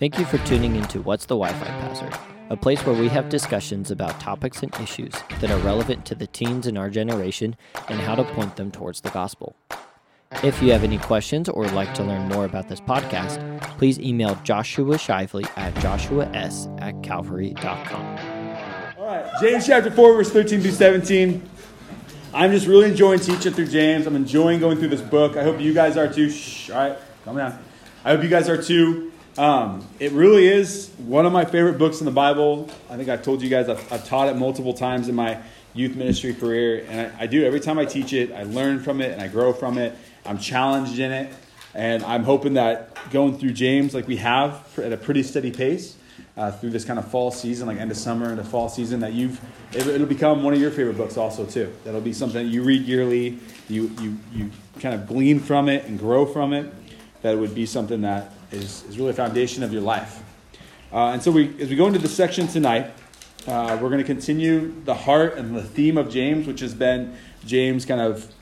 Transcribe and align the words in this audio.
Thank 0.00 0.18
you 0.18 0.24
for 0.24 0.38
tuning 0.46 0.76
into 0.76 1.02
What's 1.02 1.26
the 1.26 1.36
Wi 1.36 1.52
Fi 1.52 1.66
Password, 1.66 2.16
a 2.48 2.56
place 2.56 2.86
where 2.86 2.98
we 2.98 3.08
have 3.08 3.28
discussions 3.28 3.90
about 3.90 4.18
topics 4.18 4.62
and 4.62 4.74
issues 4.76 5.12
that 5.40 5.50
are 5.50 5.58
relevant 5.58 6.06
to 6.06 6.14
the 6.14 6.26
teens 6.26 6.66
in 6.66 6.78
our 6.78 6.88
generation 6.88 7.54
and 7.88 8.00
how 8.00 8.14
to 8.14 8.24
point 8.24 8.56
them 8.56 8.70
towards 8.70 9.02
the 9.02 9.10
gospel. 9.10 9.54
If 10.42 10.62
you 10.62 10.72
have 10.72 10.84
any 10.84 10.96
questions 10.96 11.50
or 11.50 11.64
would 11.64 11.72
like 11.72 11.92
to 11.94 12.02
learn 12.02 12.28
more 12.28 12.46
about 12.46 12.68
this 12.68 12.80
podcast, 12.80 13.60
please 13.76 13.98
email 13.98 14.36
Joshua 14.42 14.96
Shively 14.96 15.44
at 15.58 15.74
joshuas 15.74 16.80
at 16.80 17.02
calvary.com. 17.02 18.96
All 18.96 19.06
right, 19.06 19.30
James 19.42 19.66
chapter 19.66 19.90
4, 19.90 20.14
verse 20.14 20.30
13 20.30 20.62
through 20.62 20.70
17. 20.70 21.42
I'm 22.32 22.52
just 22.52 22.66
really 22.66 22.88
enjoying 22.88 23.18
teaching 23.18 23.52
through 23.52 23.66
James. 23.66 24.06
I'm 24.06 24.16
enjoying 24.16 24.60
going 24.60 24.78
through 24.78 24.88
this 24.88 25.02
book. 25.02 25.36
I 25.36 25.42
hope 25.42 25.60
you 25.60 25.74
guys 25.74 25.98
are 25.98 26.10
too. 26.10 26.30
Shh, 26.30 26.70
all 26.70 26.78
right, 26.78 26.98
calm 27.24 27.36
down. 27.36 27.58
I 28.02 28.12
hope 28.12 28.22
you 28.22 28.30
guys 28.30 28.48
are 28.48 28.60
too. 28.60 29.12
Um, 29.36 29.86
it 29.98 30.12
really 30.12 30.46
is 30.46 30.90
one 30.96 31.26
of 31.26 31.34
my 31.34 31.44
favorite 31.44 31.76
books 31.76 32.00
in 32.00 32.06
the 32.06 32.10
Bible. 32.10 32.70
I 32.88 32.96
think 32.96 33.10
I've 33.10 33.22
told 33.22 33.42
you 33.42 33.50
guys 33.50 33.68
I've, 33.68 33.92
I've 33.92 34.08
taught 34.08 34.28
it 34.28 34.36
multiple 34.36 34.72
times 34.72 35.08
in 35.08 35.14
my 35.14 35.38
youth 35.74 35.96
ministry 35.96 36.32
career, 36.32 36.86
and 36.88 37.12
I, 37.14 37.24
I 37.24 37.26
do 37.26 37.44
every 37.44 37.60
time 37.60 37.78
I 37.78 37.84
teach 37.84 38.14
it. 38.14 38.32
I 38.32 38.44
learn 38.44 38.80
from 38.80 39.02
it 39.02 39.12
and 39.12 39.20
I 39.20 39.28
grow 39.28 39.52
from 39.52 39.76
it. 39.76 39.94
I'm 40.24 40.38
challenged 40.38 40.98
in 40.98 41.12
it, 41.12 41.30
and 41.74 42.02
I'm 42.04 42.24
hoping 42.24 42.54
that 42.54 42.96
going 43.10 43.36
through 43.36 43.52
James 43.52 43.92
like 43.92 44.08
we 44.08 44.16
have 44.16 44.66
at 44.78 44.94
a 44.94 44.96
pretty 44.96 45.22
steady 45.22 45.50
pace 45.50 45.96
uh, 46.38 46.50
through 46.50 46.70
this 46.70 46.86
kind 46.86 46.98
of 46.98 47.06
fall 47.06 47.30
season, 47.30 47.66
like 47.66 47.76
end 47.76 47.90
of 47.90 47.98
summer 47.98 48.30
into 48.30 48.44
fall 48.44 48.70
season, 48.70 49.00
that 49.00 49.12
you've 49.12 49.38
it, 49.72 49.86
will 49.86 50.06
become 50.06 50.42
one 50.42 50.54
of 50.54 50.60
your 50.60 50.70
favorite 50.70 50.96
books 50.96 51.18
also 51.18 51.44
too. 51.44 51.70
That'll 51.84 52.00
be 52.00 52.14
something 52.14 52.46
that 52.46 52.50
you 52.50 52.62
read 52.62 52.82
yearly. 52.82 53.38
You 53.68 53.90
you 54.00 54.18
you 54.32 54.50
kind 54.80 54.94
of 54.94 55.06
glean 55.06 55.38
from 55.38 55.68
it 55.68 55.84
and 55.84 55.98
grow 55.98 56.24
from 56.24 56.54
it. 56.54 56.72
That 57.22 57.38
would 57.38 57.54
be 57.54 57.66
something 57.66 58.00
that 58.02 58.32
is, 58.50 58.82
is 58.84 58.98
really 58.98 59.10
a 59.10 59.14
foundation 59.14 59.62
of 59.62 59.72
your 59.72 59.82
life. 59.82 60.22
Uh, 60.92 61.08
and 61.08 61.22
so 61.22 61.30
we 61.30 61.54
as 61.60 61.68
we 61.68 61.76
go 61.76 61.86
into 61.86 61.98
the 61.98 62.08
section 62.08 62.48
tonight, 62.48 62.90
uh, 63.46 63.78
we're 63.80 63.88
going 63.88 63.98
to 63.98 64.04
continue 64.04 64.74
the 64.84 64.94
heart 64.94 65.36
and 65.36 65.54
the 65.54 65.62
theme 65.62 65.96
of 65.96 66.10
James, 66.10 66.46
which 66.46 66.60
has 66.60 66.74
been 66.74 67.16
James 67.44 67.84
kind 67.84 68.00
of 68.00 68.32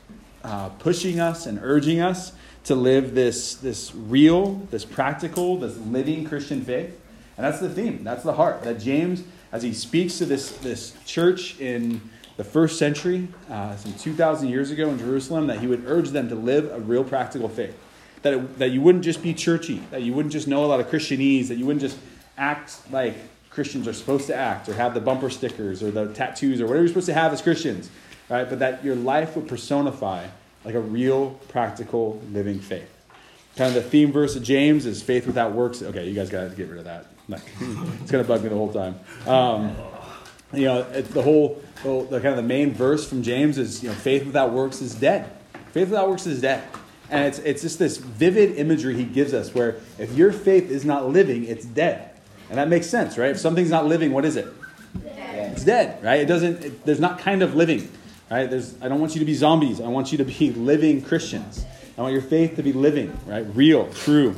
uh, 0.44 0.68
pushing 0.70 1.20
us 1.20 1.46
and 1.46 1.58
urging 1.62 2.00
us 2.00 2.32
to 2.64 2.74
live 2.74 3.14
this, 3.14 3.54
this 3.56 3.94
real, 3.94 4.54
this 4.70 4.84
practical, 4.84 5.58
this 5.58 5.76
living 5.78 6.24
Christian 6.24 6.62
faith. 6.62 7.00
And 7.36 7.46
that's 7.46 7.60
the 7.60 7.68
theme, 7.70 8.02
that's 8.04 8.22
the 8.22 8.34
heart. 8.34 8.62
That 8.62 8.80
James, 8.80 9.22
as 9.52 9.62
he 9.62 9.72
speaks 9.72 10.18
to 10.18 10.26
this, 10.26 10.50
this 10.58 10.94
church 11.04 11.58
in 11.60 12.00
the 12.36 12.44
first 12.44 12.78
century, 12.78 13.28
uh, 13.50 13.76
some 13.76 13.94
2,000 13.94 14.48
years 14.48 14.70
ago 14.70 14.88
in 14.88 14.98
Jerusalem, 14.98 15.46
that 15.46 15.60
he 15.60 15.66
would 15.66 15.84
urge 15.86 16.10
them 16.10 16.28
to 16.28 16.34
live 16.34 16.70
a 16.72 16.80
real 16.80 17.04
practical 17.04 17.48
faith. 17.48 17.76
That, 18.22 18.34
it, 18.34 18.58
that 18.58 18.70
you 18.70 18.80
wouldn't 18.80 19.04
just 19.04 19.22
be 19.22 19.32
churchy, 19.32 19.78
that 19.90 20.02
you 20.02 20.12
wouldn't 20.12 20.32
just 20.32 20.48
know 20.48 20.64
a 20.64 20.66
lot 20.66 20.80
of 20.80 20.88
Christianese, 20.88 21.48
that 21.48 21.56
you 21.56 21.66
wouldn't 21.66 21.82
just 21.82 21.98
act 22.36 22.78
like 22.90 23.14
Christians 23.50 23.86
are 23.86 23.92
supposed 23.92 24.26
to 24.26 24.34
act, 24.34 24.68
or 24.68 24.74
have 24.74 24.94
the 24.94 25.00
bumper 25.00 25.30
stickers, 25.30 25.82
or 25.82 25.90
the 25.90 26.12
tattoos, 26.14 26.60
or 26.60 26.64
whatever 26.64 26.80
you're 26.80 26.88
supposed 26.88 27.06
to 27.06 27.14
have 27.14 27.32
as 27.32 27.42
Christians, 27.42 27.90
right? 28.28 28.48
But 28.48 28.58
that 28.58 28.84
your 28.84 28.96
life 28.96 29.36
would 29.36 29.48
personify 29.48 30.26
like 30.64 30.74
a 30.74 30.80
real, 30.80 31.30
practical, 31.48 32.20
living 32.32 32.58
faith. 32.58 32.94
Kind 33.56 33.76
of 33.76 33.82
the 33.82 33.88
theme 33.88 34.12
verse 34.12 34.36
of 34.36 34.42
James 34.42 34.86
is 34.86 35.02
faith 35.02 35.26
without 35.26 35.52
works. 35.52 35.82
Okay, 35.82 36.08
you 36.08 36.14
guys 36.14 36.30
got 36.30 36.48
to 36.48 36.56
get 36.56 36.68
rid 36.68 36.78
of 36.78 36.84
that. 36.84 37.06
it's 37.28 38.10
going 38.10 38.24
to 38.24 38.28
bug 38.28 38.42
me 38.42 38.48
the 38.48 38.54
whole 38.54 38.72
time. 38.72 38.98
Um, 39.26 39.76
you 40.52 40.64
know, 40.64 40.82
the 40.82 41.22
whole, 41.22 41.62
the, 41.82 42.06
the 42.08 42.20
kind 42.20 42.28
of 42.28 42.36
the 42.36 42.42
main 42.42 42.72
verse 42.72 43.08
from 43.08 43.22
James 43.22 43.58
is, 43.58 43.82
you 43.82 43.88
know, 43.88 43.94
faith 43.94 44.24
without 44.24 44.52
works 44.52 44.80
is 44.80 44.94
dead. 44.94 45.30
Faith 45.72 45.88
without 45.88 46.08
works 46.08 46.26
is 46.26 46.40
dead. 46.40 46.62
And 47.10 47.24
it's, 47.24 47.38
it's 47.38 47.62
just 47.62 47.78
this 47.78 47.96
vivid 47.96 48.56
imagery 48.56 48.94
he 48.94 49.04
gives 49.04 49.32
us 49.32 49.54
where 49.54 49.76
if 49.98 50.14
your 50.14 50.32
faith 50.32 50.70
is 50.70 50.84
not 50.84 51.08
living, 51.08 51.44
it's 51.44 51.64
dead. 51.64 52.10
And 52.50 52.58
that 52.58 52.68
makes 52.68 52.86
sense, 52.86 53.16
right? 53.16 53.30
If 53.30 53.38
something's 53.38 53.70
not 53.70 53.86
living, 53.86 54.12
what 54.12 54.24
is 54.24 54.36
it? 54.36 54.46
Dead. 55.02 55.52
It's 55.52 55.64
dead, 55.64 56.02
right? 56.02 56.20
It 56.20 56.26
doesn't, 56.26 56.64
it, 56.64 56.84
there's 56.84 57.00
not 57.00 57.18
kind 57.18 57.42
of 57.42 57.54
living. 57.54 57.90
Right? 58.30 58.48
There's, 58.48 58.74
I 58.82 58.88
don't 58.88 59.00
want 59.00 59.14
you 59.14 59.20
to 59.20 59.24
be 59.24 59.34
zombies. 59.34 59.80
I 59.80 59.88
want 59.88 60.12
you 60.12 60.18
to 60.18 60.24
be 60.24 60.50
living 60.56 61.02
Christians. 61.02 61.64
I 61.96 62.02
want 62.02 62.12
your 62.12 62.22
faith 62.22 62.56
to 62.56 62.62
be 62.62 62.72
living, 62.72 63.18
right? 63.26 63.44
Real, 63.54 63.90
true. 63.92 64.36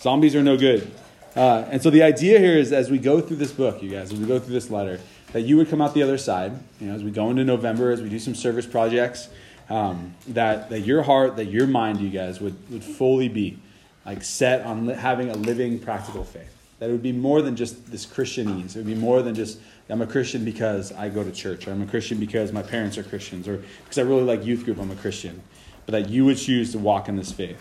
Zombies 0.00 0.36
are 0.36 0.42
no 0.42 0.56
good. 0.56 0.90
Uh, 1.34 1.64
and 1.70 1.82
so 1.82 1.88
the 1.88 2.02
idea 2.02 2.38
here 2.38 2.56
is 2.56 2.72
as 2.72 2.90
we 2.90 2.98
go 2.98 3.20
through 3.20 3.38
this 3.38 3.52
book, 3.52 3.82
you 3.82 3.90
guys, 3.90 4.12
as 4.12 4.20
we 4.20 4.26
go 4.26 4.38
through 4.38 4.52
this 4.52 4.70
letter, 4.70 5.00
that 5.32 5.42
you 5.42 5.56
would 5.56 5.68
come 5.68 5.80
out 5.80 5.94
the 5.94 6.02
other 6.02 6.18
side, 6.18 6.52
you 6.80 6.88
know, 6.88 6.94
as 6.94 7.02
we 7.02 7.10
go 7.10 7.30
into 7.30 7.42
November, 7.42 7.90
as 7.90 8.02
we 8.02 8.10
do 8.10 8.18
some 8.18 8.34
service 8.34 8.66
projects, 8.66 9.28
um, 9.72 10.14
that, 10.28 10.68
that 10.68 10.80
your 10.80 11.02
heart, 11.02 11.36
that 11.36 11.46
your 11.46 11.66
mind, 11.66 12.00
you 12.00 12.10
guys, 12.10 12.42
would, 12.42 12.54
would 12.70 12.84
fully 12.84 13.28
be 13.28 13.58
like 14.04 14.22
set 14.22 14.66
on 14.66 14.86
li- 14.86 14.94
having 14.94 15.30
a 15.30 15.34
living, 15.34 15.78
practical 15.78 16.24
faith. 16.24 16.54
That 16.78 16.90
it 16.90 16.92
would 16.92 17.02
be 17.02 17.12
more 17.12 17.40
than 17.40 17.56
just 17.56 17.90
this 17.90 18.04
Christianese. 18.04 18.76
It 18.76 18.76
would 18.76 18.86
be 18.86 18.94
more 18.94 19.22
than 19.22 19.34
just 19.34 19.58
I'm 19.88 20.02
a 20.02 20.06
Christian 20.06 20.44
because 20.44 20.92
I 20.92 21.08
go 21.08 21.24
to 21.24 21.32
church, 21.32 21.66
or 21.66 21.72
I'm 21.72 21.80
a 21.80 21.86
Christian 21.86 22.18
because 22.18 22.52
my 22.52 22.62
parents 22.62 22.98
are 22.98 23.02
Christians, 23.02 23.48
or 23.48 23.62
because 23.84 23.98
I 23.98 24.02
really 24.02 24.24
like 24.24 24.44
youth 24.44 24.64
group, 24.64 24.78
I'm 24.78 24.90
a 24.90 24.96
Christian. 24.96 25.42
But 25.86 25.92
that 25.92 26.10
you 26.10 26.26
would 26.26 26.36
choose 26.36 26.72
to 26.72 26.78
walk 26.78 27.08
in 27.08 27.16
this 27.16 27.32
faith. 27.32 27.60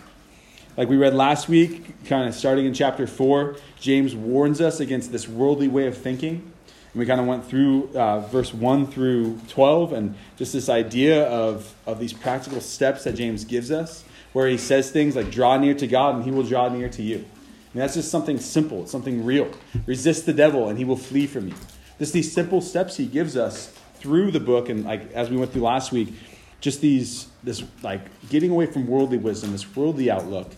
Like 0.76 0.90
we 0.90 0.98
read 0.98 1.14
last 1.14 1.48
week, 1.48 2.06
kind 2.06 2.28
of 2.28 2.36
starting 2.36 2.66
in 2.66 2.74
chapter 2.74 3.08
4, 3.08 3.56
James 3.80 4.16
warns 4.16 4.60
us 4.60 4.82
against 4.82 5.14
this 5.14 5.30
worldly 5.30 5.70
way 5.70 5.88
of 5.88 5.98
thinking. 5.98 6.52
And 6.94 7.00
we 7.00 7.06
kind 7.06 7.22
of 7.22 7.28
went 7.28 7.46
through 7.46 7.90
uh, 7.96 8.20
verse 8.20 8.54
1 8.54 8.88
through 8.88 9.40
12 9.48 9.94
and 9.94 10.16
just 10.38 10.54
this 10.54 10.70
idea 10.70 11.26
of, 11.26 11.74
of 11.86 12.00
these 12.00 12.14
practical 12.14 12.60
steps 12.62 13.06
that 13.06 13.16
James 13.16 13.46
gives 13.46 13.72
us, 13.72 14.04
where 14.34 14.48
he 14.48 14.58
says 14.58 14.92
things 14.92 15.16
like, 15.16 15.32
draw 15.32 15.58
near 15.58 15.74
to 15.74 15.88
God 15.88 16.16
and 16.16 16.24
he 16.24 16.32
will 16.32 16.44
draw 16.44 16.70
near 16.70 16.90
to 16.90 17.02
you. 17.02 17.26
And 17.74 17.82
that's 17.82 17.94
just 17.94 18.12
something 18.12 18.40
simple, 18.40 18.86
something 18.88 19.24
real. 19.24 19.50
Resist 19.86 20.26
the 20.26 20.34
devil 20.34 20.68
and 20.68 20.78
he 20.78 20.84
will 20.84 20.98
flee 20.98 21.28
from 21.28 21.48
you. 21.48 21.56
Just 22.00 22.14
these 22.14 22.32
simple 22.32 22.62
steps 22.62 22.98
he 22.98 23.06
gives 23.06 23.38
us 23.38 23.74
through 23.96 24.32
the 24.32 24.40
book, 24.40 24.70
and 24.70 24.84
like 24.84 25.12
as 25.14 25.30
we 25.30 25.38
went 25.38 25.54
through 25.54 25.62
last 25.62 25.92
week, 25.92 26.14
just 26.60 26.82
these 26.82 27.28
this 27.44 27.64
like 27.84 28.02
getting 28.30 28.50
away 28.50 28.66
from 28.66 28.88
worldly 28.88 29.18
wisdom, 29.18 29.52
this 29.52 29.76
worldly 29.76 30.10
outlook, 30.10 30.52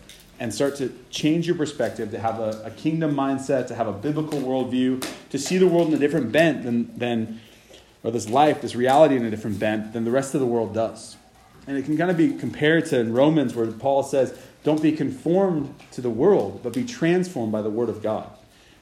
and 0.44 0.52
start 0.52 0.76
to 0.76 0.92
change 1.08 1.46
your 1.46 1.56
perspective, 1.56 2.10
to 2.10 2.18
have 2.18 2.38
a, 2.38 2.64
a 2.66 2.70
kingdom 2.70 3.14
mindset, 3.14 3.66
to 3.66 3.74
have 3.74 3.88
a 3.88 3.94
biblical 3.94 4.38
worldview, 4.40 5.02
to 5.30 5.38
see 5.38 5.56
the 5.56 5.66
world 5.66 5.88
in 5.88 5.94
a 5.94 5.98
different 5.98 6.32
bent 6.32 6.64
than 6.64 6.96
than 6.98 7.40
or 8.02 8.10
this 8.10 8.28
life, 8.28 8.60
this 8.60 8.74
reality 8.74 9.16
in 9.16 9.24
a 9.24 9.30
different 9.30 9.58
bent 9.58 9.94
than 9.94 10.04
the 10.04 10.10
rest 10.10 10.34
of 10.34 10.40
the 10.40 10.46
world 10.46 10.74
does. 10.74 11.16
And 11.66 11.78
it 11.78 11.86
can 11.86 11.96
kind 11.96 12.10
of 12.10 12.18
be 12.18 12.34
compared 12.34 12.84
to 12.86 13.00
in 13.00 13.14
Romans 13.14 13.54
where 13.54 13.66
Paul 13.72 14.02
says, 14.02 14.38
Don't 14.64 14.82
be 14.82 14.92
conformed 14.92 15.74
to 15.92 16.02
the 16.02 16.10
world, 16.10 16.60
but 16.62 16.74
be 16.74 16.84
transformed 16.84 17.50
by 17.50 17.62
the 17.62 17.70
word 17.70 17.88
of 17.88 18.02
God 18.02 18.30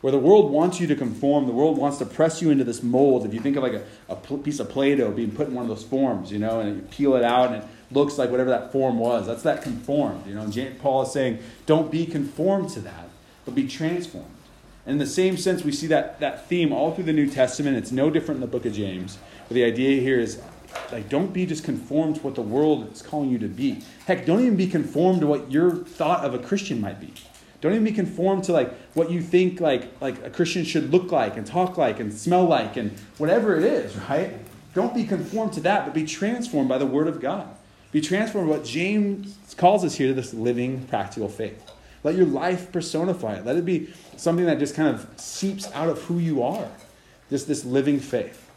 where 0.03 0.11
the 0.11 0.19
world 0.19 0.51
wants 0.51 0.81
you 0.81 0.89
to 0.89 0.97
conform, 0.97 1.47
the 1.47 1.53
world 1.53 1.79
wants 1.79 1.99
to 1.99 2.05
press 2.05 2.43
you 2.43 2.51
into 2.51 2.65
this 2.65 2.83
mold. 2.83 3.25
If 3.25 3.33
you 3.33 3.39
think 3.39 3.57
of 3.57 3.63
like 3.63 3.75
a, 3.75 3.85
a 4.09 4.17
piece 4.17 4.59
of 4.59 4.69
Play 4.69 4.97
Doh 4.97 5.13
being 5.13 5.31
put 5.31 5.47
in 5.47 5.55
one 5.55 5.63
of 5.63 5.69
those 5.69 5.85
forms, 5.85 6.33
you 6.33 6.41
know, 6.41 6.59
and 6.59 6.77
you 6.77 6.83
peel 6.91 7.15
it 7.15 7.23
out 7.23 7.53
and 7.53 7.63
it 7.63 7.69
looks 7.93 8.19
like 8.19 8.31
whatever 8.31 8.51
that 8.51 8.73
form 8.73 8.99
was, 8.99 9.27
that's 9.27 9.43
that 9.43 9.63
conformed, 9.63 10.27
you 10.27 10.35
know. 10.35 10.51
Paul 10.81 11.03
is 11.03 11.13
saying, 11.13 11.39
don't 11.67 11.91
be 11.91 12.07
conformed 12.07 12.71
to 12.71 12.81
that, 12.81 13.09
but 13.45 13.55
be 13.55 13.67
transformed. 13.67 14.29
And 14.85 14.95
in 14.95 14.99
the 14.99 15.07
same 15.07 15.37
sense, 15.37 15.65
we 15.65 15.73
see 15.73 15.87
that, 15.89 16.19
that 16.21 16.49
theme 16.49 16.73
all 16.73 16.95
through 16.95 17.05
the 17.05 17.13
New 17.13 17.31
Testament. 17.31 17.77
It's 17.77 17.93
no 17.93 18.11
different 18.11 18.37
in 18.37 18.41
the 18.41 18.47
book 18.49 18.67
of 18.67 18.73
James. 18.73 19.19
But 19.49 19.55
the 19.55 19.65
idea 19.65 20.01
here 20.01 20.19
is 20.19 20.41
like 20.91 21.09
don't 21.09 21.33
be 21.33 21.47
just 21.47 21.65
conformed 21.65 22.17
to 22.17 22.23
what 22.23 22.35
the 22.35 22.43
world 22.43 22.91
is 22.93 23.03
calling 23.03 23.31
you 23.31 23.39
to 23.39 23.49
be. 23.49 23.83
Heck, 24.07 24.27
don't 24.27 24.41
even 24.41 24.57
be 24.57 24.67
conformed 24.67 25.21
to 25.21 25.27
what 25.27 25.51
your 25.51 25.77
thought 25.77 26.25
of 26.25 26.35
a 26.35 26.39
Christian 26.39 26.81
might 26.81 27.01
be. 27.01 27.13
Don't 27.61 27.73
even 27.73 27.85
be 27.85 27.93
conformed 27.93 28.45
to 28.45 28.53
like 28.53 28.73
what 28.95 29.11
you 29.11 29.23
think 29.23 29.61
like 29.61 30.01
like 30.01 30.25
a 30.25 30.31
Christian 30.31 30.65
should 30.65 30.91
look 30.91 31.13
like 31.13 31.37
and 31.37 31.47
talk 31.47 31.77
like 31.77 32.01
and 32.01 32.13
smell 32.13 32.45
like 32.45 32.77
and 32.77 32.91
whatever 33.19 33.57
it 33.57 33.65
is, 33.65 33.97
right? 34.09 34.35
Don't 34.75 34.95
be 34.95 35.05
conformed 35.05 35.53
to 35.55 35.61
that, 35.61 35.85
but 35.85 35.95
be 35.95 36.05
transformed 36.05 36.69
by 36.69 36.79
the 36.79 36.87
word 36.87 37.07
of 37.07 37.21
God. 37.21 37.49
Be 37.93 38.01
transformed 38.01 38.49
what 38.49 38.65
James 38.65 39.37
calls 39.59 39.85
us 39.85 39.95
here 39.95 40.09
to 40.09 40.15
this 40.15 40.33
living, 40.33 40.87
practical 40.87 41.29
faith. 41.29 41.71
Let 42.03 42.17
your 42.17 42.27
life 42.27 42.73
personify 42.73 43.35
it. 43.35 43.45
Let 43.45 43.57
it 43.57 43.67
be 43.67 43.93
something 44.17 44.47
that 44.47 44.59
just 44.59 44.75
kind 44.75 44.89
of 44.89 45.07
seeps 45.21 45.71
out 45.73 45.91
of 45.91 46.03
who 46.05 46.19
you 46.19 46.43
are. 46.43 46.69
Just 47.29 47.47
this 47.47 47.65
living 47.65 48.01
faith. 48.01 48.49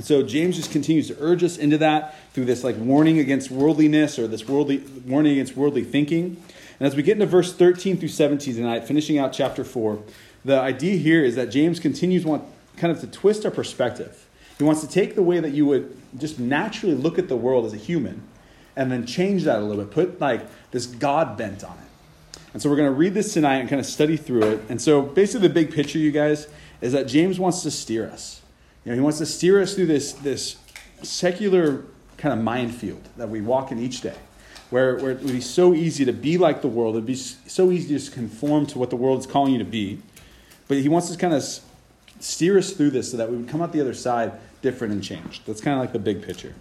So 0.00 0.22
James 0.22 0.56
just 0.56 0.70
continues 0.70 1.08
to 1.08 1.16
urge 1.18 1.42
us 1.42 1.56
into 1.56 1.78
that 1.78 2.14
through 2.34 2.44
this 2.44 2.62
like 2.62 2.76
warning 2.76 3.18
against 3.18 3.50
worldliness 3.50 4.18
or 4.18 4.26
this 4.26 4.46
worldly 4.46 4.78
warning 5.06 5.32
against 5.32 5.56
worldly 5.56 5.84
thinking. 5.84 6.42
And 6.78 6.86
as 6.86 6.94
we 6.94 7.02
get 7.02 7.12
into 7.12 7.26
verse 7.26 7.54
13 7.54 7.96
through 7.96 8.08
17 8.08 8.54
tonight, 8.54 8.84
finishing 8.84 9.18
out 9.18 9.32
chapter 9.32 9.64
4, 9.64 10.02
the 10.44 10.58
idea 10.58 10.96
here 10.96 11.24
is 11.24 11.36
that 11.36 11.46
James 11.46 11.80
continues 11.80 12.24
want 12.24 12.44
kind 12.76 12.90
of 12.90 13.00
to 13.00 13.06
twist 13.06 13.44
our 13.44 13.50
perspective. 13.50 14.26
He 14.58 14.64
wants 14.64 14.82
to 14.82 14.88
take 14.88 15.14
the 15.14 15.22
way 15.22 15.40
that 15.40 15.52
you 15.52 15.66
would 15.66 15.96
just 16.18 16.38
naturally 16.38 16.94
look 16.94 17.18
at 17.18 17.28
the 17.28 17.36
world 17.36 17.64
as 17.64 17.72
a 17.72 17.78
human 17.78 18.22
and 18.76 18.90
then 18.90 19.06
change 19.06 19.44
that 19.44 19.58
a 19.58 19.62
little 19.62 19.84
bit, 19.84 19.92
put 19.92 20.20
like 20.20 20.46
this 20.70 20.86
God 20.86 21.36
bent 21.36 21.64
on 21.64 21.72
it. 21.72 22.40
And 22.52 22.60
so 22.60 22.68
we're 22.68 22.76
going 22.76 22.88
to 22.88 22.94
read 22.94 23.14
this 23.14 23.32
tonight 23.32 23.56
and 23.56 23.68
kind 23.68 23.80
of 23.80 23.86
study 23.86 24.16
through 24.16 24.42
it. 24.42 24.60
And 24.68 24.80
so 24.80 25.02
basically 25.02 25.48
the 25.48 25.54
big 25.54 25.72
picture, 25.72 25.98
you 25.98 26.10
guys, 26.10 26.48
is 26.80 26.92
that 26.92 27.06
James 27.06 27.38
wants 27.38 27.62
to 27.62 27.70
steer 27.70 28.08
us. 28.10 28.42
You 28.84 28.92
know, 28.92 28.96
he 28.96 29.00
wants 29.00 29.18
to 29.18 29.26
steer 29.26 29.62
us 29.62 29.74
through 29.74 29.86
this, 29.86 30.12
this 30.12 30.56
secular 31.02 31.84
kind 32.18 32.38
of 32.38 32.44
minefield 32.44 33.08
that 33.16 33.28
we 33.28 33.40
walk 33.40 33.72
in 33.72 33.78
each 33.78 34.00
day, 34.00 34.16
where, 34.70 34.96
where 34.96 35.12
it 35.12 35.20
would 35.20 35.32
be 35.32 35.40
so 35.40 35.72
easy 35.72 36.04
to 36.04 36.12
be 36.12 36.36
like 36.36 36.62
the 36.62 36.68
world. 36.68 36.94
It 36.94 36.98
would 36.98 37.06
be 37.06 37.14
so 37.14 37.70
easy 37.70 37.88
to 37.88 37.94
just 37.94 38.12
conform 38.12 38.66
to 38.66 38.78
what 38.78 38.90
the 38.90 38.96
world 38.96 39.20
is 39.20 39.26
calling 39.26 39.52
you 39.52 39.58
to 39.58 39.64
be. 39.64 40.02
But 40.68 40.78
he 40.78 40.88
wants 40.88 41.10
to 41.10 41.16
kind 41.16 41.34
of 41.34 41.42
steer 42.20 42.58
us 42.58 42.72
through 42.72 42.90
this 42.90 43.10
so 43.10 43.16
that 43.16 43.30
we 43.30 43.36
would 43.36 43.48
come 43.48 43.62
out 43.62 43.72
the 43.72 43.80
other 43.80 43.94
side 43.94 44.32
different 44.60 44.92
and 44.92 45.02
changed. 45.02 45.46
That's 45.46 45.60
kind 45.60 45.74
of 45.74 45.80
like 45.80 45.92
the 45.92 45.98
big 45.98 46.22
picture. 46.22 46.54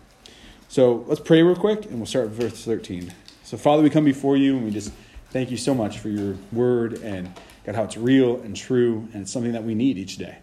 So 0.72 1.04
let's 1.06 1.20
pray 1.20 1.44
real 1.44 1.58
quick, 1.58 1.84
and 1.88 1.98
we'll 1.98 2.06
start 2.06 2.30
with 2.30 2.40
verse 2.40 2.64
13. 2.64 3.14
So, 3.44 3.58
Father, 3.58 3.84
we 3.84 3.90
come 3.90 4.06
before 4.06 4.38
you, 4.38 4.56
and 4.56 4.64
we 4.64 4.72
just 4.72 4.94
thank 5.32 5.52
you 5.52 5.58
so 5.58 5.76
much 5.76 6.00
for 6.00 6.08
your 6.08 6.38
word 6.54 6.94
and 7.04 7.30
God, 7.66 7.76
how 7.76 7.84
it's 7.84 7.98
real 7.98 8.38
and 8.38 8.56
true, 8.56 9.10
and 9.12 9.24
it's 9.24 9.34
something 9.34 9.52
that 9.52 9.66
we 9.66 9.76
need 9.76 9.98
each 9.98 10.16
day. 10.16 10.38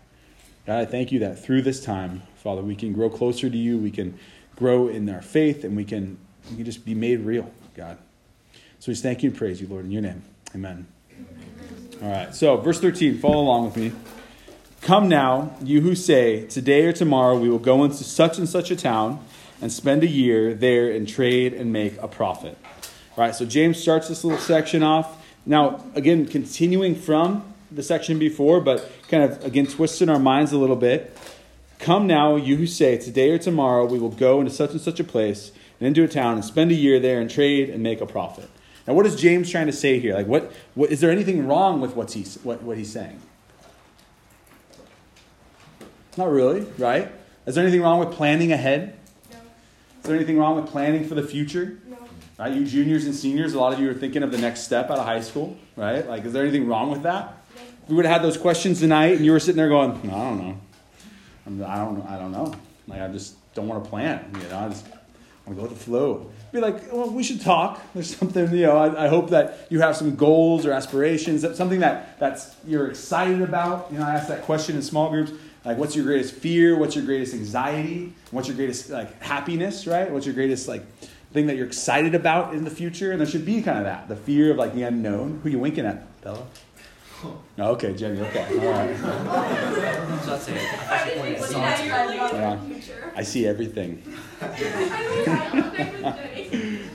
God, 0.66 0.80
I 0.80 0.84
thank 0.84 1.12
you 1.12 1.20
that 1.20 1.42
through 1.42 1.62
this 1.62 1.82
time, 1.82 2.24
Father, 2.36 2.60
we 2.60 2.76
can 2.76 2.92
grow 2.92 3.08
closer 3.08 3.48
to 3.48 3.56
you, 3.56 3.78
we 3.78 3.90
can 3.90 4.18
grow 4.54 4.88
in 4.88 5.08
our 5.08 5.22
faith, 5.22 5.64
and 5.64 5.74
we 5.74 5.86
can, 5.86 6.18
we 6.50 6.56
can 6.56 6.66
just 6.66 6.84
be 6.84 6.94
made 6.94 7.20
real, 7.20 7.50
God. 7.74 7.96
So 8.80 8.88
we 8.88 8.92
just 8.92 9.02
thank 9.02 9.22
you 9.22 9.30
and 9.30 9.38
praise 9.38 9.62
you, 9.62 9.66
Lord, 9.66 9.86
in 9.86 9.92
your 9.92 10.02
name. 10.02 10.22
Amen. 10.54 10.86
All 12.02 12.10
right, 12.10 12.34
so 12.34 12.58
verse 12.58 12.80
13, 12.80 13.16
follow 13.16 13.40
along 13.40 13.64
with 13.64 13.78
me. 13.78 13.92
Come 14.82 15.08
now, 15.08 15.56
you 15.62 15.80
who 15.80 15.94
say, 15.94 16.44
Today 16.48 16.84
or 16.84 16.92
tomorrow 16.92 17.38
we 17.38 17.48
will 17.48 17.58
go 17.58 17.82
into 17.82 18.04
such 18.04 18.36
and 18.36 18.46
such 18.46 18.70
a 18.70 18.76
town 18.76 19.24
and 19.60 19.72
spend 19.72 20.02
a 20.02 20.06
year 20.06 20.54
there 20.54 20.90
and 20.90 21.08
trade 21.08 21.54
and 21.54 21.72
make 21.72 22.00
a 22.02 22.08
profit. 22.08 22.56
All 23.16 23.24
right, 23.24 23.34
so 23.34 23.44
James 23.44 23.80
starts 23.80 24.08
this 24.08 24.24
little 24.24 24.38
section 24.38 24.82
off. 24.82 25.24
Now, 25.44 25.84
again, 25.94 26.26
continuing 26.26 26.94
from 26.94 27.54
the 27.70 27.82
section 27.82 28.18
before, 28.18 28.60
but 28.60 28.90
kind 29.08 29.22
of 29.22 29.44
again 29.44 29.66
twisting 29.66 30.08
our 30.08 30.18
minds 30.18 30.52
a 30.52 30.58
little 30.58 30.76
bit. 30.76 31.16
Come 31.78 32.06
now, 32.06 32.36
you 32.36 32.56
who 32.56 32.66
say, 32.66 32.98
Today 32.98 33.30
or 33.30 33.38
tomorrow 33.38 33.84
we 33.84 33.98
will 33.98 34.10
go 34.10 34.40
into 34.40 34.52
such 34.52 34.72
and 34.72 34.80
such 34.80 35.00
a 35.00 35.04
place 35.04 35.52
and 35.80 35.86
into 35.86 36.02
a 36.02 36.08
town 36.08 36.34
and 36.34 36.44
spend 36.44 36.70
a 36.70 36.74
year 36.74 36.98
there 36.98 37.20
and 37.20 37.30
trade 37.30 37.70
and 37.70 37.82
make 37.82 38.00
a 38.00 38.06
profit. 38.06 38.48
Now, 38.86 38.94
what 38.94 39.04
is 39.06 39.16
James 39.16 39.50
trying 39.50 39.66
to 39.66 39.72
say 39.72 40.00
here? 40.00 40.14
Like, 40.14 40.26
what, 40.26 40.50
what 40.74 40.90
is 40.90 41.00
there 41.00 41.10
anything 41.10 41.46
wrong 41.46 41.80
with 41.80 41.94
what's 41.94 42.14
he, 42.14 42.22
what, 42.42 42.62
what 42.62 42.78
he's 42.78 42.90
saying? 42.90 43.20
Not 46.16 46.30
really, 46.30 46.62
right? 46.78 47.12
Is 47.46 47.54
there 47.54 47.62
anything 47.62 47.82
wrong 47.82 48.00
with 48.00 48.12
planning 48.12 48.50
ahead? 48.50 48.97
No. 50.08 50.14
Is 50.14 50.16
there 50.16 50.16
anything 50.16 50.38
wrong 50.38 50.56
with 50.56 50.70
planning 50.70 51.06
for 51.06 51.14
the 51.14 51.22
future? 51.22 51.78
No. 51.86 51.96
Right, 52.38 52.54
you 52.54 52.64
juniors 52.64 53.04
and 53.04 53.14
seniors, 53.14 53.54
a 53.54 53.58
lot 53.58 53.72
of 53.72 53.80
you 53.80 53.90
are 53.90 53.94
thinking 53.94 54.22
of 54.22 54.30
the 54.30 54.38
next 54.38 54.62
step 54.62 54.90
out 54.90 54.98
of 54.98 55.04
high 55.04 55.20
school, 55.20 55.56
right? 55.76 56.08
Like, 56.08 56.24
is 56.24 56.32
there 56.32 56.42
anything 56.42 56.66
wrong 56.66 56.90
with 56.90 57.02
that? 57.02 57.36
No. 57.54 57.62
we 57.88 57.94
would 57.96 58.04
have 58.04 58.20
had 58.20 58.22
those 58.22 58.36
questions 58.36 58.80
tonight, 58.80 59.16
and 59.16 59.24
you 59.24 59.32
were 59.32 59.40
sitting 59.40 59.56
there 59.56 59.68
going, 59.68 59.90
I 59.90 60.14
don't 60.14 60.38
know. 60.38 60.60
I'm, 61.46 61.64
I 61.64 61.76
don't, 61.76 62.06
I 62.06 62.18
don't 62.18 62.32
know. 62.32 62.54
Like, 62.86 63.00
I 63.02 63.08
just 63.08 63.34
don't 63.54 63.66
want 63.66 63.82
to 63.82 63.90
plan. 63.90 64.24
You 64.34 64.48
know, 64.48 64.58
I 64.58 64.68
just 64.68 64.86
want 64.88 65.48
to 65.48 65.54
go 65.54 65.62
with 65.62 65.70
the 65.72 65.84
flow. 65.84 66.30
Be 66.52 66.60
like, 66.60 66.92
well, 66.92 67.10
we 67.10 67.22
should 67.22 67.40
talk. 67.40 67.82
There's 67.94 68.16
something, 68.16 68.50
you 68.54 68.66
know. 68.66 68.76
I, 68.78 69.06
I 69.06 69.08
hope 69.08 69.30
that 69.30 69.66
you 69.68 69.80
have 69.80 69.96
some 69.96 70.14
goals 70.14 70.64
or 70.64 70.72
aspirations, 70.72 71.42
something 71.56 71.80
that 71.80 72.18
that's 72.18 72.54
you're 72.66 72.88
excited 72.88 73.42
about. 73.42 73.88
You 73.92 73.98
know, 73.98 74.06
I 74.06 74.14
asked 74.14 74.28
that 74.28 74.42
question 74.42 74.76
in 74.76 74.82
small 74.82 75.10
groups. 75.10 75.32
Like, 75.68 75.76
what's 75.76 75.94
your 75.94 76.06
greatest 76.06 76.32
fear? 76.32 76.78
What's 76.78 76.96
your 76.96 77.04
greatest 77.04 77.34
anxiety? 77.34 78.14
What's 78.30 78.48
your 78.48 78.56
greatest 78.56 78.88
like 78.88 79.20
happiness? 79.22 79.86
Right? 79.86 80.10
What's 80.10 80.24
your 80.24 80.34
greatest 80.34 80.66
like 80.66 80.82
thing 81.34 81.46
that 81.48 81.56
you're 81.56 81.66
excited 81.66 82.14
about 82.14 82.54
in 82.54 82.64
the 82.64 82.70
future? 82.70 83.12
And 83.12 83.20
there 83.20 83.26
should 83.28 83.44
be 83.44 83.60
kind 83.60 83.76
of 83.76 83.84
that, 83.84 84.08
the 84.08 84.16
fear 84.16 84.50
of 84.50 84.56
like 84.56 84.72
the 84.72 84.84
unknown. 84.84 85.40
Who 85.42 85.50
you 85.50 85.58
winking 85.58 85.84
at, 85.84 86.22
Bella? 86.22 86.46
Oh, 87.22 87.72
okay, 87.72 87.92
Jenny. 87.94 88.18
Okay, 88.18 88.46
all 88.48 88.70
right. 88.70 88.96
yeah. 92.32 92.58
I 93.14 93.22
see 93.22 93.46
everything. 93.52 94.02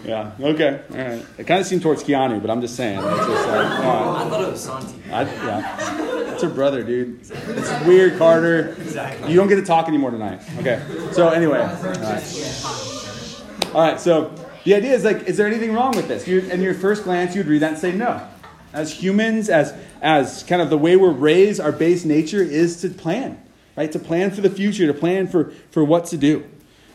yeah. 0.04 0.32
Okay. 0.40 0.82
All 0.90 0.98
right. 0.98 1.26
It 1.38 1.46
kind 1.46 1.62
of 1.62 1.68
seemed 1.68 1.84
towards 1.84 2.04
Keanu, 2.04 2.42
but 2.42 2.50
I'm 2.50 2.62
just 2.62 2.76
saying. 2.76 3.00
Just 3.00 3.48
like, 3.48 3.68
I 3.68 4.28
thought 4.30 4.42
it 4.42 4.52
was 4.52 4.64
Santi. 4.64 5.12
I, 5.12 5.22
yeah. 5.22 6.13
It's 6.34 6.44
her 6.44 6.50
brother, 6.50 6.84
dude. 6.84 7.20
It's 7.22 7.86
weird, 7.86 8.18
Carter. 8.18 8.70
Exactly. 8.82 9.32
You 9.32 9.38
don't 9.38 9.48
get 9.48 9.56
to 9.56 9.66
talk 9.66 9.88
anymore 9.88 10.12
tonight. 10.12 10.42
Okay. 10.60 10.82
So 11.12 11.30
anyway. 11.30 11.60
All 11.60 11.84
right. 11.84 12.66
All 13.74 13.82
right. 13.82 14.00
So 14.00 14.34
the 14.64 14.76
idea 14.76 14.94
is 14.94 15.04
like, 15.04 15.24
is 15.24 15.38
there 15.38 15.48
anything 15.48 15.74
wrong 15.74 15.96
with 15.96 16.08
this? 16.08 16.28
You, 16.28 16.48
and 16.52 16.62
your 16.62 16.74
first 16.74 17.04
glance, 17.04 17.36
you'd 17.36 17.48
read 17.48 17.62
that 17.62 17.72
and 17.72 17.80
say 17.80 17.92
no. 17.92 18.28
As 18.74 18.92
humans, 18.92 19.50
as, 19.50 19.74
as 20.02 20.44
kind 20.44 20.62
of 20.62 20.70
the 20.70 20.78
way 20.78 20.96
we're 20.96 21.12
raised, 21.12 21.62
our 21.62 21.72
base 21.72 22.06
nature 22.06 22.42
is 22.42 22.82
to 22.82 22.90
plan, 22.90 23.42
right? 23.76 23.92
To 23.92 24.00
plan 24.00 24.32
for 24.32 24.42
the 24.42 24.50
future, 24.50 24.88
to 24.88 24.94
plan 24.94 25.28
for, 25.28 25.52
for 25.70 25.84
what 25.84 26.06
to 26.06 26.18
do. 26.18 26.50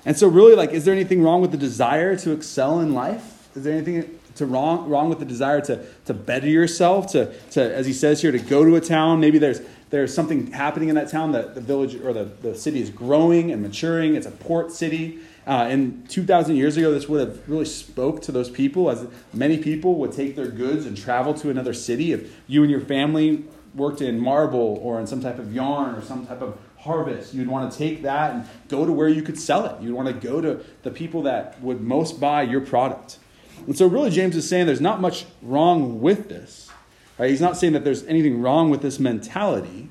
And 0.05 0.17
so, 0.17 0.27
really, 0.27 0.55
like, 0.57 0.71
is 0.71 0.85
there 0.85 0.95
anything 0.95 1.23
wrong 1.23 1.41
with 1.41 1.53
the 1.53 1.59
desire 1.59 2.17
to 2.17 2.33
excel 2.33 2.81
in 2.81 2.95
life? 2.95 3.55
Is 3.55 3.65
there 3.65 3.75
anything 3.75 4.18
to 4.39 4.47
wrong, 4.47 4.89
wrong 4.89 5.09
with 5.09 5.19
the 5.19 5.25
desire 5.25 5.61
to, 5.63 5.85
to 6.07 6.15
better 6.15 6.49
yourself, 6.49 7.09
to, 7.13 7.33
to, 7.51 7.75
as 7.75 7.87
he 7.87 7.93
says 7.93 8.23
here, 8.23 8.33
to 8.33 8.39
go 8.39 8.65
to 8.65 8.77
a 8.77 8.81
town? 8.81 9.21
Maybe 9.21 9.39
there's, 9.39 9.61
there's 9.91 10.15
something 10.15 10.53
happening 10.53 10.89
in 10.89 10.95
that 10.97 11.11
town 11.11 11.33
that 11.33 11.55
the 11.55 11.61
village 11.61 11.95
or 11.97 12.13
the, 12.13 12.25
the 12.25 12.55
city 12.55 12.81
is 12.81 12.91
growing 12.91 13.51
and 13.53 13.63
maturing. 13.63 14.15
It's 14.15 14.27
a 14.27 14.33
port 14.33 14.73
city. 14.73 15.19
Uh, 15.47 15.67
and 15.71 16.09
2,000 16.11 16.57
years 16.57 16.77
ago, 16.77 16.93
this 16.93 17.09
would 17.09 17.27
have 17.27 17.49
really 17.49 17.65
spoke 17.65 18.21
to 18.23 18.33
those 18.33 18.51
people, 18.51 18.91
as 18.91 19.07
many 19.33 19.57
people 19.57 19.95
would 19.95 20.13
take 20.13 20.37
their 20.37 20.49
goods 20.49 20.85
and 20.85 20.97
travel 20.97 21.33
to 21.33 21.49
another 21.49 21.73
city. 21.73 22.13
If 22.13 22.31
you 22.47 22.63
and 22.63 22.71
your 22.71 22.83
family 22.83 23.45
worked 23.75 24.03
in 24.03 24.19
marble 24.19 24.79
or 24.83 25.01
in 25.01 25.07
some 25.07 25.23
type 25.23 25.39
of 25.39 25.55
yarn 25.55 25.95
or 25.95 26.03
some 26.03 26.27
type 26.27 26.43
of 26.43 26.59
harvest, 26.77 27.33
you'd 27.35 27.49
want 27.49 27.73
to 27.73 27.79
take 27.79 28.03
that 28.03 28.35
and 28.35 28.47
go 28.69 28.85
to 28.85 28.93
where 28.93 29.09
you 29.09 29.23
could 29.23 29.39
sell 29.39 29.65
it. 29.67 29.81
You'd 29.81 29.95
want 29.95 30.09
to 30.09 30.15
go 30.15 30.41
to 30.41 30.65
the 30.83 30.91
people 30.91 31.23
that 31.23 31.61
would 31.63 31.81
most 31.81 32.21
buy 32.21 32.43
your 32.43 32.61
product. 32.61 33.19
And 33.67 33.77
so, 33.77 33.87
really, 33.87 34.11
James 34.11 34.37
is 34.37 34.49
saying 34.49 34.67
there's 34.67 34.81
not 34.81 35.01
much 35.01 35.27
wrong 35.43 36.01
with 36.01 36.29
this. 36.29 36.71
Right? 37.19 37.31
He's 37.31 37.41
not 37.41 37.57
saying 37.57 37.73
that 37.73 37.85
there's 37.85 38.05
anything 38.05 38.41
wrong 38.41 38.71
with 38.71 38.81
this 38.81 38.99
mentality. 38.99 39.89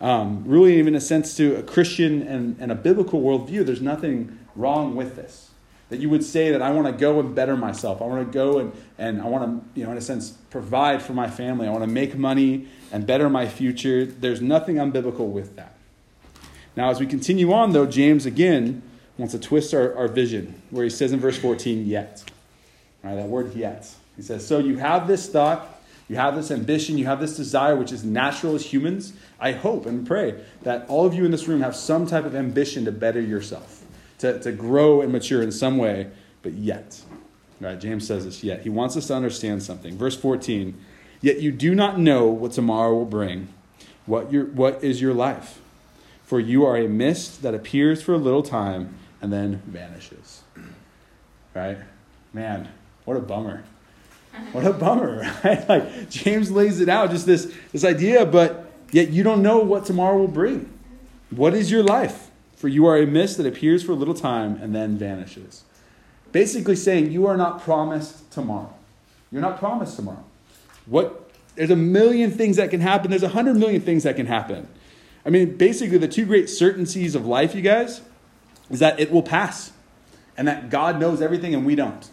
Um, 0.00 0.44
really, 0.46 0.78
even 0.78 0.88
in 0.88 0.94
a 0.96 1.00
sense 1.00 1.36
to 1.36 1.56
a 1.56 1.62
Christian 1.62 2.22
and, 2.22 2.56
and 2.58 2.70
a 2.72 2.74
biblical 2.74 3.22
worldview, 3.22 3.64
there's 3.64 3.80
nothing 3.80 4.38
wrong 4.54 4.96
with 4.96 5.16
this. 5.16 5.50
That 5.88 6.00
you 6.00 6.10
would 6.10 6.24
say 6.24 6.50
that 6.50 6.60
I 6.62 6.70
want 6.70 6.86
to 6.86 6.92
go 6.92 7.20
and 7.20 7.34
better 7.34 7.56
myself. 7.56 8.02
I 8.02 8.06
want 8.06 8.26
to 8.26 8.32
go 8.32 8.58
and, 8.58 8.72
and 8.98 9.20
I 9.22 9.26
want 9.26 9.44
to, 9.74 9.78
you 9.78 9.84
know, 9.84 9.92
in 9.92 9.98
a 9.98 10.02
sense, 10.02 10.30
provide 10.50 11.02
for 11.02 11.12
my 11.12 11.28
family. 11.28 11.68
I 11.68 11.70
want 11.70 11.84
to 11.84 11.90
make 11.90 12.16
money 12.16 12.66
and 12.90 13.06
better 13.06 13.30
my 13.30 13.46
future. 13.46 14.04
There's 14.04 14.40
nothing 14.40 14.76
unbiblical 14.76 15.30
with 15.30 15.56
that. 15.56 15.76
Now, 16.76 16.90
as 16.90 16.98
we 16.98 17.06
continue 17.06 17.52
on, 17.52 17.72
though, 17.72 17.86
James 17.86 18.24
again 18.26 18.82
wants 19.18 19.32
to 19.32 19.38
twist 19.38 19.74
our, 19.74 19.94
our 19.94 20.08
vision, 20.08 20.62
where 20.70 20.84
he 20.84 20.90
says 20.90 21.12
in 21.12 21.20
verse 21.20 21.38
14, 21.38 21.86
yet. 21.86 22.24
Right, 23.02 23.16
that 23.16 23.28
word 23.28 23.54
yet. 23.54 23.88
He 24.16 24.22
says, 24.22 24.46
So 24.46 24.58
you 24.58 24.78
have 24.78 25.06
this 25.08 25.28
thought, 25.28 25.80
you 26.08 26.16
have 26.16 26.36
this 26.36 26.50
ambition, 26.50 26.98
you 26.98 27.06
have 27.06 27.20
this 27.20 27.36
desire, 27.36 27.74
which 27.74 27.92
is 27.92 28.04
natural 28.04 28.54
as 28.54 28.66
humans. 28.66 29.12
I 29.40 29.52
hope 29.52 29.86
and 29.86 30.06
pray 30.06 30.42
that 30.62 30.86
all 30.88 31.06
of 31.06 31.14
you 31.14 31.24
in 31.24 31.30
this 31.30 31.48
room 31.48 31.62
have 31.62 31.74
some 31.74 32.06
type 32.06 32.24
of 32.24 32.34
ambition 32.34 32.84
to 32.84 32.92
better 32.92 33.20
yourself 33.20 33.82
to, 34.22 34.38
to 34.38 34.52
grow 34.52 35.00
and 35.00 35.10
mature 35.10 35.42
in 35.42 35.50
some 35.50 35.76
way, 35.78 36.08
but 36.42 36.52
yet. 36.52 37.02
Right, 37.60 37.78
James 37.78 38.06
says 38.06 38.24
this 38.24 38.44
yet. 38.44 38.62
He 38.62 38.70
wants 38.70 38.96
us 38.96 39.08
to 39.08 39.14
understand 39.14 39.64
something. 39.64 39.96
Verse 39.96 40.16
14, 40.16 40.80
yet 41.20 41.40
you 41.40 41.50
do 41.50 41.74
not 41.74 41.98
know 41.98 42.26
what 42.26 42.52
tomorrow 42.52 42.94
will 42.94 43.04
bring. 43.04 43.48
What, 44.06 44.32
your, 44.32 44.44
what 44.46 44.82
is 44.82 45.00
your 45.00 45.12
life? 45.12 45.60
For 46.24 46.38
you 46.38 46.64
are 46.64 46.76
a 46.76 46.88
mist 46.88 47.42
that 47.42 47.52
appears 47.52 48.00
for 48.00 48.14
a 48.14 48.18
little 48.18 48.44
time 48.44 48.94
and 49.20 49.32
then 49.32 49.60
vanishes. 49.66 50.42
Right? 51.52 51.78
Man, 52.32 52.68
what 53.04 53.16
a 53.16 53.20
bummer. 53.20 53.64
What 54.52 54.66
a 54.66 54.72
bummer, 54.72 55.30
right? 55.44 55.68
Like 55.68 56.10
James 56.10 56.50
lays 56.50 56.80
it 56.80 56.88
out, 56.88 57.10
just 57.10 57.26
this, 57.26 57.52
this 57.72 57.84
idea, 57.84 58.24
but 58.24 58.70
yet 58.90 59.10
you 59.10 59.22
don't 59.22 59.42
know 59.42 59.58
what 59.58 59.84
tomorrow 59.84 60.18
will 60.18 60.28
bring. 60.28 60.72
What 61.30 61.54
is 61.54 61.70
your 61.70 61.82
life? 61.82 62.30
For 62.56 62.68
you 62.68 62.86
are 62.86 62.96
a 62.96 63.06
mist 63.06 63.38
that 63.38 63.46
appears 63.46 63.82
for 63.82 63.92
a 63.92 63.96
little 63.96 64.14
time 64.14 64.56
and 64.62 64.74
then 64.74 64.96
vanishes. 64.96 65.64
Basically 66.30 66.76
saying 66.76 67.10
you 67.10 67.26
are 67.26 67.36
not 67.36 67.62
promised 67.62 68.30
tomorrow. 68.30 68.72
You're 69.30 69.42
not 69.42 69.58
promised 69.58 69.96
tomorrow. 69.96 70.24
What 70.86 71.30
there's 71.54 71.70
a 71.70 71.76
million 71.76 72.30
things 72.30 72.56
that 72.56 72.70
can 72.70 72.80
happen. 72.80 73.10
There's 73.10 73.22
a 73.22 73.28
hundred 73.28 73.56
million 73.56 73.80
things 73.80 74.04
that 74.04 74.16
can 74.16 74.26
happen. 74.26 74.68
I 75.24 75.30
mean, 75.30 75.56
basically 75.56 75.98
the 75.98 76.08
two 76.08 76.24
great 76.24 76.48
certainties 76.48 77.14
of 77.14 77.26
life, 77.26 77.54
you 77.54 77.62
guys, 77.62 78.00
is 78.70 78.78
that 78.78 78.98
it 78.98 79.10
will 79.10 79.22
pass 79.22 79.72
and 80.36 80.48
that 80.48 80.70
God 80.70 80.98
knows 80.98 81.20
everything 81.20 81.54
and 81.54 81.66
we 81.66 81.74
don't. 81.74 82.08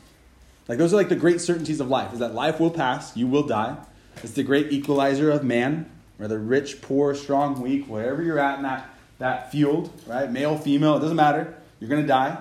Like 0.69 0.77
those 0.77 0.93
are 0.93 0.97
like 0.97 1.09
the 1.09 1.15
great 1.15 1.41
certainties 1.41 1.79
of 1.79 1.89
life 1.89 2.13
is 2.13 2.19
that 2.19 2.35
life 2.35 2.59
will 2.59 2.69
pass, 2.69 3.17
you 3.17 3.27
will 3.27 3.43
die. 3.43 3.75
It's 4.23 4.33
the 4.33 4.43
great 4.43 4.71
equalizer 4.71 5.31
of 5.31 5.43
man, 5.43 5.89
whether 6.17 6.38
rich, 6.38 6.81
poor, 6.83 7.15
strong, 7.15 7.59
weak, 7.59 7.88
wherever 7.88 8.21
you're 8.21 8.38
at 8.38 8.57
in 8.57 8.63
that, 8.63 8.88
that 9.17 9.51
field, 9.51 9.91
right? 10.05 10.31
Male, 10.31 10.57
female, 10.59 10.97
it 10.97 10.99
doesn't 10.99 11.17
matter. 11.17 11.55
You're 11.79 11.89
to 11.99 12.05
die. 12.05 12.38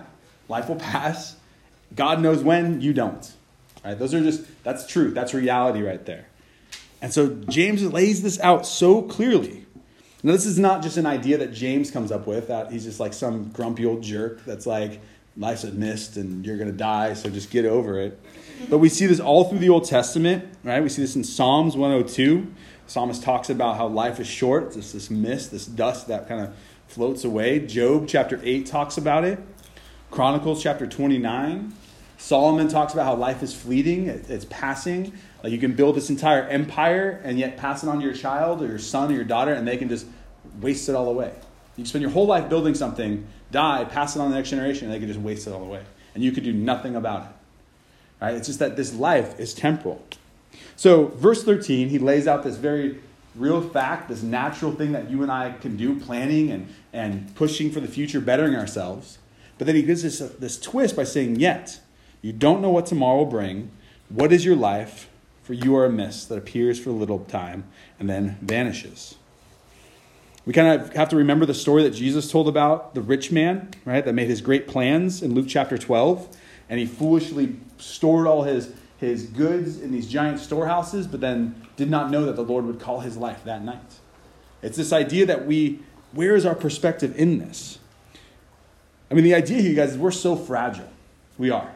Life 0.49 0.69
will 0.69 0.77
pass. 0.95 1.37
God 1.97 2.21
knows 2.21 2.45
when, 2.45 2.83
you 2.83 2.93
don't. 2.93 3.33
Right? 3.83 3.99
Those 3.99 4.13
are 4.13 4.21
just, 4.21 4.45
that's 4.63 4.87
truth. 4.87 5.15
That's 5.15 5.33
reality 5.33 5.81
right 5.81 6.05
there. 6.05 6.27
And 7.01 7.13
so 7.15 7.29
James 7.49 7.83
lays 7.83 8.23
this 8.23 8.39
out 8.41 8.67
so 8.67 9.01
clearly. 9.03 9.65
Now, 10.23 10.33
this 10.33 10.45
is 10.45 10.59
not 10.59 10.83
just 10.83 10.97
an 10.99 11.07
idea 11.07 11.39
that 11.39 11.55
James 11.55 11.91
comes 11.91 12.13
up 12.13 12.27
with, 12.27 12.49
that 12.49 12.73
he's 12.73 12.85
just 12.85 13.01
like 13.01 13.15
some 13.15 13.51
grumpy 13.53 13.87
old 13.87 14.03
jerk 14.03 14.45
that's 14.45 14.67
like, 14.67 15.01
life's 15.39 15.65
a 15.65 15.71
mist 15.71 16.17
and 16.17 16.45
you're 16.45 16.57
going 16.57 16.71
to 16.71 16.77
die, 16.77 17.15
so 17.15 17.31
just 17.31 17.51
get 17.51 17.65
over 17.65 18.01
it. 18.01 18.21
But 18.69 18.79
we 18.79 18.89
see 18.89 19.07
this 19.07 19.21
all 19.21 19.45
through 19.45 19.61
the 19.61 19.69
Old 19.69 19.85
Testament, 19.85 20.45
right? 20.65 20.83
We 20.83 20.89
see 20.89 21.03
this 21.03 21.15
in 21.15 21.23
Psalms 21.23 21.77
102. 21.77 22.53
The 22.87 22.91
psalmist 22.91 23.23
talks 23.23 23.49
about 23.49 23.77
how 23.77 23.87
life 23.87 24.19
is 24.19 24.27
short. 24.27 24.67
It's 24.67 24.77
just 24.77 24.93
this 24.93 25.11
mist, 25.11 25.53
this 25.53 25.67
dust 25.67 26.09
that 26.09 26.29
kind 26.29 26.41
of 26.41 26.55
floats 26.89 27.23
away. 27.23 27.61
Job 27.61 28.09
chapter 28.09 28.41
8 28.43 28.67
talks 28.67 28.97
about 28.97 29.25
it. 29.25 29.39
Chronicles 30.11 30.63
chapter 30.63 30.87
29. 30.87 31.73
Solomon 32.17 32.67
talks 32.67 32.93
about 32.93 33.05
how 33.05 33.15
life 33.15 33.45
is 33.45 33.55
fleeting, 33.55 34.09
it's 34.09 34.45
passing. 34.47 35.13
Like 35.45 35.53
you 35.53 35.59
can 35.59 35.75
build 35.75 35.95
this 35.95 36.11
entire 36.11 36.43
empire 36.49 37.21
and 37.23 37.39
yet 37.39 37.57
pass 37.57 37.85
it 37.85 37.89
on 37.89 37.99
to 38.01 38.05
your 38.05 38.15
child 38.15 38.61
or 38.61 38.67
your 38.67 38.81
son 38.81 39.13
or 39.13 39.15
your 39.15 39.25
daughter, 39.25 39.53
and 39.53 39.69
they 39.69 39.77
can 39.77 39.89
just 39.89 40.05
waste 40.61 40.89
it 40.89 40.97
all 40.97 41.09
away. 41.09 41.33
You 41.77 41.85
spend 41.85 42.03
your 42.03 42.11
whole 42.11 42.27
life 42.27 42.49
building 42.49 42.75
something, 42.75 43.25
die, 43.51 43.85
pass 43.85 44.17
it 44.17 44.21
on 44.21 44.27
to 44.27 44.31
the 44.31 44.37
next 44.37 44.51
generation, 44.51 44.87
and 44.87 44.95
they 44.95 44.99
could 44.99 45.09
just 45.09 45.21
waste 45.21 45.47
it 45.47 45.53
all 45.53 45.63
away. 45.63 45.83
And 46.15 46.23
you 46.23 46.33
could 46.33 46.45
do 46.45 46.53
nothing 46.53 46.97
about 46.97 47.23
it. 47.23 47.31
Right? 48.21 48.35
It's 48.35 48.47
just 48.47 48.59
that 48.59 48.77
this 48.77 48.95
life 48.95 49.39
is 49.39 49.55
temporal. 49.55 50.03
So, 50.77 51.07
verse 51.09 51.45
13, 51.45 51.89
he 51.89 51.99
lays 51.99 52.27
out 52.27 52.43
this 52.43 52.57
very 52.57 52.99
real 53.35 53.61
fact, 53.61 54.09
this 54.09 54.23
natural 54.23 54.73
thing 54.73 54.93
that 54.93 55.11
you 55.11 55.23
and 55.23 55.31
I 55.31 55.53
can 55.53 55.77
do, 55.77 55.99
planning 55.99 56.51
and, 56.51 56.73
and 56.93 57.35
pushing 57.35 57.71
for 57.71 57.81
the 57.81 57.89
future, 57.89 58.21
bettering 58.21 58.57
ourselves. 58.57 59.19
But 59.57 59.67
then 59.67 59.77
he 59.77 59.83
gives 59.83 60.03
this, 60.03 60.19
this 60.19 60.59
twist 60.59 60.97
by 60.97 61.05
saying, 61.05 61.37
Yet, 61.37 61.81
you 62.23 62.33
don't 62.33 62.61
know 62.61 62.71
what 62.71 62.87
tomorrow 62.87 63.19
will 63.19 63.27
bring. 63.27 63.71
What 64.09 64.33
is 64.33 64.45
your 64.45 64.57
life? 64.57 65.09
For 65.43 65.55
you 65.55 65.77
are 65.77 65.87
a 65.87 65.91
mist 65.91 66.29
that 66.29 66.37
appears 66.37 66.79
for 66.79 66.91
a 66.91 66.93
little 66.93 67.21
time 67.21 67.65
and 67.99 68.09
then 68.09 68.37
vanishes. 68.43 69.15
We 70.49 70.55
kind 70.55 70.81
of 70.81 70.95
have 70.95 71.11
to 71.11 71.17
remember 71.17 71.45
the 71.45 71.53
story 71.53 71.83
that 71.83 71.91
Jesus 71.91 72.31
told 72.31 72.49
about 72.49 72.95
the 72.95 73.03
rich 73.03 73.31
man, 73.31 73.69
right, 73.85 74.03
that 74.03 74.15
made 74.15 74.29
his 74.29 74.41
great 74.41 74.67
plans 74.67 75.21
in 75.21 75.35
Luke 75.35 75.45
chapter 75.47 75.77
12. 75.77 76.39
And 76.71 76.81
he 76.81 76.87
foolishly 76.87 77.57
stored 77.77 78.27
all 78.27 78.45
his, 78.45 78.73
his 78.97 79.25
goods 79.25 79.79
in 79.79 79.93
these 79.93 80.09
giant 80.09 80.41
storehouses, 80.41 81.07
but 81.07 81.21
then 81.21 81.67
did 81.77 81.91
not 81.91 82.11
know 82.11 82.25
that 82.25 82.35
the 82.35 82.43
Lord 82.43 82.65
would 82.65 82.81
call 82.81 83.01
his 83.01 83.19
life 83.19 83.45
that 83.45 83.63
night. 83.63 83.97
It's 84.63 84.79
this 84.79 84.91
idea 84.91 85.27
that 85.27 85.45
we, 85.45 85.81
where 86.13 86.35
is 86.35 86.47
our 86.47 86.55
perspective 86.55 87.15
in 87.15 87.41
this? 87.41 87.79
I 89.11 89.15
mean, 89.15 89.25
the 89.25 89.35
idea 89.35 89.61
here, 89.61 89.69
you 89.73 89.77
guys, 89.77 89.91
is 89.91 89.99
we're 89.99 90.11
so 90.11 90.35
fragile. 90.35 90.89
We 91.37 91.51
are. 91.51 91.71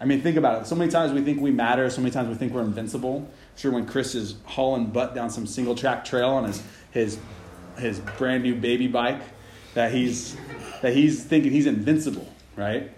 I 0.00 0.06
mean, 0.06 0.22
think 0.22 0.36
about 0.36 0.62
it. 0.62 0.66
So 0.66 0.74
many 0.74 0.90
times 0.90 1.12
we 1.12 1.22
think 1.22 1.40
we 1.40 1.52
matter. 1.52 1.88
So 1.88 2.00
many 2.00 2.10
times 2.10 2.28
we 2.28 2.34
think 2.34 2.52
we're 2.52 2.62
invincible. 2.62 3.30
Sure, 3.54 3.70
when 3.70 3.86
Chris 3.86 4.16
is 4.16 4.34
hauling 4.44 4.86
butt 4.86 5.14
down 5.14 5.30
some 5.30 5.46
single 5.46 5.76
track 5.76 6.04
trail 6.04 6.30
on 6.30 6.46
his, 6.46 6.64
his, 6.90 7.18
his 7.78 8.00
brand 8.00 8.42
new 8.42 8.54
baby 8.54 8.86
bike, 8.88 9.20
that 9.74 9.92
he's, 9.92 10.36
that 10.82 10.92
he's 10.92 11.24
thinking 11.24 11.52
he's 11.52 11.66
invincible, 11.66 12.32
right? 12.56 12.90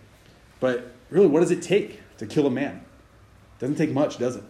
But 0.60 0.92
really, 1.10 1.26
what 1.26 1.40
does 1.40 1.50
it 1.50 1.62
take 1.62 2.00
to 2.18 2.26
kill 2.26 2.46
a 2.46 2.50
man? 2.50 2.76
It 2.76 3.60
doesn't 3.60 3.76
take 3.76 3.90
much, 3.90 4.18
does 4.18 4.36
it? 4.36 4.44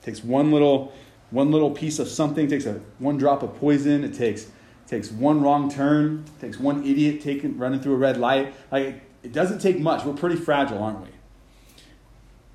It 0.00 0.04
takes 0.04 0.22
one 0.22 0.52
little, 0.52 0.92
one 1.30 1.50
little 1.50 1.70
piece 1.70 1.98
of 1.98 2.08
something. 2.08 2.46
It 2.46 2.50
takes 2.50 2.66
a, 2.66 2.80
one 2.98 3.16
drop 3.18 3.42
of 3.42 3.56
poison. 3.56 4.04
It 4.04 4.14
takes, 4.14 4.42
it 4.44 4.50
takes 4.88 5.10
one 5.10 5.42
wrong 5.42 5.70
turn. 5.70 6.24
It 6.38 6.40
takes 6.40 6.58
one 6.58 6.84
idiot 6.84 7.22
taking, 7.22 7.56
running 7.58 7.80
through 7.80 7.94
a 7.94 7.98
red 7.98 8.18
light. 8.18 8.54
Like, 8.70 9.02
it 9.22 9.32
doesn't 9.32 9.60
take 9.60 9.78
much. 9.78 10.04
We're 10.04 10.14
pretty 10.14 10.36
fragile, 10.36 10.82
aren't 10.82 11.00
we? 11.00 11.08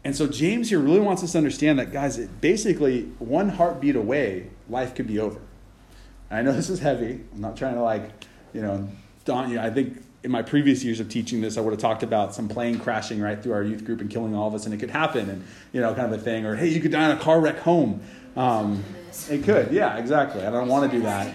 And 0.03 0.15
so 0.15 0.27
James 0.27 0.69
here 0.69 0.79
really 0.79 0.99
wants 0.99 1.23
us 1.23 1.33
to 1.33 1.37
understand 1.37 1.79
that, 1.79 1.91
guys, 1.91 2.17
it 2.17 2.39
basically 2.39 3.03
one 3.19 3.49
heartbeat 3.49 3.95
away, 3.95 4.49
life 4.69 4.95
could 4.95 5.07
be 5.07 5.19
over. 5.19 5.39
I 6.29 6.41
know 6.41 6.51
this 6.53 6.69
is 6.69 6.79
heavy. 6.79 7.21
I'm 7.33 7.41
not 7.41 7.57
trying 7.57 7.75
to 7.75 7.81
like, 7.81 8.09
you 8.53 8.61
know, 8.61 8.87
daunt 9.25 9.51
you. 9.51 9.59
I 9.59 9.69
think 9.69 10.03
in 10.23 10.31
my 10.31 10.41
previous 10.41 10.83
years 10.83 10.99
of 10.99 11.09
teaching 11.09 11.41
this, 11.41 11.57
I 11.57 11.61
would 11.61 11.71
have 11.71 11.79
talked 11.79 12.03
about 12.03 12.33
some 12.33 12.47
plane 12.47 12.79
crashing 12.79 13.21
right 13.21 13.41
through 13.41 13.53
our 13.53 13.63
youth 13.63 13.85
group 13.85 14.01
and 14.01 14.09
killing 14.09 14.35
all 14.35 14.47
of 14.47 14.55
us, 14.55 14.65
and 14.65 14.73
it 14.73 14.77
could 14.77 14.89
happen, 14.89 15.29
and 15.29 15.45
you 15.71 15.81
know, 15.81 15.93
kind 15.93 16.11
of 16.13 16.19
a 16.19 16.23
thing. 16.23 16.45
Or 16.45 16.55
hey, 16.55 16.67
you 16.67 16.81
could 16.81 16.91
die 16.91 17.09
in 17.11 17.17
a 17.17 17.19
car 17.19 17.39
wreck 17.39 17.59
home. 17.59 18.01
Um, 18.35 18.83
it 19.29 19.43
could, 19.43 19.71
yeah, 19.71 19.97
exactly. 19.97 20.45
I 20.45 20.51
don't 20.51 20.67
want 20.67 20.91
to 20.91 20.97
do 20.97 21.03
that. 21.03 21.33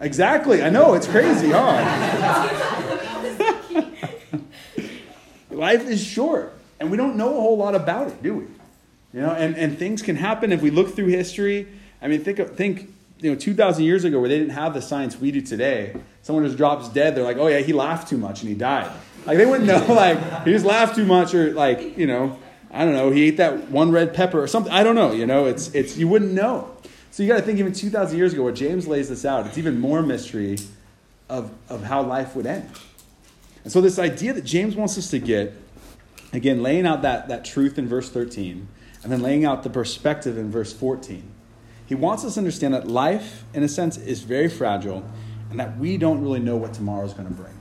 Exactly. 0.00 0.62
I 0.62 0.70
know 0.70 0.94
it's 0.94 1.08
crazy, 1.08 1.50
huh? 1.50 2.54
Life 5.50 5.88
is 5.88 6.02
short. 6.02 6.54
And 6.80 6.90
we 6.90 6.96
don't 6.96 7.16
know 7.16 7.36
a 7.36 7.40
whole 7.40 7.56
lot 7.56 7.74
about 7.74 8.08
it, 8.08 8.22
do 8.22 8.34
we? 8.34 8.44
You 9.12 9.26
know, 9.26 9.30
and, 9.30 9.56
and 9.56 9.76
things 9.76 10.02
can 10.02 10.16
happen 10.16 10.52
if 10.52 10.62
we 10.62 10.70
look 10.70 10.94
through 10.94 11.06
history. 11.06 11.66
I 12.00 12.06
mean, 12.06 12.22
think, 12.22 12.38
think 12.54 12.94
you 13.18 13.30
know, 13.30 13.36
2,000 13.36 13.84
years 13.84 14.04
ago 14.04 14.20
where 14.20 14.28
they 14.28 14.38
didn't 14.38 14.54
have 14.54 14.74
the 14.74 14.82
science 14.82 15.18
we 15.18 15.30
do 15.30 15.40
today, 15.40 15.96
someone 16.22 16.44
just 16.44 16.56
drops 16.56 16.88
dead, 16.88 17.14
they're 17.14 17.24
like, 17.24 17.36
oh 17.36 17.46
yeah, 17.46 17.60
he 17.60 17.72
laughed 17.72 18.08
too 18.08 18.18
much 18.18 18.40
and 18.40 18.48
he 18.48 18.54
died. 18.54 18.90
Like, 19.26 19.38
they 19.38 19.46
wouldn't 19.46 19.66
know, 19.66 19.84
like, 19.94 20.44
he 20.44 20.52
just 20.52 20.64
laughed 20.64 20.94
too 20.96 21.04
much 21.04 21.34
or, 21.34 21.52
like, 21.52 21.96
you 21.98 22.06
know, 22.06 22.38
I 22.70 22.84
don't 22.84 22.94
know, 22.94 23.10
he 23.10 23.28
ate 23.28 23.38
that 23.38 23.70
one 23.70 23.90
red 23.90 24.14
pepper 24.14 24.42
or 24.42 24.46
something. 24.46 24.72
I 24.72 24.82
don't 24.82 24.94
know, 24.94 25.12
you 25.12 25.26
know, 25.26 25.46
it's, 25.46 25.74
it's 25.74 25.96
you 25.96 26.08
wouldn't 26.08 26.32
know. 26.32 26.74
So 27.10 27.22
you 27.22 27.28
got 27.28 27.36
to 27.36 27.42
think 27.42 27.58
even 27.58 27.72
2,000 27.72 28.16
years 28.16 28.32
ago 28.32 28.42
where 28.42 28.52
James 28.52 28.86
lays 28.86 29.08
this 29.08 29.24
out, 29.24 29.46
it's 29.46 29.58
even 29.58 29.80
more 29.80 30.02
mystery 30.02 30.58
of, 31.28 31.52
of 31.68 31.82
how 31.84 32.02
life 32.02 32.36
would 32.36 32.46
end. 32.46 32.70
And 33.64 33.72
so 33.72 33.80
this 33.80 33.98
idea 33.98 34.32
that 34.34 34.44
James 34.44 34.76
wants 34.76 34.96
us 34.96 35.10
to 35.10 35.18
get 35.18 35.54
Again, 36.32 36.62
laying 36.62 36.86
out 36.86 37.02
that, 37.02 37.28
that 37.28 37.44
truth 37.44 37.78
in 37.78 37.88
verse 37.88 38.10
13, 38.10 38.68
and 39.02 39.12
then 39.12 39.22
laying 39.22 39.44
out 39.44 39.62
the 39.62 39.70
perspective 39.70 40.36
in 40.36 40.50
verse 40.50 40.72
14. 40.72 41.22
He 41.88 41.94
wants 41.94 42.22
us 42.22 42.34
to 42.34 42.40
understand 42.40 42.74
that 42.74 42.86
life, 42.86 43.44
in 43.54 43.62
a 43.62 43.68
sense, 43.68 43.96
is 43.96 44.20
very 44.20 44.50
fragile, 44.50 45.02
and 45.50 45.58
that 45.58 45.78
we 45.78 45.96
don't 45.96 46.20
really 46.20 46.38
know 46.38 46.54
what 46.54 46.74
tomorrow 46.74 47.06
is 47.06 47.14
going 47.14 47.28
to 47.28 47.34
bring. 47.34 47.58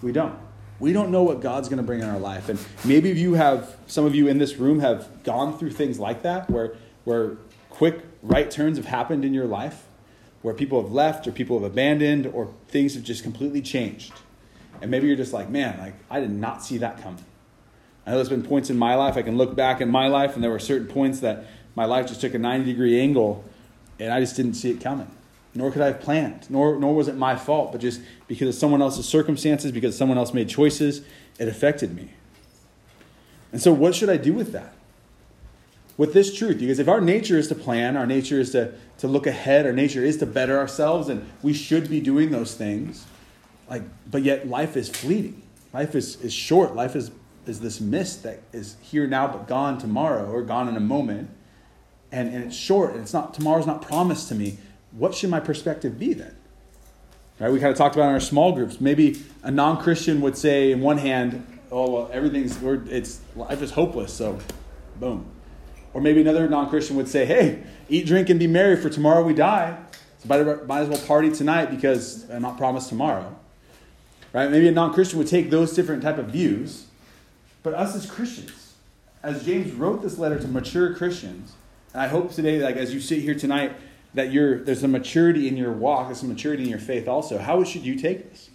We 0.00 0.12
don't. 0.12 0.34
We 0.78 0.94
don't 0.94 1.10
know 1.10 1.22
what 1.22 1.42
God's 1.42 1.68
going 1.68 1.76
to 1.76 1.82
bring 1.82 2.00
in 2.00 2.08
our 2.08 2.18
life. 2.18 2.48
And 2.48 2.58
maybe 2.86 3.10
you 3.10 3.34
have, 3.34 3.76
some 3.86 4.06
of 4.06 4.14
you 4.14 4.28
in 4.28 4.38
this 4.38 4.56
room 4.56 4.80
have 4.80 5.22
gone 5.24 5.58
through 5.58 5.72
things 5.72 5.98
like 5.98 6.22
that, 6.22 6.48
where, 6.48 6.74
where 7.04 7.36
quick 7.68 8.00
right 8.22 8.50
turns 8.50 8.78
have 8.78 8.86
happened 8.86 9.26
in 9.26 9.34
your 9.34 9.44
life, 9.44 9.84
where 10.40 10.54
people 10.54 10.80
have 10.80 10.90
left 10.90 11.26
or 11.26 11.32
people 11.32 11.60
have 11.60 11.70
abandoned 11.70 12.26
or 12.28 12.54
things 12.68 12.94
have 12.94 13.04
just 13.04 13.22
completely 13.22 13.60
changed. 13.60 14.14
And 14.80 14.90
maybe 14.90 15.06
you're 15.06 15.16
just 15.16 15.34
like, 15.34 15.50
man, 15.50 15.78
like 15.78 15.94
I 16.10 16.20
did 16.20 16.30
not 16.30 16.64
see 16.64 16.78
that 16.78 17.02
coming. 17.02 17.26
I 18.06 18.10
know 18.10 18.16
there's 18.16 18.30
been 18.30 18.42
points 18.42 18.70
in 18.70 18.78
my 18.78 18.94
life, 18.94 19.18
I 19.18 19.22
can 19.22 19.36
look 19.36 19.54
back 19.54 19.82
in 19.82 19.90
my 19.90 20.08
life, 20.08 20.34
and 20.34 20.42
there 20.42 20.50
were 20.50 20.58
certain 20.58 20.88
points 20.88 21.20
that 21.20 21.44
my 21.74 21.84
life 21.84 22.06
just 22.06 22.22
took 22.22 22.32
a 22.32 22.38
90 22.38 22.64
degree 22.64 22.98
angle, 22.98 23.44
and 24.00 24.12
I 24.12 24.20
just 24.20 24.36
didn't 24.36 24.54
see 24.54 24.70
it 24.70 24.80
coming. 24.80 25.10
Nor 25.54 25.70
could 25.70 25.82
I 25.82 25.86
have 25.86 26.00
planned, 26.00 26.48
nor, 26.48 26.78
nor 26.78 26.94
was 26.94 27.08
it 27.08 27.16
my 27.16 27.36
fault, 27.36 27.72
but 27.72 27.80
just 27.80 28.00
because 28.28 28.48
of 28.48 28.54
someone 28.54 28.80
else's 28.80 29.06
circumstances, 29.06 29.72
because 29.72 29.96
someone 29.96 30.16
else 30.16 30.32
made 30.32 30.48
choices, 30.48 31.02
it 31.38 31.48
affected 31.48 31.94
me. 31.94 32.10
And 33.52 33.60
so, 33.60 33.72
what 33.72 33.94
should 33.94 34.08
I 34.08 34.16
do 34.16 34.32
with 34.32 34.52
that? 34.52 34.72
With 35.96 36.14
this 36.14 36.36
truth? 36.36 36.60
Because 36.60 36.78
if 36.78 36.88
our 36.88 37.00
nature 37.00 37.36
is 37.36 37.48
to 37.48 37.56
plan, 37.56 37.96
our 37.96 38.06
nature 38.06 38.38
is 38.38 38.52
to, 38.52 38.72
to 38.98 39.08
look 39.08 39.26
ahead, 39.26 39.66
our 39.66 39.72
nature 39.72 40.04
is 40.04 40.18
to 40.18 40.26
better 40.26 40.56
ourselves, 40.56 41.08
and 41.08 41.28
we 41.42 41.52
should 41.52 41.90
be 41.90 42.00
doing 42.00 42.30
those 42.30 42.54
things, 42.54 43.04
like, 43.68 43.82
but 44.08 44.22
yet 44.22 44.48
life 44.48 44.76
is 44.76 44.88
fleeting. 44.88 45.42
Life 45.72 45.96
is, 45.96 46.20
is 46.20 46.32
short. 46.32 46.76
Life 46.76 46.94
is 46.94 47.10
is 47.46 47.60
this 47.60 47.80
mist 47.80 48.22
that 48.22 48.40
is 48.52 48.76
here 48.80 49.06
now 49.06 49.26
but 49.26 49.46
gone 49.46 49.78
tomorrow 49.78 50.30
or 50.30 50.42
gone 50.42 50.68
in 50.68 50.76
a 50.76 50.80
moment. 50.80 51.30
And, 52.12 52.34
and 52.34 52.44
it's 52.44 52.56
short 52.56 52.92
and 52.92 53.02
it's 53.02 53.12
not 53.12 53.34
tomorrow's 53.34 53.66
not 53.66 53.82
promised 53.82 54.28
to 54.28 54.34
me. 54.34 54.58
What 54.92 55.14
should 55.14 55.30
my 55.30 55.40
perspective 55.40 55.98
be 55.98 56.12
then? 56.12 56.34
Right? 57.38 57.52
We 57.52 57.60
kind 57.60 57.70
of 57.70 57.78
talked 57.78 57.94
about 57.94 58.08
in 58.08 58.14
our 58.14 58.20
small 58.20 58.52
groups. 58.52 58.80
Maybe 58.80 59.22
a 59.42 59.50
non-Christian 59.50 60.20
would 60.20 60.36
say, 60.36 60.72
in 60.72 60.80
one 60.80 60.98
hand, 60.98 61.46
"Oh, 61.70 61.90
well, 61.90 62.10
everything's 62.12 62.58
it's 62.90 63.20
life 63.36 63.62
is 63.62 63.70
hopeless." 63.70 64.12
So, 64.12 64.38
boom. 64.98 65.26
Or 65.94 66.00
maybe 66.00 66.20
another 66.20 66.48
non-Christian 66.48 66.96
would 66.96 67.08
say, 67.08 67.24
"Hey, 67.24 67.62
eat, 67.88 68.06
drink, 68.06 68.28
and 68.28 68.38
be 68.38 68.46
merry, 68.46 68.76
for 68.76 68.90
tomorrow 68.90 69.24
we 69.24 69.32
die. 69.32 69.78
So 70.18 70.28
might, 70.28 70.66
might 70.66 70.80
as 70.80 70.88
well 70.88 70.98
party 71.06 71.30
tonight 71.30 71.70
because 71.70 72.28
I'm 72.28 72.42
not 72.42 72.58
promised 72.58 72.88
tomorrow." 72.88 73.36
Right? 74.32 74.50
Maybe 74.50 74.68
a 74.68 74.72
non-Christian 74.72 75.18
would 75.18 75.28
take 75.28 75.50
those 75.50 75.72
different 75.72 76.02
type 76.02 76.18
of 76.18 76.26
views 76.26 76.86
but 77.62 77.74
us 77.74 77.94
as 77.94 78.06
Christians, 78.06 78.74
as 79.22 79.44
James 79.44 79.72
wrote 79.72 80.02
this 80.02 80.18
letter 80.18 80.38
to 80.38 80.48
mature 80.48 80.94
Christians, 80.94 81.52
and 81.92 82.02
I 82.02 82.08
hope 82.08 82.32
today, 82.32 82.60
like 82.62 82.76
as 82.76 82.94
you 82.94 83.00
sit 83.00 83.20
here 83.20 83.34
tonight, 83.34 83.72
that 84.14 84.32
you're, 84.32 84.58
there's 84.58 84.82
a 84.82 84.88
maturity 84.88 85.48
in 85.48 85.56
your 85.56 85.72
walk, 85.72 86.06
there's 86.06 86.22
a 86.22 86.26
maturity 86.26 86.64
in 86.64 86.68
your 86.68 86.78
faith 86.78 87.08
also. 87.08 87.38
How 87.38 87.62
should 87.64 87.82
you 87.82 87.96
take 87.96 88.30
this? 88.30 88.50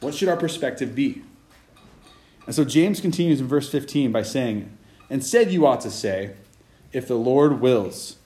What 0.00 0.14
should 0.14 0.28
our 0.28 0.36
perspective 0.36 0.94
be? 0.94 1.22
And 2.46 2.54
so 2.54 2.64
James 2.64 3.00
continues 3.00 3.40
in 3.40 3.46
verse 3.46 3.70
15 3.70 4.12
by 4.12 4.22
saying, 4.22 4.76
Instead, 5.08 5.50
you 5.50 5.66
ought 5.66 5.80
to 5.82 5.90
say, 5.90 6.34
If 6.92 7.08
the 7.08 7.16
Lord 7.16 7.60
wills, 7.60 8.16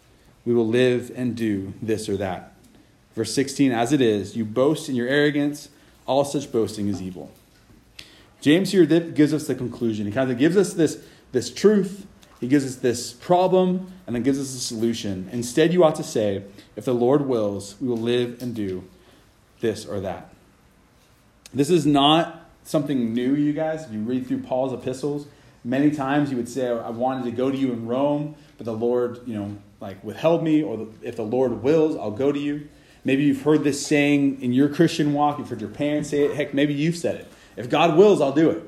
we 0.44 0.54
will 0.54 0.66
live 0.66 1.12
and 1.14 1.36
do 1.36 1.74
this 1.80 2.08
or 2.08 2.16
that. 2.16 2.54
Verse 3.14 3.32
16, 3.34 3.70
As 3.72 3.92
it 3.92 4.00
is, 4.00 4.36
you 4.36 4.44
boast 4.44 4.88
in 4.88 4.94
your 4.94 5.08
arrogance, 5.08 5.68
all 6.06 6.24
such 6.24 6.50
boasting 6.50 6.88
is 6.88 7.00
evil. 7.02 7.30
James 8.40 8.72
here 8.72 8.86
gives 8.86 9.34
us 9.34 9.46
the 9.46 9.54
conclusion. 9.54 10.06
He 10.06 10.12
kind 10.12 10.30
of 10.30 10.38
gives 10.38 10.56
us 10.56 10.72
this, 10.72 11.04
this 11.32 11.52
truth, 11.52 12.06
he 12.40 12.46
gives 12.46 12.64
us 12.64 12.76
this 12.76 13.12
problem, 13.12 13.92
and 14.06 14.14
then 14.14 14.22
gives 14.22 14.38
us 14.38 14.54
a 14.54 14.60
solution. 14.60 15.28
Instead, 15.32 15.72
you 15.72 15.82
ought 15.82 15.96
to 15.96 16.04
say, 16.04 16.44
If 16.76 16.84
the 16.84 16.94
Lord 16.94 17.22
wills, 17.22 17.74
we 17.80 17.88
will 17.88 17.96
live 17.96 18.40
and 18.40 18.54
do 18.54 18.84
this 19.60 19.84
or 19.84 20.00
that. 20.00 20.32
This 21.52 21.70
is 21.70 21.84
not 21.86 22.48
something 22.62 23.12
new, 23.12 23.34
you 23.34 23.52
guys. 23.52 23.84
If 23.84 23.92
you 23.92 24.00
read 24.00 24.28
through 24.28 24.42
Paul's 24.42 24.72
epistles, 24.72 25.26
many 25.64 25.90
times 25.90 26.30
he 26.30 26.36
would 26.36 26.48
say, 26.48 26.68
I 26.68 26.90
wanted 26.90 27.24
to 27.24 27.30
go 27.32 27.50
to 27.50 27.56
you 27.56 27.72
in 27.72 27.86
Rome, 27.86 28.36
but 28.56 28.66
the 28.66 28.74
Lord, 28.74 29.20
you 29.26 29.34
know, 29.34 29.56
like 29.80 30.02
withheld 30.04 30.42
me, 30.42 30.62
or 30.62 30.88
if 31.02 31.16
the 31.16 31.22
Lord 31.22 31.62
wills, 31.62 31.96
I'll 31.96 32.10
go 32.10 32.30
to 32.30 32.38
you. 32.38 32.68
Maybe 33.04 33.24
you've 33.24 33.42
heard 33.42 33.64
this 33.64 33.84
saying 33.84 34.42
in 34.42 34.52
your 34.52 34.68
Christian 34.68 35.12
walk, 35.12 35.38
you've 35.38 35.48
heard 35.48 35.60
your 35.60 35.70
parents 35.70 36.10
say 36.10 36.24
it, 36.24 36.36
heck, 36.36 36.52
maybe 36.52 36.74
you've 36.74 36.96
said 36.96 37.16
it. 37.16 37.28
If 37.56 37.70
God 37.70 37.96
wills, 37.96 38.20
I'll 38.20 38.32
do 38.32 38.50
it. 38.50 38.62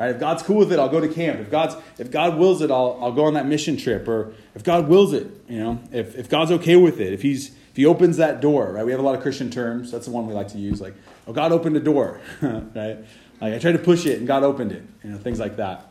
Right? 0.00 0.12
If 0.12 0.18
God's 0.18 0.42
cool 0.42 0.56
with 0.56 0.72
it, 0.72 0.78
I'll 0.78 0.88
go 0.88 0.98
to 0.98 1.08
camp. 1.08 1.40
If 1.40 1.50
God's 1.50 1.76
if 1.98 2.10
God 2.10 2.38
wills 2.38 2.62
it, 2.62 2.70
I'll, 2.70 2.98
I'll 3.02 3.12
go 3.12 3.26
on 3.26 3.34
that 3.34 3.44
mission 3.44 3.76
trip. 3.76 4.08
Or 4.08 4.32
if 4.54 4.64
God 4.64 4.88
wills 4.88 5.12
it, 5.12 5.26
you 5.46 5.58
know, 5.58 5.78
if, 5.92 6.16
if 6.16 6.30
God's 6.30 6.52
okay 6.52 6.76
with 6.76 7.02
it, 7.02 7.12
if 7.12 7.20
he's 7.20 7.50
if 7.50 7.76
he 7.76 7.84
opens 7.84 8.16
that 8.16 8.40
door, 8.40 8.72
right? 8.72 8.86
We 8.86 8.92
have 8.92 9.00
a 9.00 9.02
lot 9.02 9.14
of 9.14 9.20
Christian 9.20 9.50
terms. 9.50 9.90
That's 9.90 10.06
the 10.06 10.10
one 10.10 10.26
we 10.26 10.32
like 10.32 10.48
to 10.48 10.58
use, 10.58 10.80
like, 10.80 10.94
oh, 11.26 11.34
God 11.34 11.52
opened 11.52 11.76
a 11.76 11.80
door, 11.80 12.18
right? 12.40 12.96
Like 13.42 13.54
I 13.54 13.58
tried 13.58 13.72
to 13.72 13.78
push 13.78 14.06
it 14.06 14.16
and 14.16 14.26
God 14.26 14.42
opened 14.42 14.72
it, 14.72 14.82
you 15.04 15.10
know, 15.10 15.18
things 15.18 15.38
like 15.38 15.56
that. 15.56 15.86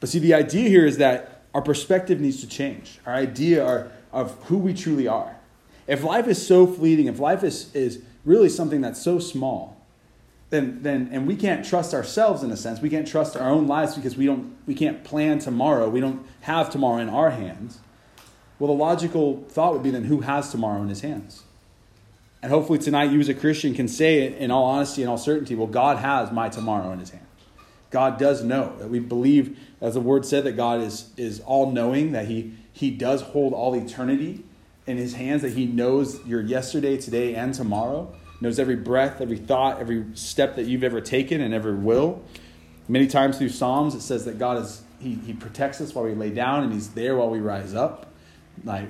But 0.00 0.08
see, 0.08 0.18
the 0.18 0.34
idea 0.34 0.68
here 0.68 0.84
is 0.84 0.98
that 0.98 1.44
our 1.54 1.62
perspective 1.62 2.20
needs 2.20 2.40
to 2.40 2.48
change. 2.48 2.98
Our 3.06 3.14
idea 3.14 3.64
our, 3.64 3.92
of 4.10 4.34
who 4.46 4.58
we 4.58 4.74
truly 4.74 5.06
are. 5.06 5.36
If 5.86 6.02
life 6.02 6.26
is 6.26 6.44
so 6.44 6.66
fleeting, 6.66 7.06
if 7.06 7.20
life 7.20 7.44
is, 7.44 7.72
is 7.72 8.02
really 8.24 8.48
something 8.48 8.80
that's 8.80 9.00
so 9.00 9.20
small, 9.20 9.77
then, 10.50 10.82
then 10.82 11.10
and 11.12 11.26
we 11.26 11.36
can't 11.36 11.64
trust 11.64 11.92
ourselves 11.92 12.42
in 12.42 12.50
a 12.50 12.56
sense. 12.56 12.80
We 12.80 12.88
can't 12.88 13.06
trust 13.06 13.36
our 13.36 13.48
own 13.48 13.66
lives 13.66 13.94
because 13.94 14.16
we 14.16 14.26
don't 14.26 14.56
we 14.66 14.74
can't 14.74 15.04
plan 15.04 15.38
tomorrow. 15.38 15.88
We 15.88 16.00
don't 16.00 16.26
have 16.42 16.70
tomorrow 16.70 16.98
in 16.98 17.08
our 17.08 17.30
hands. 17.30 17.78
Well, 18.58 18.68
the 18.68 18.78
logical 18.78 19.44
thought 19.48 19.74
would 19.74 19.82
be 19.82 19.90
then 19.90 20.04
who 20.04 20.20
has 20.20 20.50
tomorrow 20.50 20.82
in 20.82 20.88
his 20.88 21.02
hands? 21.02 21.44
And 22.42 22.50
hopefully 22.52 22.78
tonight 22.78 23.10
you 23.10 23.20
as 23.20 23.28
a 23.28 23.34
Christian 23.34 23.74
can 23.74 23.88
say 23.88 24.36
in 24.36 24.50
all 24.50 24.64
honesty 24.64 25.02
and 25.02 25.10
all 25.10 25.18
certainty, 25.18 25.54
well, 25.54 25.66
God 25.66 25.98
has 25.98 26.32
my 26.32 26.48
tomorrow 26.48 26.92
in 26.92 27.00
his 27.00 27.10
hand. 27.10 27.26
God 27.90 28.18
does 28.18 28.42
know 28.42 28.76
that 28.78 28.90
we 28.90 28.98
believe, 28.98 29.58
as 29.80 29.94
the 29.94 30.00
word 30.00 30.26
said, 30.26 30.44
that 30.44 30.52
God 30.52 30.80
is, 30.80 31.10
is 31.16 31.40
all 31.40 31.72
knowing, 31.72 32.12
that 32.12 32.26
he, 32.26 32.54
he 32.72 32.90
does 32.90 33.22
hold 33.22 33.52
all 33.52 33.74
eternity 33.74 34.44
in 34.86 34.98
his 34.98 35.14
hands, 35.14 35.42
that 35.42 35.52
he 35.52 35.66
knows 35.66 36.24
your 36.26 36.40
yesterday, 36.40 36.96
today, 36.96 37.34
and 37.34 37.54
tomorrow, 37.54 38.14
knows 38.40 38.58
every 38.58 38.76
breath, 38.76 39.20
every 39.20 39.36
thought, 39.36 39.80
every 39.80 40.04
step 40.14 40.56
that 40.56 40.66
you've 40.66 40.84
ever 40.84 41.00
taken 41.00 41.40
and 41.40 41.52
ever 41.52 41.74
will. 41.74 42.22
Many 42.88 43.06
times 43.06 43.38
through 43.38 43.50
Psalms, 43.50 43.94
it 43.94 44.00
says 44.00 44.24
that 44.24 44.38
God 44.38 44.62
is, 44.62 44.82
he, 45.00 45.14
he 45.14 45.32
protects 45.32 45.80
us 45.80 45.94
while 45.94 46.04
we 46.04 46.14
lay 46.14 46.30
down 46.30 46.64
and 46.64 46.72
he's 46.72 46.90
there 46.90 47.16
while 47.16 47.30
we 47.30 47.40
rise 47.40 47.74
up. 47.74 48.06
Like 48.64 48.88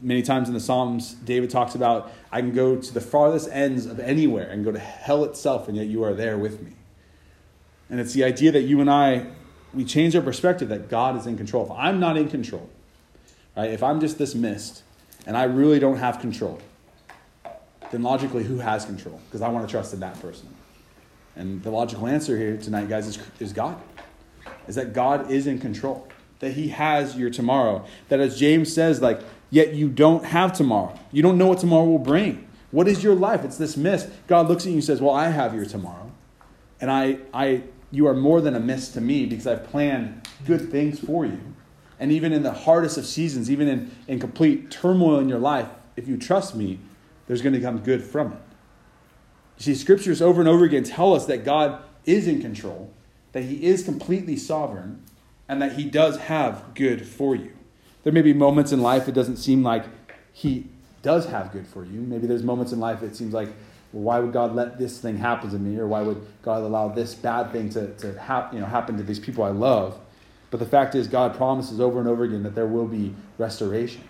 many 0.00 0.22
times 0.22 0.48
in 0.48 0.54
the 0.54 0.60
Psalms, 0.60 1.14
David 1.14 1.50
talks 1.50 1.74
about, 1.74 2.12
I 2.30 2.40
can 2.40 2.52
go 2.52 2.76
to 2.76 2.94
the 2.94 3.00
farthest 3.00 3.48
ends 3.50 3.86
of 3.86 3.98
anywhere 3.98 4.48
and 4.48 4.64
go 4.64 4.72
to 4.72 4.78
hell 4.78 5.24
itself, 5.24 5.68
and 5.68 5.76
yet 5.76 5.86
you 5.86 6.04
are 6.04 6.14
there 6.14 6.38
with 6.38 6.62
me. 6.62 6.72
And 7.90 8.00
it's 8.00 8.12
the 8.12 8.24
idea 8.24 8.52
that 8.52 8.62
you 8.62 8.80
and 8.80 8.90
I, 8.90 9.26
we 9.74 9.84
change 9.84 10.14
our 10.14 10.22
perspective 10.22 10.68
that 10.68 10.88
God 10.88 11.16
is 11.16 11.26
in 11.26 11.36
control. 11.36 11.64
If 11.64 11.72
I'm 11.72 12.00
not 12.00 12.16
in 12.16 12.28
control, 12.28 12.68
right, 13.56 13.70
if 13.70 13.82
I'm 13.82 14.00
just 14.00 14.18
this 14.18 14.34
mist 14.34 14.82
and 15.26 15.36
I 15.36 15.44
really 15.44 15.78
don't 15.78 15.98
have 15.98 16.20
control, 16.20 16.60
then 17.92 18.02
logically, 18.02 18.42
who 18.42 18.58
has 18.58 18.84
control? 18.84 19.20
Because 19.26 19.42
I 19.42 19.48
want 19.48 19.68
to 19.68 19.70
trust 19.70 19.92
in 19.94 20.00
that 20.00 20.20
person. 20.20 20.48
And 21.36 21.62
the 21.62 21.70
logical 21.70 22.06
answer 22.06 22.36
here 22.36 22.56
tonight, 22.56 22.88
guys, 22.88 23.06
is, 23.06 23.18
is 23.38 23.52
God. 23.52 23.80
Is 24.66 24.74
that 24.74 24.92
God 24.92 25.30
is 25.30 25.46
in 25.46 25.58
control. 25.58 26.08
That 26.40 26.54
He 26.54 26.68
has 26.68 27.16
your 27.16 27.30
tomorrow. 27.30 27.84
That 28.08 28.18
as 28.18 28.38
James 28.38 28.72
says, 28.72 29.00
like, 29.00 29.20
yet 29.50 29.74
you 29.74 29.88
don't 29.88 30.24
have 30.24 30.52
tomorrow. 30.54 30.98
You 31.12 31.22
don't 31.22 31.38
know 31.38 31.46
what 31.46 31.58
tomorrow 31.58 31.84
will 31.84 31.98
bring. 31.98 32.48
What 32.70 32.88
is 32.88 33.04
your 33.04 33.14
life? 33.14 33.44
It's 33.44 33.58
this 33.58 33.76
mist. 33.76 34.08
God 34.26 34.48
looks 34.48 34.64
at 34.64 34.70
you 34.70 34.76
and 34.76 34.84
says, 34.84 35.00
Well, 35.00 35.14
I 35.14 35.28
have 35.28 35.54
your 35.54 35.66
tomorrow. 35.66 36.10
And 36.80 36.90
I, 36.90 37.18
I, 37.32 37.62
you 37.90 38.08
are 38.08 38.14
more 38.14 38.40
than 38.40 38.56
a 38.56 38.60
mist 38.60 38.94
to 38.94 39.00
me 39.00 39.26
because 39.26 39.46
I've 39.46 39.64
planned 39.64 40.26
good 40.46 40.70
things 40.70 40.98
for 40.98 41.24
you. 41.26 41.40
And 42.00 42.10
even 42.10 42.32
in 42.32 42.42
the 42.42 42.52
hardest 42.52 42.96
of 42.96 43.06
seasons, 43.06 43.50
even 43.50 43.68
in, 43.68 43.90
in 44.08 44.18
complete 44.18 44.70
turmoil 44.70 45.18
in 45.18 45.28
your 45.28 45.38
life, 45.38 45.68
if 45.96 46.08
you 46.08 46.16
trust 46.16 46.56
me, 46.56 46.80
there's 47.26 47.42
going 47.42 47.54
to 47.54 47.60
come 47.60 47.78
good 47.78 48.02
from 48.02 48.32
it. 48.32 48.38
You 49.58 49.64
see, 49.64 49.74
scriptures 49.74 50.20
over 50.20 50.40
and 50.40 50.48
over 50.48 50.64
again 50.64 50.84
tell 50.84 51.14
us 51.14 51.26
that 51.26 51.44
God 51.44 51.82
is 52.04 52.26
in 52.26 52.40
control, 52.40 52.92
that 53.32 53.44
He 53.44 53.64
is 53.64 53.82
completely 53.82 54.36
sovereign, 54.36 55.02
and 55.48 55.60
that 55.62 55.72
He 55.72 55.84
does 55.84 56.18
have 56.18 56.74
good 56.74 57.06
for 57.06 57.34
you. 57.34 57.52
There 58.04 58.12
may 58.12 58.22
be 58.22 58.32
moments 58.32 58.72
in 58.72 58.80
life 58.80 59.08
it 59.08 59.12
doesn't 59.12 59.36
seem 59.36 59.62
like 59.62 59.84
He 60.32 60.66
does 61.02 61.26
have 61.26 61.52
good 61.52 61.66
for 61.66 61.84
you. 61.84 62.00
Maybe 62.00 62.26
there's 62.26 62.42
moments 62.42 62.72
in 62.72 62.80
life 62.80 63.02
it 63.02 63.16
seems 63.16 63.34
like, 63.34 63.48
well, 63.92 64.04
why 64.04 64.18
would 64.20 64.32
God 64.32 64.54
let 64.54 64.78
this 64.78 64.98
thing 64.98 65.18
happen 65.18 65.50
to 65.50 65.58
me? 65.58 65.78
Or 65.78 65.86
why 65.86 66.02
would 66.02 66.24
God 66.42 66.62
allow 66.62 66.88
this 66.88 67.14
bad 67.14 67.52
thing 67.52 67.68
to, 67.70 67.92
to 67.96 68.18
hap, 68.18 68.54
you 68.54 68.60
know, 68.60 68.66
happen 68.66 68.96
to 68.96 69.02
these 69.02 69.18
people 69.18 69.44
I 69.44 69.50
love? 69.50 69.98
But 70.50 70.60
the 70.60 70.66
fact 70.66 70.94
is, 70.94 71.08
God 71.08 71.34
promises 71.36 71.80
over 71.80 71.98
and 71.98 72.08
over 72.08 72.24
again 72.24 72.42
that 72.42 72.54
there 72.54 72.66
will 72.66 72.86
be 72.86 73.14
restoration, 73.38 74.02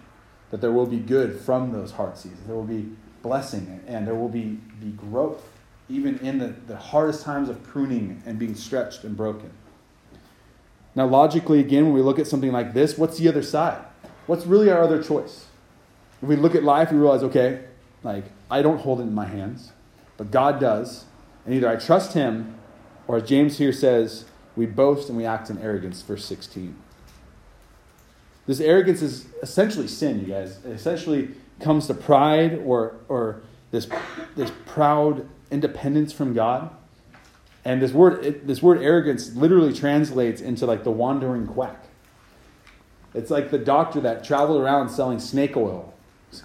that 0.53 0.61
there 0.61 0.71
will 0.71 0.87
be 0.87 0.99
good 0.99 1.41
from 1.41 1.73
those 1.73 1.93
hard 1.93 2.17
seasons. 2.17 2.47
There 2.47 2.55
will 2.55 2.63
be 2.63 2.93
blessing 3.23 3.81
and 3.87 4.07
there 4.07 4.15
will 4.15 4.29
be, 4.29 4.59
be 4.81 4.91
growth, 4.91 5.43
even 5.89 6.19
in 6.19 6.39
the, 6.39 6.49
the 6.67 6.77
hardest 6.77 7.25
times 7.25 7.49
of 7.49 7.63
pruning 7.65 8.23
and 8.27 8.39
being 8.39 8.55
stretched 8.55 9.03
and 9.03 9.17
broken. 9.17 9.51
Now, 10.95 11.07
logically, 11.07 11.59
again, 11.59 11.87
when 11.87 11.95
we 11.95 12.03
look 12.03 12.19
at 12.19 12.27
something 12.27 12.53
like 12.53 12.75
this, 12.75 12.99
what's 12.99 13.17
the 13.17 13.29
other 13.29 13.43
side? 13.43 13.83
What's 14.27 14.45
really 14.45 14.71
our 14.71 14.83
other 14.83 15.03
choice? 15.03 15.47
If 16.21 16.29
we 16.29 16.37
look 16.37 16.55
at 16.55 16.63
life, 16.63 16.93
we 16.93 16.99
realize, 16.99 17.23
okay, 17.23 17.65
like, 18.03 18.25
I 18.51 18.61
don't 18.61 18.79
hold 18.79 19.01
it 19.01 19.05
in 19.05 19.15
my 19.15 19.25
hands, 19.25 19.73
but 20.19 20.31
God 20.31 20.61
does. 20.61 21.07
And 21.47 21.55
either 21.55 21.69
I 21.69 21.77
trust 21.77 22.13
Him, 22.13 22.57
or 23.09 23.17
as 23.17 23.23
James 23.27 23.57
here 23.57 23.73
says, 23.73 24.27
we 24.55 24.67
boast 24.67 25.09
and 25.09 25.17
we 25.17 25.25
act 25.25 25.49
in 25.49 25.57
arrogance, 25.59 26.03
verse 26.03 26.27
16. 26.27 26.77
This 28.47 28.61
arrogance 28.61 29.03
is 29.03 29.27
essentially 29.43 29.89
sin, 29.89 30.21
you 30.21 30.27
guys. 30.27 30.59
It 30.65 30.71
essentially 30.71 31.31
comes 31.61 31.87
to 31.87 31.95
pride 31.95 32.61
or, 32.65 32.97
or 33.09 33.43
this, 33.71 33.89
this 34.37 34.51
proud 34.67 35.29
independence 35.51 36.13
from 36.13 36.35
God. 36.35 36.71
And 37.65 37.81
this 37.81 37.93
word, 37.93 38.25
it, 38.25 38.47
this 38.47 38.61
word 38.61 38.83
arrogance 38.83 39.37
literally 39.37 39.73
translates 39.73 40.41
into 40.41 40.67
like 40.67 40.83
the 40.83 40.91
wandering 40.91 41.47
quack. 41.47 41.85
It's 43.15 43.31
like 43.31 43.51
the 43.51 43.59
doctor 43.59 44.01
that 44.01 44.25
traveled 44.25 44.61
around 44.61 44.89
selling 44.89 45.21
snake 45.21 45.57
oil, 45.57 45.95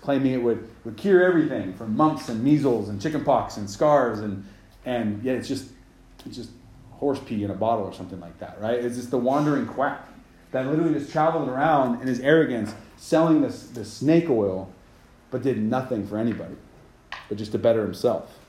claiming 0.02 0.34
it 0.34 0.44
would, 0.44 0.70
would 0.84 0.98
cure 0.98 1.24
everything 1.24 1.74
from 1.74 1.96
mumps 1.96 2.30
and 2.30 2.44
measles 2.44 2.90
and 2.90 3.02
chickenpox 3.02 3.58
and 3.58 3.70
scars, 3.70 4.20
and, 4.20 4.46
and 4.86 5.24
yet 5.24 5.38
it's 5.38 5.48
just, 5.48 5.70
it's 6.26 6.36
just 6.36 6.52
horse 6.92 7.20
pee 7.26 7.44
in 7.44 7.52
a 7.52 7.56
bottle 7.56 7.86
or 7.86 7.94
something 7.94 8.20
like 8.20 8.38
that, 8.40 8.60
right? 8.60 8.84
It's 8.84 8.98
just 8.98 9.12
the 9.12 9.18
wandering 9.18 9.66
quack 9.66 10.08
that 10.58 10.65
literally 10.65 10.93
just 10.93 11.12
traveled 11.12 11.48
around 11.48 12.02
in 12.02 12.08
his 12.08 12.20
arrogance 12.20 12.74
selling 12.98 13.41
this, 13.41 13.67
this 13.67 13.93
snake 13.93 14.28
oil, 14.28 14.72
but 15.30 15.43
did 15.43 15.60
nothing 15.60 16.08
for 16.08 16.17
anybody, 16.17 16.56
but 17.30 17.38
just 17.38 17.52
to 17.52 17.60
better 17.60 17.84
himself. 17.84 18.39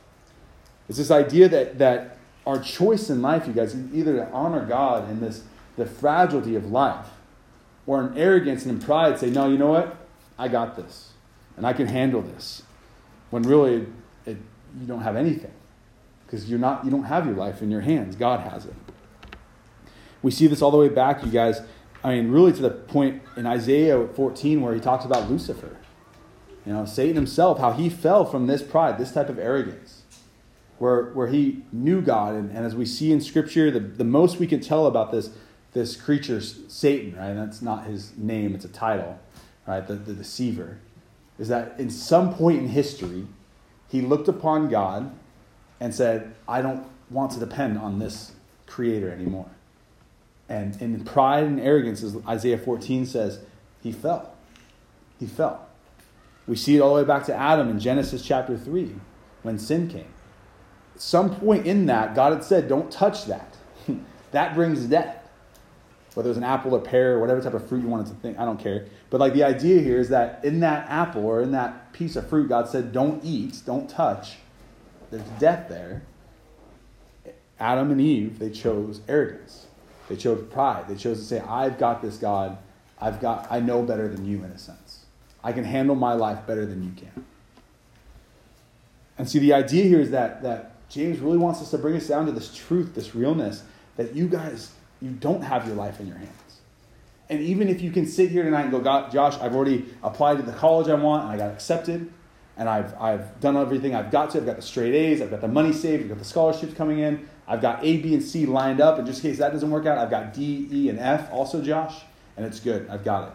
It's 0.88 0.96
this 0.96 1.10
idea 1.10 1.50
that, 1.50 1.78
that 1.78 2.16
our 2.46 2.58
choice 2.58 3.10
in 3.10 3.20
life, 3.20 3.46
you 3.46 3.52
guys, 3.52 3.76
either 3.92 4.16
to 4.16 4.30
honor 4.30 4.64
God 4.64 5.10
in 5.10 5.20
this 5.20 5.44
the 5.76 5.84
fragility 5.84 6.56
of 6.56 6.70
life, 6.72 7.08
or 7.86 8.00
in 8.00 8.16
arrogance 8.16 8.64
and 8.64 8.72
in 8.72 8.80
pride 8.80 9.18
say, 9.18 9.28
no, 9.28 9.48
you 9.48 9.58
know 9.58 9.68
what? 9.68 9.96
I 10.38 10.48
got 10.48 10.76
this, 10.76 11.10
and 11.58 11.66
I 11.66 11.74
can 11.74 11.86
handle 11.86 12.22
this. 12.22 12.62
When 13.28 13.42
really, 13.42 13.86
it, 14.24 14.38
you 14.80 14.86
don't 14.86 15.02
have 15.02 15.14
anything, 15.14 15.52
because 16.24 16.48
you're 16.48 16.58
not, 16.58 16.86
you 16.86 16.90
don't 16.90 17.04
have 17.04 17.26
your 17.26 17.36
life 17.36 17.60
in 17.60 17.70
your 17.70 17.82
hands. 17.82 18.16
God 18.16 18.40
has 18.50 18.64
it. 18.64 18.74
We 20.22 20.30
see 20.30 20.46
this 20.46 20.62
all 20.62 20.70
the 20.70 20.78
way 20.78 20.88
back, 20.88 21.22
you 21.24 21.30
guys. 21.30 21.60
I 22.02 22.14
mean, 22.14 22.30
really 22.30 22.52
to 22.52 22.62
the 22.62 22.70
point 22.70 23.22
in 23.36 23.46
Isaiah 23.46 24.06
14 24.06 24.60
where 24.60 24.74
he 24.74 24.80
talks 24.80 25.04
about 25.04 25.30
Lucifer. 25.30 25.76
You 26.64 26.72
know, 26.72 26.84
Satan 26.84 27.16
himself, 27.16 27.58
how 27.58 27.72
he 27.72 27.88
fell 27.88 28.24
from 28.24 28.46
this 28.46 28.62
pride, 28.62 28.98
this 28.98 29.12
type 29.12 29.28
of 29.28 29.38
arrogance 29.38 30.02
where, 30.78 31.04
where 31.10 31.28
he 31.28 31.62
knew 31.72 32.00
God. 32.00 32.34
And, 32.34 32.50
and 32.50 32.64
as 32.64 32.74
we 32.74 32.86
see 32.86 33.12
in 33.12 33.20
Scripture, 33.20 33.70
the, 33.70 33.80
the 33.80 34.04
most 34.04 34.38
we 34.38 34.46
can 34.46 34.60
tell 34.60 34.86
about 34.86 35.10
this, 35.12 35.30
this 35.72 35.96
creature, 35.96 36.40
Satan, 36.40 37.16
right? 37.16 37.34
That's 37.34 37.62
not 37.62 37.86
his 37.86 38.16
name, 38.16 38.54
it's 38.54 38.64
a 38.64 38.68
title, 38.68 39.18
right? 39.66 39.86
The, 39.86 39.94
the 39.94 40.14
deceiver. 40.14 40.78
Is 41.38 41.48
that 41.48 41.78
in 41.78 41.90
some 41.90 42.34
point 42.34 42.58
in 42.58 42.68
history, 42.68 43.26
he 43.88 44.00
looked 44.00 44.28
upon 44.28 44.68
God 44.68 45.12
and 45.80 45.94
said, 45.94 46.34
I 46.46 46.62
don't 46.62 46.86
want 47.10 47.32
to 47.32 47.40
depend 47.40 47.78
on 47.78 47.98
this 47.98 48.32
creator 48.66 49.10
anymore. 49.10 49.48
And 50.48 50.80
in 50.80 51.04
pride 51.04 51.44
and 51.44 51.60
arrogance, 51.60 52.02
as 52.02 52.16
Isaiah 52.26 52.58
14 52.58 53.04
says, 53.06 53.40
he 53.82 53.92
fell. 53.92 54.34
He 55.20 55.26
fell. 55.26 55.66
We 56.46 56.56
see 56.56 56.76
it 56.76 56.80
all 56.80 56.94
the 56.94 57.02
way 57.02 57.06
back 57.06 57.24
to 57.26 57.34
Adam 57.34 57.68
in 57.68 57.78
Genesis 57.78 58.24
chapter 58.24 58.56
3 58.56 58.94
when 59.42 59.58
sin 59.58 59.88
came. 59.88 60.08
At 60.94 61.02
some 61.02 61.36
point 61.36 61.66
in 61.66 61.86
that, 61.86 62.14
God 62.14 62.32
had 62.32 62.42
said, 62.42 62.68
Don't 62.68 62.90
touch 62.90 63.26
that. 63.26 63.56
that 64.32 64.54
brings 64.54 64.84
death. 64.86 65.16
Whether 66.14 66.30
it's 66.30 66.38
an 66.38 66.44
apple 66.44 66.74
or 66.74 66.80
pear 66.80 67.14
or 67.14 67.20
whatever 67.20 67.40
type 67.40 67.54
of 67.54 67.68
fruit 67.68 67.82
you 67.82 67.88
wanted 67.88 68.06
to 68.06 68.14
think, 68.14 68.38
I 68.38 68.44
don't 68.44 68.58
care. 68.58 68.86
But 69.10 69.20
like 69.20 69.34
the 69.34 69.44
idea 69.44 69.80
here 69.80 70.00
is 70.00 70.08
that 70.08 70.44
in 70.44 70.60
that 70.60 70.88
apple 70.88 71.24
or 71.24 71.42
in 71.42 71.52
that 71.52 71.92
piece 71.92 72.16
of 72.16 72.28
fruit, 72.28 72.48
God 72.48 72.68
said, 72.68 72.92
Don't 72.92 73.22
eat, 73.22 73.60
don't 73.64 73.88
touch. 73.88 74.38
There's 75.10 75.22
death 75.38 75.68
there. 75.68 76.02
Adam 77.60 77.90
and 77.90 78.00
Eve, 78.00 78.38
they 78.38 78.50
chose 78.50 79.00
arrogance. 79.08 79.67
They 80.08 80.16
chose 80.16 80.44
pride. 80.50 80.88
They 80.88 80.96
chose 80.96 81.18
to 81.18 81.24
say, 81.24 81.40
I've 81.40 81.78
got 81.78 82.02
this, 82.02 82.16
God. 82.16 82.58
I've 83.00 83.20
got, 83.20 83.46
I 83.50 83.60
know 83.60 83.82
better 83.82 84.08
than 84.08 84.26
you 84.26 84.38
in 84.38 84.50
a 84.50 84.58
sense. 84.58 85.04
I 85.44 85.52
can 85.52 85.64
handle 85.64 85.94
my 85.94 86.14
life 86.14 86.46
better 86.46 86.66
than 86.66 86.82
you 86.82 86.92
can. 86.96 87.24
And 89.18 89.28
see, 89.28 89.38
the 89.38 89.52
idea 89.52 89.84
here 89.84 90.00
is 90.00 90.10
that, 90.10 90.42
that 90.42 90.88
James 90.88 91.18
really 91.18 91.38
wants 91.38 91.60
us 91.60 91.70
to 91.70 91.78
bring 91.78 91.96
us 91.96 92.08
down 92.08 92.26
to 92.26 92.32
this 92.32 92.54
truth, 92.54 92.94
this 92.94 93.14
realness, 93.14 93.62
that 93.96 94.14
you 94.14 94.28
guys, 94.28 94.72
you 95.02 95.10
don't 95.10 95.42
have 95.42 95.66
your 95.66 95.76
life 95.76 96.00
in 96.00 96.06
your 96.06 96.16
hands. 96.16 96.32
And 97.28 97.40
even 97.40 97.68
if 97.68 97.82
you 97.82 97.90
can 97.90 98.06
sit 98.06 98.30
here 98.30 98.42
tonight 98.42 98.62
and 98.62 98.70
go, 98.70 98.80
God, 98.80 99.12
Josh, 99.12 99.36
I've 99.38 99.54
already 99.54 99.86
applied 100.02 100.38
to 100.38 100.42
the 100.42 100.52
college 100.52 100.88
I 100.88 100.94
want 100.94 101.24
and 101.24 101.32
I 101.32 101.36
got 101.36 101.52
accepted, 101.52 102.10
and 102.58 102.68
I've, 102.68 102.94
I've 103.00 103.40
done 103.40 103.56
everything 103.56 103.94
I've 103.94 104.10
got 104.10 104.30
to. 104.30 104.38
I've 104.38 104.46
got 104.46 104.56
the 104.56 104.62
straight 104.62 104.92
A's, 104.92 105.22
I've 105.22 105.30
got 105.30 105.40
the 105.40 105.48
money 105.48 105.72
saved, 105.72 106.02
I've 106.02 106.08
got 106.08 106.18
the 106.18 106.24
scholarships 106.24 106.74
coming 106.74 106.98
in, 106.98 107.28
I've 107.46 107.62
got 107.62 107.82
A, 107.84 107.98
B, 107.98 108.14
and 108.14 108.22
C 108.22 108.46
lined 108.46 108.80
up. 108.80 108.98
And 108.98 109.06
just 109.06 109.24
in 109.24 109.30
case 109.30 109.38
that 109.38 109.52
doesn't 109.52 109.70
work 109.70 109.86
out, 109.86 109.96
I've 109.96 110.10
got 110.10 110.34
D, 110.34 110.68
E, 110.70 110.88
and 110.90 110.98
F 110.98 111.32
also, 111.32 111.62
Josh, 111.62 112.02
and 112.36 112.44
it's 112.44 112.60
good. 112.60 112.88
I've 112.90 113.04
got 113.04 113.28
it. 113.28 113.34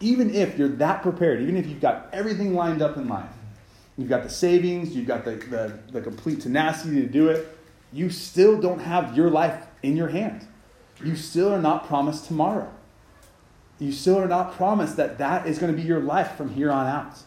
Even 0.00 0.32
if 0.32 0.58
you're 0.58 0.68
that 0.68 1.02
prepared, 1.02 1.40
even 1.40 1.56
if 1.56 1.66
you've 1.66 1.80
got 1.80 2.08
everything 2.12 2.54
lined 2.54 2.82
up 2.82 2.96
in 2.96 3.08
life, 3.08 3.30
you've 3.96 4.08
got 4.08 4.22
the 4.22 4.28
savings, 4.28 4.94
you've 4.94 5.08
got 5.08 5.24
the, 5.24 5.32
the, 5.32 5.78
the 5.90 6.00
complete 6.00 6.42
tenacity 6.42 7.00
to 7.00 7.08
do 7.08 7.28
it, 7.28 7.58
you 7.92 8.10
still 8.10 8.60
don't 8.60 8.80
have 8.80 9.16
your 9.16 9.30
life 9.30 9.66
in 9.82 9.96
your 9.96 10.08
hand. 10.08 10.46
You 11.02 11.16
still 11.16 11.52
are 11.52 11.60
not 11.60 11.86
promised 11.86 12.26
tomorrow. 12.26 12.70
You 13.78 13.92
still 13.92 14.18
are 14.18 14.28
not 14.28 14.52
promised 14.52 14.96
that 14.96 15.18
that 15.18 15.46
is 15.46 15.58
going 15.58 15.74
to 15.74 15.80
be 15.80 15.86
your 15.86 16.00
life 16.00 16.32
from 16.32 16.50
here 16.50 16.70
on 16.70 16.86
out. 16.86 17.18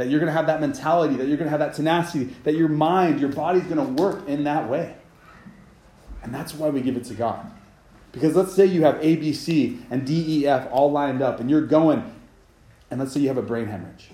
That 0.00 0.08
you're 0.08 0.18
going 0.18 0.28
to 0.28 0.32
have 0.32 0.46
that 0.46 0.62
mentality, 0.62 1.16
that 1.16 1.28
you're 1.28 1.36
going 1.36 1.44
to 1.44 1.50
have 1.50 1.58
that 1.58 1.74
tenacity, 1.74 2.34
that 2.44 2.54
your 2.54 2.70
mind, 2.70 3.20
your 3.20 3.28
body's 3.28 3.64
going 3.64 3.76
to 3.76 4.02
work 4.02 4.26
in 4.26 4.44
that 4.44 4.66
way. 4.66 4.94
And 6.22 6.34
that's 6.34 6.54
why 6.54 6.70
we 6.70 6.80
give 6.80 6.96
it 6.96 7.04
to 7.04 7.14
God. 7.14 7.50
Because 8.10 8.34
let's 8.34 8.54
say 8.54 8.64
you 8.64 8.82
have 8.84 8.96
A, 9.04 9.16
B, 9.16 9.34
C, 9.34 9.78
and 9.90 10.06
D, 10.06 10.40
E, 10.40 10.46
F 10.46 10.68
all 10.72 10.90
lined 10.90 11.20
up, 11.20 11.38
and 11.38 11.50
you're 11.50 11.66
going, 11.66 12.14
and 12.90 12.98
let's 12.98 13.12
say 13.12 13.20
you 13.20 13.28
have 13.28 13.36
a 13.36 13.42
brain 13.42 13.66
hemorrhage. 13.66 14.08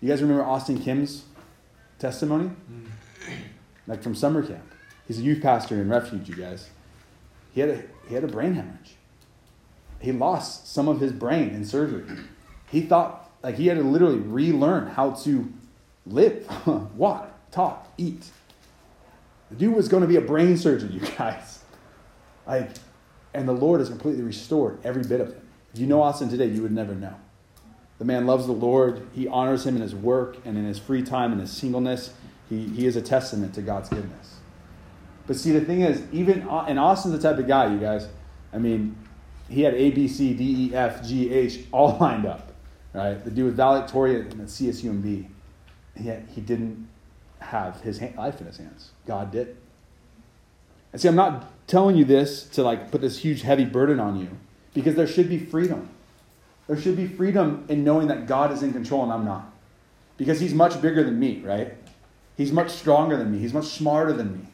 You 0.00 0.08
guys 0.08 0.22
remember 0.22 0.42
Austin 0.42 0.80
Kim's 0.80 1.26
testimony? 1.98 2.50
Mm. 2.72 2.86
Like 3.86 4.02
from 4.02 4.14
summer 4.14 4.42
camp. 4.42 4.64
He's 5.06 5.18
a 5.18 5.22
youth 5.22 5.42
pastor 5.42 5.74
in 5.74 5.90
Refuge, 5.90 6.26
you 6.26 6.36
guys. 6.36 6.70
He 7.52 7.60
had 7.60 7.68
a, 7.68 7.82
he 8.08 8.14
had 8.14 8.24
a 8.24 8.28
brain 8.28 8.54
hemorrhage. 8.54 8.94
He 10.00 10.10
lost 10.10 10.72
some 10.72 10.88
of 10.88 11.00
his 11.00 11.12
brain 11.12 11.50
in 11.50 11.66
surgery. 11.66 12.06
He 12.70 12.80
thought, 12.80 13.27
like, 13.42 13.56
he 13.56 13.66
had 13.66 13.78
to 13.78 13.84
literally 13.84 14.18
relearn 14.18 14.88
how 14.88 15.12
to 15.12 15.52
live, 16.06 16.46
walk, 16.96 17.50
talk, 17.50 17.92
eat. 17.96 18.26
The 19.50 19.56
dude 19.56 19.74
was 19.74 19.88
going 19.88 20.02
to 20.02 20.08
be 20.08 20.16
a 20.16 20.20
brain 20.20 20.56
surgeon, 20.56 20.92
you 21.00 21.00
guys. 21.00 21.60
Like, 22.46 22.70
and 23.34 23.48
the 23.48 23.52
Lord 23.52 23.80
has 23.80 23.88
completely 23.88 24.22
restored 24.22 24.78
every 24.84 25.02
bit 25.02 25.20
of 25.20 25.28
him. 25.28 25.48
If 25.72 25.80
you 25.80 25.86
know 25.86 26.02
Austin 26.02 26.28
today, 26.28 26.46
you 26.46 26.62
would 26.62 26.72
never 26.72 26.94
know. 26.94 27.14
The 27.98 28.04
man 28.04 28.26
loves 28.26 28.46
the 28.46 28.52
Lord. 28.52 29.06
He 29.12 29.28
honors 29.28 29.66
him 29.66 29.76
in 29.76 29.82
his 29.82 29.94
work 29.94 30.38
and 30.44 30.56
in 30.56 30.64
his 30.64 30.78
free 30.78 31.02
time 31.02 31.32
and 31.32 31.40
his 31.40 31.50
singleness. 31.50 32.14
He, 32.48 32.66
he 32.68 32.86
is 32.86 32.96
a 32.96 33.02
testament 33.02 33.54
to 33.54 33.62
God's 33.62 33.88
goodness. 33.88 34.36
But 35.26 35.36
see, 35.36 35.52
the 35.52 35.60
thing 35.60 35.82
is, 35.82 36.02
even 36.10 36.48
and 36.48 36.78
Austin's 36.78 37.20
the 37.20 37.20
type 37.20 37.38
of 37.38 37.46
guy, 37.46 37.70
you 37.70 37.78
guys. 37.78 38.08
I 38.52 38.58
mean, 38.58 38.96
he 39.50 39.62
had 39.62 39.74
A, 39.74 39.90
B, 39.90 40.08
C, 40.08 40.32
D, 40.32 40.68
E, 40.70 40.74
F, 40.74 41.06
G, 41.06 41.30
H 41.30 41.60
all 41.70 41.96
lined 42.00 42.24
up, 42.24 42.47
right? 42.92 43.22
The 43.22 43.30
dude 43.30 43.46
was 43.46 43.54
valedictorian 43.54 44.26
at 44.26 44.36
CSUMB. 44.48 45.26
Yet 46.00 46.26
he 46.34 46.40
didn't 46.40 46.88
have 47.40 47.80
his 47.80 48.00
life 48.00 48.40
in 48.40 48.46
his 48.46 48.56
hands. 48.58 48.90
God 49.06 49.32
did. 49.32 49.56
And 50.92 51.00
see, 51.00 51.08
I'm 51.08 51.16
not 51.16 51.46
telling 51.66 51.96
you 51.96 52.04
this 52.04 52.44
to 52.50 52.62
like 52.62 52.90
put 52.90 53.00
this 53.00 53.18
huge 53.18 53.42
heavy 53.42 53.64
burden 53.64 54.00
on 54.00 54.18
you 54.18 54.28
because 54.74 54.94
there 54.94 55.06
should 55.06 55.28
be 55.28 55.38
freedom. 55.38 55.88
There 56.66 56.76
should 56.76 56.96
be 56.96 57.06
freedom 57.06 57.64
in 57.68 57.84
knowing 57.84 58.08
that 58.08 58.26
God 58.26 58.52
is 58.52 58.62
in 58.62 58.72
control 58.72 59.02
and 59.02 59.12
I'm 59.12 59.24
not. 59.24 59.52
Because 60.16 60.40
he's 60.40 60.54
much 60.54 60.80
bigger 60.82 61.02
than 61.04 61.18
me, 61.18 61.40
right? 61.40 61.74
He's 62.36 62.52
much 62.52 62.70
stronger 62.70 63.16
than 63.16 63.32
me. 63.32 63.38
He's 63.38 63.54
much 63.54 63.66
smarter 63.66 64.12
than 64.12 64.32
me. 64.32 64.46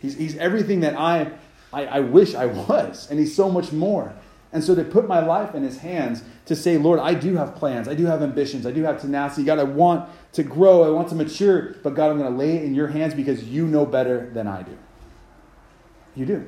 He's, 0.00 0.16
he's 0.16 0.36
everything 0.36 0.80
that 0.80 0.98
I, 0.98 1.32
I, 1.72 1.86
I 1.86 2.00
wish 2.00 2.34
I 2.34 2.46
was, 2.46 3.10
and 3.10 3.18
he's 3.18 3.34
so 3.34 3.50
much 3.50 3.72
more. 3.72 4.12
And 4.54 4.62
so 4.62 4.76
to 4.76 4.84
put 4.84 5.08
my 5.08 5.18
life 5.18 5.52
in 5.56 5.64
his 5.64 5.78
hands 5.78 6.22
to 6.46 6.54
say, 6.54 6.78
Lord, 6.78 7.00
I 7.00 7.12
do 7.12 7.34
have 7.34 7.56
plans, 7.56 7.88
I 7.88 7.94
do 7.94 8.06
have 8.06 8.22
ambitions, 8.22 8.64
I 8.64 8.70
do 8.70 8.84
have 8.84 9.00
tenacity. 9.00 9.44
God, 9.44 9.58
I 9.58 9.64
want 9.64 10.08
to 10.34 10.44
grow, 10.44 10.84
I 10.84 10.90
want 10.90 11.08
to 11.08 11.16
mature, 11.16 11.74
but 11.82 11.96
God, 11.96 12.12
I'm 12.12 12.18
going 12.18 12.30
to 12.30 12.38
lay 12.38 12.58
it 12.58 12.62
in 12.62 12.72
your 12.72 12.86
hands 12.86 13.14
because 13.14 13.42
you 13.42 13.66
know 13.66 13.84
better 13.84 14.30
than 14.30 14.46
I 14.46 14.62
do. 14.62 14.78
You 16.14 16.24
do. 16.24 16.46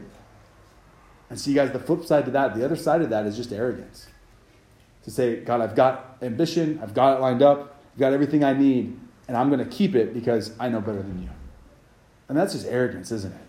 And 1.29 1.41
see, 1.41 1.53
guys, 1.53 1.73
the 1.73 1.81
flip 1.81 2.05
side 2.05 2.27
to 2.27 2.31
that, 2.31 2.55
the 2.55 2.65
other 2.65 2.77
side 2.77 3.03
of 3.03 3.11
that 3.11 3.27
is 3.27 3.37
just 3.37 3.53
arrogance. 3.53 4.07
To 5.03 5.11
say, 5.11 5.41
God, 5.41 5.61
I've 5.61 5.75
got 5.75 6.19
ambition, 6.23 6.79
I've 6.81 6.95
got 6.95 7.17
it 7.19 7.21
lined 7.21 7.43
up, 7.43 7.77
I've 7.95 7.99
got 7.99 8.13
everything 8.13 8.45
I 8.45 8.53
need, 8.53 8.97
and 9.27 9.37
I'm 9.37 9.51
going 9.51 9.69
to 9.69 9.77
keep 9.77 9.97
it 9.97 10.15
because 10.15 10.53
I 10.61 10.69
know 10.69 10.81
better 10.81 11.03
than 11.03 11.23
you. 11.25 11.31
And 12.29 12.39
that's 12.39 12.53
just 12.53 12.67
arrogance, 12.67 13.11
isn't 13.11 13.33
it? 13.33 13.46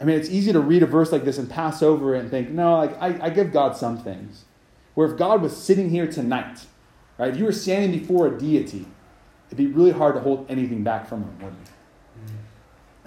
I 0.00 0.04
mean, 0.04 0.16
it's 0.16 0.28
easy 0.28 0.52
to 0.52 0.60
read 0.60 0.82
a 0.82 0.86
verse 0.86 1.10
like 1.10 1.24
this 1.24 1.38
and 1.38 1.50
pass 1.50 1.82
over 1.82 2.14
it 2.14 2.20
and 2.20 2.30
think, 2.30 2.50
no, 2.50 2.76
like 2.76 3.00
I, 3.00 3.26
I 3.26 3.30
give 3.30 3.52
God 3.52 3.76
some 3.76 3.98
things. 3.98 4.44
Where 4.94 5.10
if 5.10 5.18
God 5.18 5.42
was 5.42 5.56
sitting 5.56 5.90
here 5.90 6.06
tonight, 6.06 6.66
right, 7.18 7.30
if 7.30 7.36
you 7.36 7.44
were 7.44 7.52
standing 7.52 7.98
before 7.98 8.26
a 8.28 8.38
deity, 8.38 8.86
it'd 9.48 9.58
be 9.58 9.66
really 9.66 9.92
hard 9.92 10.14
to 10.14 10.20
hold 10.20 10.46
anything 10.48 10.82
back 10.82 11.08
from 11.08 11.22
him, 11.22 11.38
wouldn't 11.40 11.62
it? 11.62 11.72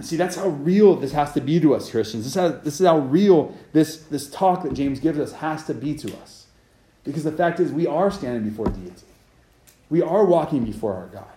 And 0.02 0.06
see, 0.08 0.16
that's 0.16 0.36
how 0.36 0.48
real 0.48 0.96
this 0.96 1.12
has 1.12 1.32
to 1.34 1.42
be 1.42 1.60
to 1.60 1.76
us, 1.76 1.92
Christians. 1.92 2.24
This, 2.24 2.34
has, 2.34 2.64
this 2.64 2.82
is 2.82 2.88
how 2.88 2.98
real 2.98 3.56
this, 3.72 3.98
this 3.98 4.30
talk 4.32 4.64
that 4.64 4.74
James 4.74 5.00
gives 5.00 5.20
us 5.20 5.34
has 5.34 5.64
to 5.66 5.76
be 5.76 5.94
to 5.96 6.12
us. 6.18 6.48
Because 7.04 7.24
the 7.24 7.32
fact 7.32 7.60
is, 7.60 7.72
we 7.72 7.86
are 7.86 8.10
standing 8.10 8.50
before 8.50 8.66
deity. 8.66 9.06
We 9.92 10.02
are 10.02 10.26
walking 10.26 10.66
before 10.66 10.96
our 10.96 11.06
God. 11.06 11.28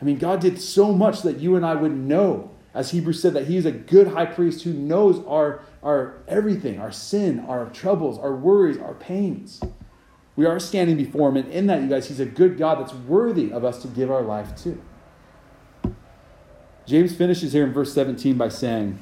I 0.00 0.04
mean, 0.04 0.16
God 0.16 0.40
did 0.40 0.58
so 0.58 0.92
much 0.92 1.20
that 1.20 1.38
you 1.38 1.54
and 1.56 1.66
I 1.66 1.74
would 1.74 1.92
know, 1.92 2.50
as 2.72 2.92
Hebrews 2.92 3.20
said, 3.20 3.34
that 3.34 3.46
He 3.46 3.56
is 3.56 3.66
a 3.66 3.72
good 3.72 4.08
high 4.08 4.26
priest 4.26 4.62
who 4.62 4.72
knows 4.72 5.24
our, 5.26 5.62
our 5.82 6.22
everything, 6.28 6.78
our 6.78 6.92
sin, 6.92 7.40
our 7.40 7.66
troubles, 7.70 8.18
our 8.18 8.34
worries, 8.34 8.78
our 8.78 8.94
pains. 8.94 9.60
We 10.36 10.46
are 10.46 10.60
standing 10.60 10.96
before 10.96 11.28
Him, 11.30 11.36
and 11.36 11.50
in 11.50 11.66
that, 11.66 11.82
you 11.82 11.88
guys, 11.88 12.08
He's 12.08 12.20
a 12.20 12.26
good 12.26 12.58
God 12.58 12.80
that's 12.80 12.94
worthy 12.94 13.52
of 13.52 13.64
us 13.64 13.82
to 13.82 13.88
give 13.88 14.10
our 14.10 14.22
life 14.22 14.54
to. 14.62 14.80
James 16.86 17.14
finishes 17.14 17.52
here 17.52 17.64
in 17.64 17.72
verse 17.72 17.92
17 17.92 18.36
by 18.36 18.48
saying, 18.48 18.98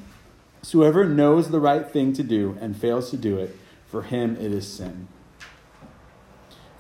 So 0.62 0.78
whoever 0.78 1.04
knows 1.04 1.50
the 1.50 1.60
right 1.60 1.88
thing 1.88 2.12
to 2.14 2.22
do 2.22 2.56
and 2.60 2.76
fails 2.76 3.10
to 3.10 3.16
do 3.16 3.38
it, 3.38 3.56
for 3.86 4.02
him 4.02 4.36
it 4.36 4.52
is 4.52 4.66
sin. 4.66 5.08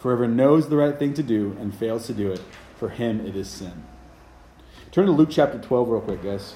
Whoever 0.00 0.28
knows 0.28 0.68
the 0.68 0.76
right 0.76 0.98
thing 0.98 1.14
to 1.14 1.22
do 1.22 1.56
and 1.60 1.74
fails 1.74 2.06
to 2.06 2.12
do 2.12 2.30
it, 2.30 2.40
for 2.76 2.90
him 2.90 3.24
it 3.26 3.34
is 3.34 3.48
sin. 3.48 3.84
Turn 4.92 5.06
to 5.06 5.12
Luke 5.12 5.30
chapter 5.30 5.58
12 5.58 5.88
real 5.88 6.00
quick, 6.00 6.22
guys. 6.22 6.54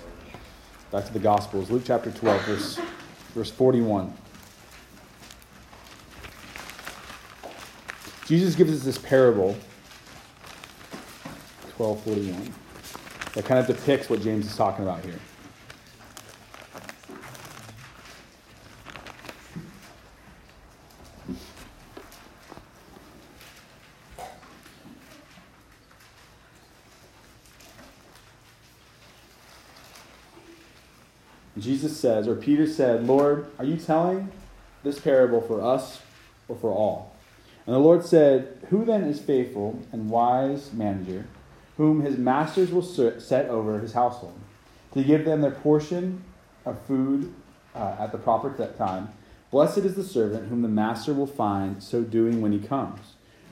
Back 0.92 1.06
to 1.06 1.12
the 1.14 1.18
Gospels. 1.18 1.70
Luke 1.70 1.84
chapter 1.86 2.10
12, 2.10 2.42
verse, 2.42 2.78
verse 3.34 3.50
41. 3.50 4.12
Jesus 8.26 8.54
gives 8.54 8.74
us 8.74 8.84
this 8.84 8.98
parable, 8.98 9.56
1241, 11.78 12.52
that 13.32 13.46
kind 13.46 13.58
of 13.58 13.66
depicts 13.66 14.10
what 14.10 14.20
James 14.20 14.44
is 14.44 14.54
talking 14.54 14.84
about 14.84 15.02
here. 15.02 15.18
Jesus 31.62 31.96
says, 31.96 32.26
or 32.26 32.34
Peter 32.34 32.66
said, 32.66 33.06
Lord, 33.06 33.46
are 33.58 33.64
you 33.64 33.76
telling 33.76 34.30
this 34.82 34.98
parable 34.98 35.40
for 35.40 35.62
us 35.62 36.00
or 36.48 36.56
for 36.56 36.70
all? 36.70 37.14
And 37.66 37.74
the 37.74 37.80
Lord 37.80 38.04
said, 38.04 38.58
Who 38.70 38.84
then 38.84 39.04
is 39.04 39.20
faithful 39.20 39.80
and 39.92 40.10
wise 40.10 40.72
manager, 40.72 41.26
whom 41.76 42.02
his 42.02 42.18
masters 42.18 42.72
will 42.72 42.82
set 42.82 43.48
over 43.48 43.78
his 43.78 43.92
household, 43.92 44.38
to 44.94 45.04
give 45.04 45.24
them 45.24 45.40
their 45.40 45.52
portion 45.52 46.24
of 46.66 46.80
food 46.86 47.32
uh, 47.74 47.96
at 47.98 48.12
the 48.12 48.18
proper 48.18 48.50
time. 48.76 49.08
Blessed 49.50 49.78
is 49.78 49.94
the 49.94 50.04
servant 50.04 50.48
whom 50.48 50.62
the 50.62 50.68
master 50.68 51.14
will 51.14 51.26
find 51.26 51.82
so 51.82 52.02
doing 52.02 52.40
when 52.40 52.52
he 52.52 52.58
comes. 52.58 53.00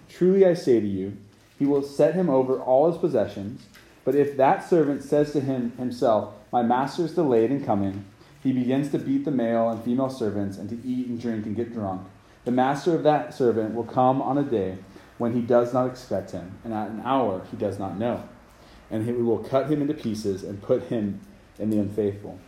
Truly 0.09 0.45
I 0.47 0.55
say 0.55 0.81
to 0.81 0.87
you, 0.87 1.17
he 1.59 1.67
will 1.67 1.83
set 1.83 2.15
him 2.15 2.31
over 2.31 2.59
all 2.59 2.91
his 2.91 3.01
possessions. 3.01 3.67
But 4.11 4.19
if 4.19 4.37
that 4.39 4.69
servant 4.69 5.05
says 5.05 5.33
to 5.35 5.41
him 5.41 5.71
himself, 5.79 6.35
My 6.51 6.65
master 6.65 7.05
is 7.05 7.15
delayed 7.15 7.53
in 7.53 7.65
coming, 7.65 8.07
he 8.43 8.53
begins 8.53 8.91
to 8.91 8.99
beat 8.99 9.25
the 9.25 9.31
male 9.31 9.69
and 9.69 9.81
female 9.85 10.11
servants 10.11 10.59
and 10.59 10.69
to 10.69 10.85
eat 10.85 11.07
and 11.07 11.21
drink 11.21 11.47
and 11.47 11.55
get 11.55 11.73
drunk. 11.73 12.09
The 12.45 12.51
master 12.51 12.97
of 12.97 13.05
that 13.05 13.33
servant 13.33 13.73
will 13.73 13.85
come 13.85 14.21
on 14.21 14.37
a 14.37 14.43
day 14.43 14.79
when 15.19 15.33
he 15.33 15.41
does 15.41 15.73
not 15.73 15.87
expect 15.87 16.33
him, 16.33 16.59
and 16.65 16.75
at 16.75 16.91
an 16.91 17.03
hour 17.05 17.47
he 17.53 17.57
does 17.57 17.79
not 17.79 18.01
know. 18.01 18.29
And 18.91 19.07
he 19.07 19.13
will 19.13 19.45
cut 19.45 19.71
him 19.71 19.81
into 19.81 19.95
pieces 19.95 20.43
and 20.43 20.61
put 20.61 20.89
him 20.89 21.21
in 21.61 21.71
the 21.71 21.79
unfaithful. 21.79 22.41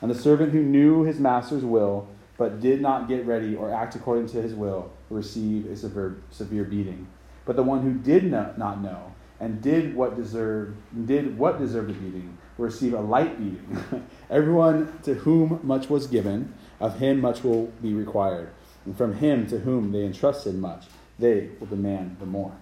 And 0.00 0.10
the 0.10 0.18
servant 0.18 0.52
who 0.52 0.62
knew 0.62 1.04
his 1.04 1.20
master's 1.20 1.66
will, 1.66 2.08
but 2.38 2.62
did 2.62 2.80
not 2.80 3.08
get 3.08 3.26
ready 3.26 3.54
or 3.54 3.70
act 3.70 3.94
according 3.94 4.28
to 4.28 4.40
his 4.40 4.54
will, 4.54 4.90
will 5.10 5.18
receive 5.18 5.66
a 5.66 5.76
severe, 5.76 6.16
severe 6.30 6.64
beating. 6.64 7.08
But 7.44 7.56
the 7.56 7.62
one 7.62 7.82
who 7.82 7.92
did 7.92 8.24
not 8.24 8.56
know 8.56 9.12
and 9.40 9.60
did 9.62 9.94
what 9.94 10.16
deserved 10.16 10.76
did 11.06 11.36
what 11.38 11.58
deserved 11.58 11.90
a 11.90 11.94
beating 11.94 12.36
receive 12.58 12.92
a 12.92 13.00
light 13.00 13.38
beating. 13.38 14.06
Everyone 14.30 14.92
to 15.02 15.14
whom 15.14 15.60
much 15.62 15.88
was 15.88 16.06
given, 16.06 16.52
of 16.78 16.98
him 16.98 17.18
much 17.18 17.42
will 17.42 17.66
be 17.80 17.94
required. 17.94 18.50
And 18.84 18.94
from 18.96 19.14
him 19.14 19.46
to 19.46 19.60
whom 19.60 19.92
they 19.92 20.04
entrusted 20.04 20.54
much, 20.56 20.84
they 21.18 21.48
will 21.58 21.68
demand 21.68 22.18
the 22.20 22.26
more. 22.26 22.52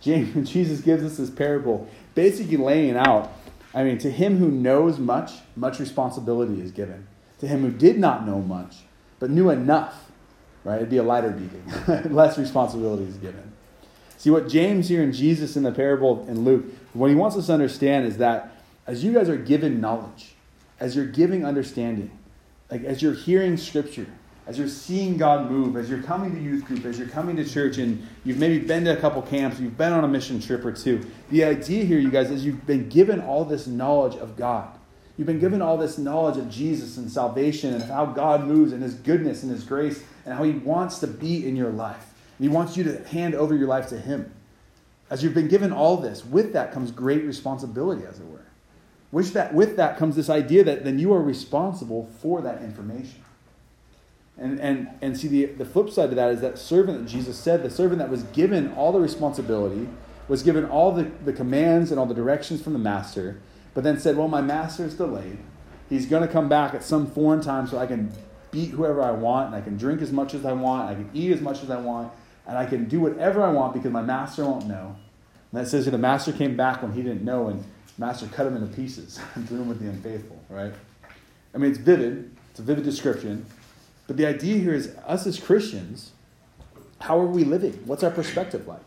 James, 0.00 0.50
Jesus 0.50 0.80
gives 0.80 1.04
us 1.04 1.18
this 1.18 1.28
parable, 1.28 1.86
basically 2.14 2.56
laying 2.56 2.96
out 2.96 3.30
I 3.74 3.84
mean, 3.84 3.98
to 3.98 4.10
him 4.10 4.38
who 4.38 4.50
knows 4.50 4.98
much, 4.98 5.32
much 5.54 5.78
responsibility 5.78 6.60
is 6.60 6.70
given. 6.70 7.06
To 7.40 7.46
him 7.46 7.60
who 7.62 7.70
did 7.70 7.98
not 7.98 8.26
know 8.26 8.40
much, 8.40 8.76
but 9.18 9.30
knew 9.30 9.50
enough, 9.50 10.10
right? 10.64 10.76
It'd 10.76 10.90
be 10.90 10.96
a 10.96 11.02
lighter 11.02 11.30
beating. 11.30 12.12
Less 12.14 12.38
responsibility 12.38 13.04
is 13.04 13.16
given. 13.16 13.52
See, 14.18 14.30
what 14.30 14.48
James 14.48 14.88
here 14.88 15.02
and 15.02 15.14
Jesus 15.14 15.56
in 15.56 15.62
the 15.62 15.70
parable 15.70 16.26
in 16.28 16.44
Luke, 16.44 16.64
what 16.92 17.08
he 17.08 17.14
wants 17.14 17.36
us 17.36 17.46
to 17.46 17.52
understand 17.52 18.04
is 18.04 18.18
that 18.18 18.52
as 18.84 19.04
you 19.04 19.12
guys 19.12 19.28
are 19.28 19.36
given 19.36 19.80
knowledge, 19.80 20.34
as 20.80 20.96
you're 20.96 21.06
giving 21.06 21.44
understanding, 21.44 22.10
like 22.68 22.82
as 22.82 23.00
you're 23.00 23.14
hearing 23.14 23.56
scripture, 23.56 24.08
as 24.48 24.58
you're 24.58 24.66
seeing 24.66 25.18
God 25.18 25.48
move, 25.48 25.76
as 25.76 25.88
you're 25.88 26.02
coming 26.02 26.34
to 26.34 26.40
youth 26.40 26.64
group, 26.64 26.84
as 26.84 26.98
you're 26.98 27.06
coming 27.06 27.36
to 27.36 27.44
church, 27.44 27.78
and 27.78 28.04
you've 28.24 28.38
maybe 28.38 28.58
been 28.58 28.84
to 28.86 28.96
a 28.96 29.00
couple 29.00 29.22
camps, 29.22 29.60
you've 29.60 29.78
been 29.78 29.92
on 29.92 30.02
a 30.02 30.08
mission 30.08 30.40
trip 30.40 30.64
or 30.64 30.72
two. 30.72 31.08
The 31.30 31.44
idea 31.44 31.84
here, 31.84 32.00
you 32.00 32.10
guys, 32.10 32.30
is 32.30 32.44
you've 32.44 32.66
been 32.66 32.88
given 32.88 33.20
all 33.20 33.44
this 33.44 33.68
knowledge 33.68 34.16
of 34.16 34.36
God. 34.36 34.68
You've 35.16 35.26
been 35.26 35.38
given 35.38 35.62
all 35.62 35.76
this 35.76 35.96
knowledge 35.96 36.38
of 36.38 36.50
Jesus 36.50 36.96
and 36.96 37.10
salvation 37.10 37.74
and 37.74 37.84
how 37.84 38.06
God 38.06 38.46
moves 38.46 38.72
and 38.72 38.82
His 38.82 38.94
goodness 38.94 39.44
and 39.44 39.52
His 39.52 39.62
grace 39.64 40.02
and 40.24 40.34
how 40.34 40.42
He 40.42 40.52
wants 40.52 40.98
to 41.00 41.06
be 41.06 41.46
in 41.46 41.54
your 41.54 41.70
life. 41.70 42.07
He 42.38 42.48
wants 42.48 42.76
you 42.76 42.84
to 42.84 43.02
hand 43.08 43.34
over 43.34 43.54
your 43.56 43.68
life 43.68 43.88
to 43.88 43.98
Him. 43.98 44.32
As 45.10 45.22
you've 45.22 45.34
been 45.34 45.48
given 45.48 45.72
all 45.72 45.96
this, 45.96 46.24
with 46.24 46.52
that 46.52 46.72
comes 46.72 46.90
great 46.90 47.24
responsibility, 47.24 48.04
as 48.04 48.20
it 48.20 48.26
were. 48.26 48.44
With 49.10 49.32
that, 49.32 49.54
with 49.54 49.76
that 49.76 49.96
comes 49.96 50.16
this 50.16 50.28
idea 50.28 50.64
that 50.64 50.84
then 50.84 50.98
you 50.98 51.12
are 51.14 51.22
responsible 51.22 52.10
for 52.20 52.42
that 52.42 52.62
information. 52.62 53.22
And, 54.36 54.60
and, 54.60 54.88
and 55.00 55.18
see, 55.18 55.28
the, 55.28 55.46
the 55.46 55.64
flip 55.64 55.90
side 55.90 56.10
to 56.10 56.14
that 56.14 56.30
is 56.30 56.40
that 56.42 56.58
servant 56.58 57.02
that 57.02 57.10
Jesus 57.10 57.38
said, 57.38 57.62
the 57.62 57.70
servant 57.70 57.98
that 57.98 58.10
was 58.10 58.22
given 58.24 58.72
all 58.74 58.92
the 58.92 59.00
responsibility, 59.00 59.88
was 60.28 60.42
given 60.42 60.64
all 60.66 60.92
the, 60.92 61.10
the 61.24 61.32
commands 61.32 61.90
and 61.90 61.98
all 61.98 62.06
the 62.06 62.14
directions 62.14 62.62
from 62.62 62.74
the 62.74 62.78
master, 62.78 63.40
but 63.74 63.82
then 63.82 63.98
said, 63.98 64.16
Well, 64.16 64.28
my 64.28 64.42
master 64.42 64.84
is 64.84 64.94
delayed. 64.94 65.38
He's 65.88 66.06
going 66.06 66.22
to 66.22 66.32
come 66.32 66.48
back 66.48 66.74
at 66.74 66.84
some 66.84 67.06
foreign 67.06 67.40
time 67.40 67.66
so 67.66 67.78
I 67.78 67.86
can 67.86 68.12
beat 68.50 68.70
whoever 68.70 69.02
I 69.02 69.10
want, 69.10 69.46
and 69.46 69.56
I 69.56 69.60
can 69.62 69.76
drink 69.76 70.02
as 70.02 70.12
much 70.12 70.34
as 70.34 70.44
I 70.44 70.52
want, 70.52 70.90
I 70.90 70.94
can 70.94 71.10
eat 71.14 71.32
as 71.32 71.40
much 71.40 71.62
as 71.62 71.70
I 71.70 71.80
want, 71.80 72.12
and 72.48 72.56
I 72.56 72.64
can 72.64 72.88
do 72.88 72.98
whatever 72.98 73.42
I 73.42 73.52
want 73.52 73.74
because 73.74 73.92
my 73.92 74.02
master 74.02 74.44
won't 74.44 74.66
know. 74.66 74.96
And 75.52 75.60
that 75.60 75.68
says 75.68 75.84
that 75.84 75.92
the 75.92 75.98
master 75.98 76.32
came 76.32 76.56
back 76.56 76.82
when 76.82 76.92
he 76.92 77.02
didn't 77.02 77.22
know, 77.22 77.48
and 77.48 77.62
master 77.98 78.26
cut 78.26 78.46
him 78.46 78.56
into 78.56 78.74
pieces 78.74 79.20
and 79.34 79.46
threw 79.46 79.60
him 79.60 79.68
with 79.68 79.80
the 79.80 79.88
unfaithful, 79.88 80.42
right? 80.48 80.72
I 81.54 81.58
mean, 81.58 81.70
it's 81.70 81.78
vivid. 81.78 82.34
It's 82.50 82.58
a 82.58 82.62
vivid 82.62 82.84
description. 82.84 83.44
But 84.06 84.16
the 84.16 84.26
idea 84.26 84.56
here 84.58 84.74
is 84.74 84.94
us 85.06 85.26
as 85.26 85.38
Christians, 85.38 86.12
how 87.00 87.20
are 87.20 87.26
we 87.26 87.44
living? 87.44 87.74
What's 87.84 88.02
our 88.02 88.10
perspective 88.10 88.66
like? 88.66 88.80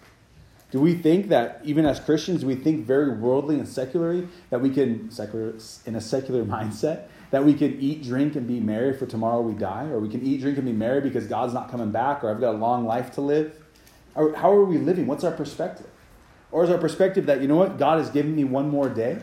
Do 0.72 0.80
we 0.80 0.96
think 0.96 1.28
that 1.30 1.62
even 1.64 1.86
as 1.86 2.00
Christians, 2.00 2.44
we 2.44 2.56
think 2.56 2.86
very 2.86 3.12
worldly 3.12 3.60
and 3.60 3.68
secularly 3.68 4.28
that 4.50 4.62
we 4.62 4.72
can 4.72 5.12
secular 5.12 5.54
in 5.86 5.96
a 5.96 6.02
secular 6.02 6.44
mindset 6.46 7.08
that 7.32 7.44
we 7.44 7.54
can 7.54 7.80
eat, 7.80 8.04
drink, 8.04 8.36
and 8.36 8.48
be 8.48 8.60
merry 8.60 8.94
for 8.94 9.06
tomorrow 9.06 9.42
we 9.42 9.54
die, 9.54 9.86
or 9.86 10.00
we 10.00 10.10
can 10.10 10.22
eat, 10.22 10.42
drink, 10.42 10.58
and 10.58 10.66
be 10.66 10.74
merry 10.74 11.02
because 11.02 11.26
God's 11.28 11.54
not 11.54 11.72
coming 11.72 11.92
back, 11.92 12.24
or 12.24 12.30
I've 12.30 12.42
got 12.42 12.56
a 12.56 12.58
long 12.58 12.86
life 12.86 13.12
to 13.14 13.22
live? 13.22 13.58
how 14.14 14.52
are 14.52 14.66
we 14.66 14.78
living? 14.78 15.08
What's 15.08 15.24
our 15.24 15.32
perspective? 15.32 15.88
Or 16.52 16.66
is 16.66 16.70
our 16.70 16.78
perspective 16.78 17.28
that 17.28 17.42
you 17.42 17.48
know 17.48 17.56
what 17.56 17.78
God 17.78 17.98
has 17.98 18.10
given 18.10 18.36
me 18.36 18.44
one 18.44 18.70
more 18.70 18.90
day? 18.90 19.22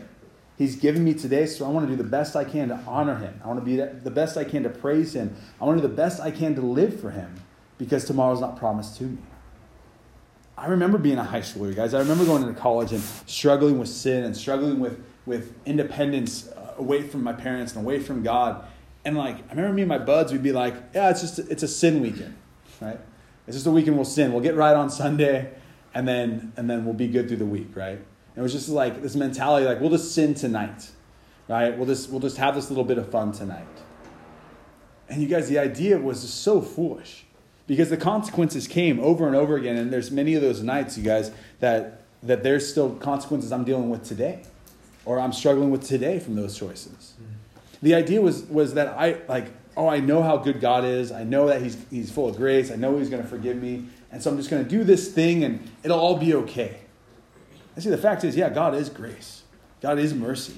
He's 0.57 0.75
given 0.75 1.03
me 1.03 1.13
today, 1.13 1.45
so 1.45 1.65
I 1.65 1.69
want 1.69 1.87
to 1.87 1.95
do 1.95 1.95
the 1.95 2.09
best 2.09 2.35
I 2.35 2.43
can 2.43 2.69
to 2.69 2.75
honor 2.87 3.15
Him. 3.15 3.39
I 3.43 3.47
want 3.47 3.59
to 3.59 3.65
be 3.65 3.75
the 3.77 4.11
best 4.11 4.35
I 4.35 4.43
can 4.43 4.63
to 4.63 4.69
praise 4.69 5.15
Him. 5.15 5.35
I 5.61 5.65
want 5.65 5.77
to 5.77 5.81
do 5.83 5.87
the 5.87 5.95
best 5.95 6.19
I 6.19 6.31
can 6.31 6.55
to 6.55 6.61
live 6.61 6.99
for 6.99 7.11
Him 7.11 7.35
because 7.77 8.03
tomorrow's 8.05 8.41
not 8.41 8.57
promised 8.57 8.97
to 8.97 9.03
me. 9.03 9.19
I 10.57 10.67
remember 10.67 10.97
being 10.97 11.17
a 11.17 11.23
high 11.23 11.39
schooler, 11.39 11.73
guys. 11.73 11.93
I 11.93 11.99
remember 11.99 12.25
going 12.25 12.41
into 12.41 12.59
college 12.59 12.91
and 12.91 13.01
struggling 13.27 13.79
with 13.79 13.87
sin 13.87 14.25
and 14.25 14.35
struggling 14.35 14.79
with, 14.79 15.01
with 15.25 15.55
independence 15.65 16.49
away 16.79 17.03
from 17.03 17.23
my 17.23 17.33
parents 17.33 17.75
and 17.75 17.83
away 17.83 17.99
from 17.99 18.23
God. 18.23 18.65
And 19.05 19.17
like, 19.17 19.37
I 19.47 19.51
remember 19.51 19.73
me 19.73 19.83
and 19.83 19.89
my 19.89 19.97
buds, 19.99 20.31
we'd 20.31 20.43
be 20.43 20.51
like, 20.51 20.75
yeah, 20.93 21.09
it's 21.09 21.21
just, 21.21 21.39
it's 21.39 21.63
a 21.63 21.67
sin 21.67 22.01
weekend, 22.01 22.35
right? 22.81 22.99
It's 23.47 23.55
just 23.55 23.67
a 23.67 23.71
weekend 23.71 23.95
we'll 23.95 24.05
sin. 24.05 24.31
We'll 24.31 24.43
get 24.43 24.55
right 24.55 24.75
on 24.75 24.89
Sunday 24.89 25.51
and 25.93 26.07
then, 26.07 26.53
and 26.57 26.69
then 26.69 26.85
we'll 26.85 26.93
be 26.93 27.07
good 27.07 27.27
through 27.27 27.37
the 27.37 27.45
week, 27.45 27.75
right? 27.75 27.99
It 28.35 28.41
was 28.41 28.53
just 28.53 28.69
like 28.69 29.01
this 29.01 29.15
mentality, 29.15 29.65
like 29.65 29.81
we'll 29.81 29.89
just 29.89 30.13
sin 30.13 30.33
tonight, 30.33 30.89
right? 31.49 31.77
We'll 31.77 31.87
just 31.87 32.09
we'll 32.09 32.21
just 32.21 32.37
have 32.37 32.55
this 32.55 32.69
little 32.69 32.85
bit 32.85 32.97
of 32.97 33.09
fun 33.11 33.33
tonight. 33.33 33.67
And 35.09 35.21
you 35.21 35.27
guys, 35.27 35.49
the 35.49 35.59
idea 35.59 35.97
was 35.97 36.21
just 36.21 36.41
so 36.41 36.61
foolish 36.61 37.25
because 37.67 37.89
the 37.89 37.97
consequences 37.97 38.65
came 38.65 38.99
over 38.99 39.27
and 39.27 39.35
over 39.35 39.57
again. 39.57 39.75
And 39.75 39.91
there's 39.91 40.09
many 40.09 40.35
of 40.35 40.41
those 40.41 40.63
nights, 40.63 40.97
you 40.97 41.03
guys, 41.03 41.31
that 41.59 42.03
that 42.23 42.43
there's 42.43 42.69
still 42.69 42.95
consequences 42.95 43.51
I'm 43.51 43.65
dealing 43.65 43.89
with 43.89 44.03
today, 44.03 44.43
or 45.09 45.19
I'm 45.19 45.33
struggling 45.33 45.71
with 45.71 45.87
today 45.87 46.19
from 46.19 46.35
those 46.35 46.55
choices. 46.55 47.15
The 47.81 47.95
idea 47.95 48.21
was 48.21 48.43
was 48.43 48.75
that 48.75 48.89
I 48.89 49.17
like, 49.27 49.47
oh, 49.75 49.87
I 49.87 50.01
know 50.01 50.21
how 50.21 50.37
good 50.37 50.61
God 50.61 50.85
is. 50.85 51.11
I 51.11 51.23
know 51.23 51.47
that 51.47 51.63
He's 51.63 51.83
He's 51.89 52.11
full 52.11 52.29
of 52.29 52.37
grace. 52.37 52.69
I 52.69 52.75
know 52.75 52.95
He's 52.99 53.09
going 53.09 53.23
to 53.23 53.27
forgive 53.27 53.57
me, 53.57 53.87
and 54.11 54.21
so 54.21 54.29
I'm 54.29 54.37
just 54.37 54.51
going 54.51 54.63
to 54.63 54.69
do 54.69 54.83
this 54.83 55.11
thing, 55.11 55.43
and 55.43 55.67
it'll 55.81 55.99
all 55.99 56.17
be 56.17 56.35
okay. 56.35 56.81
I 57.75 57.79
see 57.79 57.89
the 57.89 57.97
fact 57.97 58.23
is, 58.23 58.35
yeah, 58.35 58.49
God 58.49 58.75
is 58.75 58.89
grace, 58.89 59.41
God 59.81 59.97
is 59.97 60.13
mercy, 60.13 60.57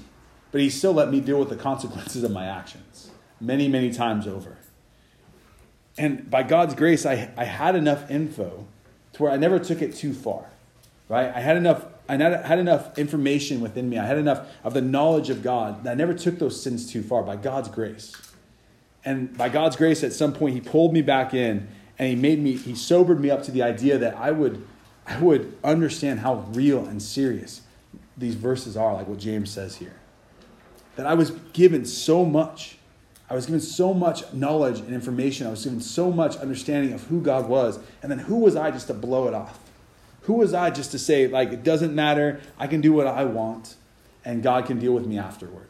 but 0.50 0.60
He 0.60 0.68
still 0.68 0.92
let 0.92 1.10
me 1.10 1.20
deal 1.22 1.38
with 1.38 1.48
the 1.48 1.56
consequences 1.56 2.22
of 2.22 2.30
my 2.30 2.44
actions 2.44 3.10
many, 3.40 3.68
many 3.68 3.90
times 3.90 4.26
over. 4.26 4.58
And 5.96 6.30
by 6.30 6.42
God's 6.42 6.74
grace, 6.74 7.06
I, 7.06 7.30
I 7.38 7.44
had 7.44 7.74
enough 7.74 8.10
info 8.10 8.66
to 9.14 9.22
where 9.22 9.32
I 9.32 9.38
never 9.38 9.58
took 9.58 9.80
it 9.80 9.94
too 9.94 10.12
far, 10.12 10.50
right? 11.08 11.32
I 11.34 11.40
had 11.40 11.56
enough. 11.56 11.86
I 12.08 12.16
had 12.16 12.58
enough 12.58 12.98
information 12.98 13.60
within 13.60 13.88
me. 13.88 13.98
I 13.98 14.06
had 14.06 14.18
enough 14.18 14.46
of 14.64 14.74
the 14.74 14.80
knowledge 14.80 15.30
of 15.30 15.42
God 15.42 15.86
I 15.86 15.94
never 15.94 16.14
took 16.14 16.38
those 16.38 16.62
sins 16.62 16.90
too 16.90 17.02
far 17.02 17.22
by 17.22 17.36
God's 17.36 17.68
grace. 17.68 18.12
And 19.04 19.36
by 19.36 19.48
God's 19.48 19.76
grace, 19.76 20.04
at 20.04 20.12
some 20.12 20.32
point, 20.32 20.54
He 20.54 20.60
pulled 20.60 20.92
me 20.92 21.02
back 21.02 21.34
in 21.34 21.68
and 21.98 22.08
He 22.08 22.16
made 22.16 22.40
me, 22.40 22.56
He 22.56 22.74
sobered 22.74 23.20
me 23.20 23.30
up 23.30 23.42
to 23.44 23.50
the 23.50 23.62
idea 23.62 23.98
that 23.98 24.16
I 24.16 24.30
would 24.30 24.66
I 25.06 25.18
would 25.18 25.56
understand 25.64 26.20
how 26.20 26.46
real 26.52 26.84
and 26.86 27.02
serious 27.02 27.62
these 28.16 28.34
verses 28.34 28.76
are, 28.76 28.94
like 28.94 29.08
what 29.08 29.18
James 29.18 29.50
says 29.50 29.76
here. 29.76 29.96
That 30.96 31.06
I 31.06 31.14
was 31.14 31.30
given 31.52 31.84
so 31.86 32.24
much. 32.24 32.76
I 33.28 33.34
was 33.34 33.46
given 33.46 33.60
so 33.60 33.94
much 33.94 34.32
knowledge 34.32 34.80
and 34.80 34.94
information. 34.94 35.46
I 35.46 35.50
was 35.50 35.64
given 35.64 35.80
so 35.80 36.12
much 36.12 36.36
understanding 36.36 36.92
of 36.92 37.04
who 37.04 37.20
God 37.20 37.48
was. 37.48 37.78
And 38.02 38.12
then 38.12 38.18
who 38.18 38.36
was 38.36 38.56
I 38.56 38.70
just 38.70 38.88
to 38.88 38.94
blow 38.94 39.26
it 39.26 39.34
off? 39.34 39.58
Who 40.22 40.34
was 40.34 40.54
I 40.54 40.70
just 40.70 40.92
to 40.92 40.98
say, 40.98 41.26
like, 41.26 41.52
it 41.52 41.64
doesn't 41.64 41.94
matter, 41.94 42.40
I 42.58 42.66
can 42.66 42.80
do 42.80 42.92
what 42.92 43.06
I 43.06 43.24
want, 43.24 43.74
and 44.24 44.42
God 44.42 44.66
can 44.66 44.78
deal 44.78 44.92
with 44.92 45.06
me 45.06 45.18
afterward? 45.18 45.68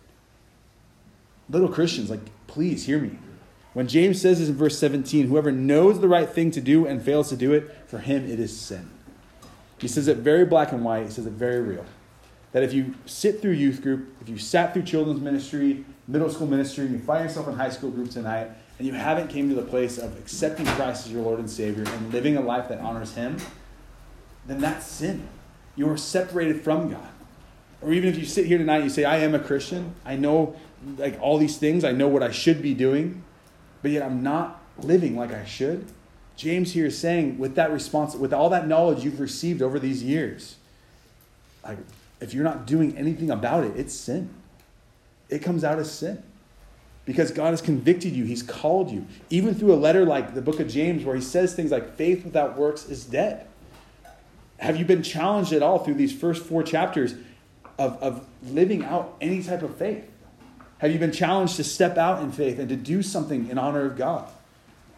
Little 1.49 1.69
Christians, 1.69 2.11
like, 2.11 2.21
please 2.47 2.87
hear 2.87 2.99
me. 2.99 3.19
When 3.73 3.89
James 3.89 4.21
says 4.21 4.39
this 4.39 4.49
in 4.49 4.55
verse 4.55 4.79
17, 4.79 5.29
whoever 5.29 5.51
knows 5.51 6.01
the 6.01 6.09
right 6.09 6.29
thing 6.29 6.51
to 6.51 6.61
do 6.61 6.87
and 6.87 7.03
fails 7.03 7.31
to 7.31 7.37
do 7.37 7.53
it, 7.53 7.75
for 7.87 7.99
him 7.99 8.31
it 8.31 8.39
is 8.39 8.55
sin. 8.59 8.91
He 9.79 9.89
says 9.89 10.07
it 10.07 10.19
very 10.19 10.45
black 10.45 10.73
and 10.73 10.85
white. 10.85 11.05
He 11.05 11.11
says 11.11 11.27
it 11.27 11.33
very 11.33 11.61
real. 11.61 11.85
That 12.53 12.63
if 12.63 12.75
you 12.75 12.95
sit 13.07 13.41
through 13.41 13.53
youth 13.53 13.81
group, 13.81 14.15
if 14.21 14.29
you 14.29 14.37
sat 14.37 14.75
through 14.75 14.83
children's 14.83 15.21
ministry, 15.21 15.87
middle 16.07 16.29
school 16.29 16.47
ministry, 16.47 16.85
and 16.85 16.93
you 16.93 17.01
find 17.01 17.25
yourself 17.25 17.49
in 17.49 17.55
high 17.55 17.71
school 17.71 17.91
group 17.91 18.11
tonight, 18.11 18.49
and 18.79 18.87
you 18.87 18.93
haven't 18.93 19.29
came 19.29 19.49
to 19.49 19.55
the 19.55 19.63
place 19.63 19.97
of 19.97 20.17
accepting 20.19 20.67
Christ 20.67 21.07
as 21.07 21.13
your 21.13 21.23
Lord 21.23 21.39
and 21.39 21.49
Savior 21.49 21.85
and 21.85 22.13
living 22.13 22.37
a 22.37 22.43
life 22.43 22.69
that 22.69 22.81
honors 22.81 23.15
Him, 23.15 23.39
then 24.47 24.61
that's 24.61 24.87
sin. 24.87 25.29
You 25.77 25.89
are 25.91 25.97
separated 25.97 26.63
from 26.63 26.91
God. 26.91 27.09
Or 27.81 27.93
even 27.93 28.09
if 28.09 28.19
you 28.19 28.25
sit 28.25 28.47
here 28.47 28.59
tonight 28.59 28.77
and 28.77 28.85
you 28.85 28.91
say, 28.91 29.05
I 29.05 29.19
am 29.19 29.35
a 29.35 29.39
Christian, 29.39 29.95
I 30.05 30.17
know 30.17 30.57
like 30.97 31.19
all 31.21 31.39
these 31.39 31.57
things, 31.59 31.85
I 31.85 31.93
know 31.93 32.09
what 32.09 32.23
I 32.23 32.31
should 32.31 32.63
be 32.63 32.75
doing, 32.75 33.23
but 33.83 33.91
yet 33.91 34.03
I'm 34.03 34.23
not 34.23 34.61
living 34.79 35.17
like 35.17 35.33
I 35.33 35.45
should. 35.45 35.87
James 36.37 36.73
here 36.73 36.87
is 36.87 36.99
saying, 36.99 37.39
with 37.39 37.55
that 37.57 37.71
response, 37.71 38.15
with 38.15 38.33
all 38.33 38.51
that 38.51 38.67
knowledge 38.67 39.05
you've 39.05 39.21
received 39.21 39.63
over 39.63 39.79
these 39.79 40.03
years, 40.03 40.57
like 41.65 41.79
if 42.21 42.35
you're 42.35 42.45
not 42.45 42.67
doing 42.67 42.97
anything 42.97 43.31
about 43.31 43.65
it, 43.65 43.77
it's 43.77 43.95
sin. 43.95 44.31
It 45.29 45.41
comes 45.41 45.65
out 45.65 45.79
as 45.79 45.91
sin. 45.91 46.23
Because 47.05 47.33
God 47.33 47.51
has 47.51 47.61
convicted 47.61 48.13
you, 48.13 48.25
He's 48.25 48.43
called 48.43 48.91
you. 48.91 49.07
Even 49.29 49.55
through 49.55 49.73
a 49.73 49.77
letter 49.77 50.05
like 50.05 50.35
the 50.35 50.43
book 50.43 50.61
of 50.61 50.69
James, 50.69 51.05
where 51.05 51.17
He 51.17 51.23
says 51.23 51.55
things 51.55 51.73
like, 51.73 51.97
faith 51.97 52.25
without 52.25 52.57
works 52.57 52.89
is 52.89 53.05
dead. 53.05 53.47
Have 54.63 54.77
you 54.77 54.85
been 54.85 55.03
challenged 55.03 55.53
at 55.53 55.61
all 55.61 55.81
through 55.81 55.95
these 55.95 56.17
first 56.17 56.45
four 56.45 56.63
chapters 56.63 57.17
of, 57.81 58.01
of 58.01 58.25
living 58.45 58.85
out 58.85 59.17
any 59.21 59.43
type 59.43 59.63
of 59.63 59.77
faith? 59.77 60.09
Have 60.79 60.93
you 60.93 61.01
been 61.01 61.11
challenged 61.11 61.57
to 61.57 61.65
step 61.65 61.99
out 61.99 62.23
in 62.23 62.31
faith 62.31 62.61
and 62.61 62.69
to 62.69 62.77
do 62.77 63.03
something 63.03 63.51
in 63.51 63.59
honor 63.59 63.85
of 63.85 63.97
God? 63.97 64.31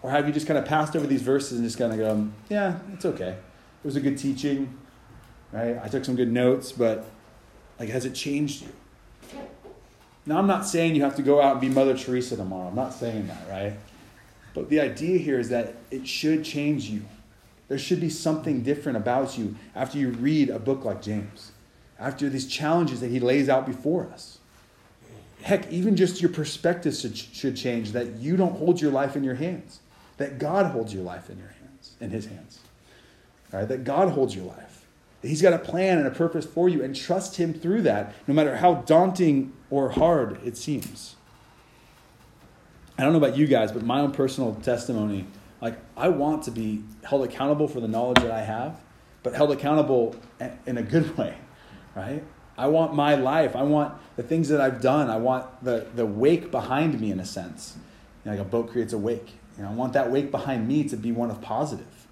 Or 0.03 0.11
have 0.11 0.27
you 0.27 0.35
just 0.35 0.47
kind 0.47 0.59
of 0.59 0.67
passed 0.67 0.95
over 0.95 1.07
these 1.07 1.23
verses 1.23 1.53
and 1.53 1.67
just 1.67 1.79
kind 1.79 1.93
of 1.93 1.99
go, 1.99 2.29
yeah, 2.51 2.79
it's 2.93 3.07
okay. 3.07 3.31
It 3.31 3.87
was 3.87 3.97
a 3.97 4.03
good 4.03 4.19
teaching, 4.19 4.77
right? 5.51 5.79
I 5.83 5.89
took 5.89 6.05
some 6.05 6.15
good 6.15 6.31
notes, 6.31 6.71
but 6.71 7.07
like, 7.79 7.89
has 7.89 8.05
it 8.05 8.15
changed 8.15 8.65
you? 8.65 9.39
Now, 10.27 10.37
I'm 10.37 10.47
not 10.47 10.67
saying 10.67 10.95
you 10.95 11.03
have 11.05 11.17
to 11.17 11.23
go 11.23 11.41
out 11.41 11.53
and 11.53 11.61
be 11.63 11.71
Mother 11.71 11.97
Teresa 11.97 12.37
tomorrow. 12.37 12.69
I'm 12.69 12.75
not 12.75 12.93
saying 12.93 13.29
that, 13.29 13.49
right? 13.49 13.73
But 14.53 14.69
the 14.69 14.81
idea 14.81 15.17
here 15.17 15.39
is 15.39 15.49
that 15.49 15.75
it 15.91 16.07
should 16.07 16.45
change 16.45 16.85
you. 16.85 17.05
There 17.69 17.79
should 17.79 18.01
be 18.01 18.11
something 18.11 18.63
different 18.63 18.99
about 18.99 19.39
you 19.39 19.57
after 19.75 19.99
you 19.99 20.11
read 20.11 20.51
a 20.51 20.59
book 20.59 20.85
like 20.85 21.03
James, 21.03 21.53
after 21.99 22.29
these 22.29 22.47
challenges 22.47 23.01
that 23.01 23.11
he 23.11 23.21
lays 23.21 23.49
out 23.49 23.67
before 23.67 24.07
us. 24.13 24.39
Heck, 25.43 25.71
even 25.71 25.97
just 25.97 26.23
your 26.23 26.31
perspective 26.31 26.95
should, 26.95 27.17
should 27.17 27.57
change 27.57 27.93
that 27.93 28.17
you 28.17 28.37
don't 28.37 28.57
hold 28.57 28.81
your 28.81 28.91
life 28.91 29.17
in 29.17 29.25
your 29.25 29.35
hands, 29.35 29.81
that 30.17 30.39
God 30.39 30.67
holds 30.73 30.95
your 30.95 31.03
life 31.03 31.29
in 31.29 31.39
your 31.39 31.55
hands, 31.61 31.97
in 32.01 32.11
his 32.11 32.27
hands. 32.27 32.61
All 33.53 33.61
right, 33.61 33.69
that 33.69 33.85
God 33.85 34.11
holds 34.11 34.35
your 34.35 34.47
life. 34.47 34.85
He's 35.23 35.41
got 35.41 35.53
a 35.53 35.59
plan 35.59 35.99
and 35.99 36.07
a 36.07 36.11
purpose 36.11 36.45
for 36.45 36.69
you, 36.69 36.83
and 36.83 36.95
trust 36.95 37.37
Him 37.37 37.55
through 37.55 37.83
that, 37.83 38.13
no 38.27 38.35
matter 38.35 38.57
how 38.57 38.75
daunting 38.75 39.53
or 39.71 39.91
hard 39.91 40.39
it 40.45 40.57
seems. 40.57 41.17
I 42.99 43.03
don't 43.03 43.13
know 43.13 43.19
about 43.19 43.37
you 43.37 43.47
guys, 43.47 43.73
but 43.73 43.83
my 43.83 44.01
own 44.01 44.13
personal 44.13 44.55
testimony 44.57 45.27
like, 45.65 45.79
I 45.97 46.11
want 46.11 46.43
to 46.43 46.51
be 46.51 46.85
held 47.05 47.25
accountable 47.25 47.69
for 47.69 47.81
the 47.81 47.89
knowledge 47.89 48.19
that 48.19 48.31
I 48.31 48.43
have, 48.43 48.79
but 49.23 49.35
held 49.35 49.51
accountable 49.51 50.15
in 50.67 50.77
a 50.77 50.83
good 50.83 51.17
way, 51.17 51.39
right? 51.97 52.23
I 52.59 52.67
want 52.67 52.93
my 52.93 53.15
life. 53.15 53.57
I 53.57 53.63
want 53.63 53.95
the 54.17 54.23
things 54.23 54.51
that 54.51 54.61
I've 54.61 54.83
done. 54.83 55.09
I 55.09 55.17
want 55.17 55.65
the, 55.65 55.87
the 55.95 56.05
wake 56.05 56.51
behind 56.51 57.01
me, 57.01 57.11
in 57.11 57.19
a 57.19 57.25
sense. 57.25 57.79
You 58.25 58.31
know, 58.31 58.37
like 58.37 58.47
a 58.47 58.49
boat 58.49 58.71
creates 58.71 58.93
a 58.93 58.99
wake. 58.99 59.33
You 59.57 59.63
know, 59.63 59.71
I 59.71 59.73
want 59.73 59.95
that 59.95 60.11
wake 60.11 60.31
behind 60.31 60.69
me 60.69 60.85
to 60.85 60.99
be 60.99 61.13
one 61.13 61.31
of 61.31 61.41
positive. 61.41 62.07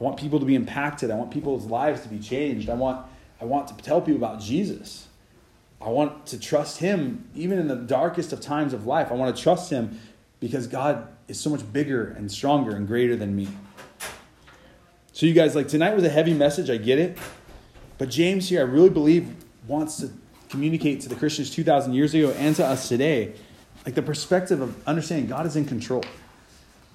I 0.00 0.02
want 0.02 0.18
people 0.18 0.40
to 0.40 0.46
be 0.46 0.54
impacted. 0.54 1.10
I 1.10 1.16
want 1.16 1.30
people's 1.30 1.66
lives 1.66 2.00
to 2.04 2.08
be 2.08 2.18
changed. 2.18 2.70
I 2.70 2.74
want, 2.74 3.04
I 3.38 3.44
want 3.44 3.68
to 3.68 3.76
tell 3.84 4.00
people 4.00 4.16
about 4.16 4.40
Jesus. 4.40 5.08
I 5.78 5.90
want 5.90 6.24
to 6.28 6.40
trust 6.40 6.78
Him 6.78 7.28
even 7.34 7.58
in 7.58 7.68
the 7.68 7.76
darkest 7.76 8.32
of 8.32 8.40
times 8.40 8.72
of 8.72 8.86
life. 8.86 9.08
I 9.10 9.14
want 9.14 9.36
to 9.36 9.42
trust 9.42 9.68
Him 9.68 10.00
because 10.40 10.66
God 10.66 11.08
is 11.28 11.40
so 11.40 11.50
much 11.50 11.72
bigger 11.72 12.08
and 12.10 12.30
stronger 12.30 12.76
and 12.76 12.86
greater 12.86 13.16
than 13.16 13.34
me. 13.34 13.48
So, 15.12 15.26
you 15.26 15.32
guys, 15.32 15.54
like 15.54 15.68
tonight 15.68 15.94
was 15.94 16.04
a 16.04 16.10
heavy 16.10 16.34
message. 16.34 16.70
I 16.70 16.76
get 16.76 16.98
it. 16.98 17.16
But 17.98 18.10
James 18.10 18.48
here, 18.48 18.60
I 18.60 18.64
really 18.64 18.90
believe, 18.90 19.34
wants 19.66 19.98
to 19.98 20.10
communicate 20.48 21.00
to 21.02 21.08
the 21.08 21.14
Christians 21.14 21.50
2,000 21.50 21.94
years 21.94 22.14
ago 22.14 22.30
and 22.32 22.54
to 22.56 22.66
us 22.66 22.88
today, 22.88 23.34
like 23.86 23.94
the 23.94 24.02
perspective 24.02 24.60
of 24.60 24.86
understanding 24.86 25.28
God 25.28 25.46
is 25.46 25.56
in 25.56 25.64
control 25.64 26.04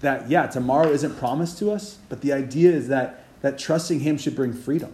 that, 0.02 0.30
yeah, 0.30 0.48
tomorrow 0.48 0.90
isn't 0.90 1.18
promised 1.18 1.58
to 1.60 1.72
us, 1.72 1.98
but 2.08 2.22
the 2.22 2.34
idea 2.34 2.72
is 2.72 2.88
that, 2.88 3.24
that 3.42 3.58
trusting 3.58 4.00
Him 4.00 4.18
should 4.18 4.36
bring 4.36 4.54
freedom. 4.54 4.94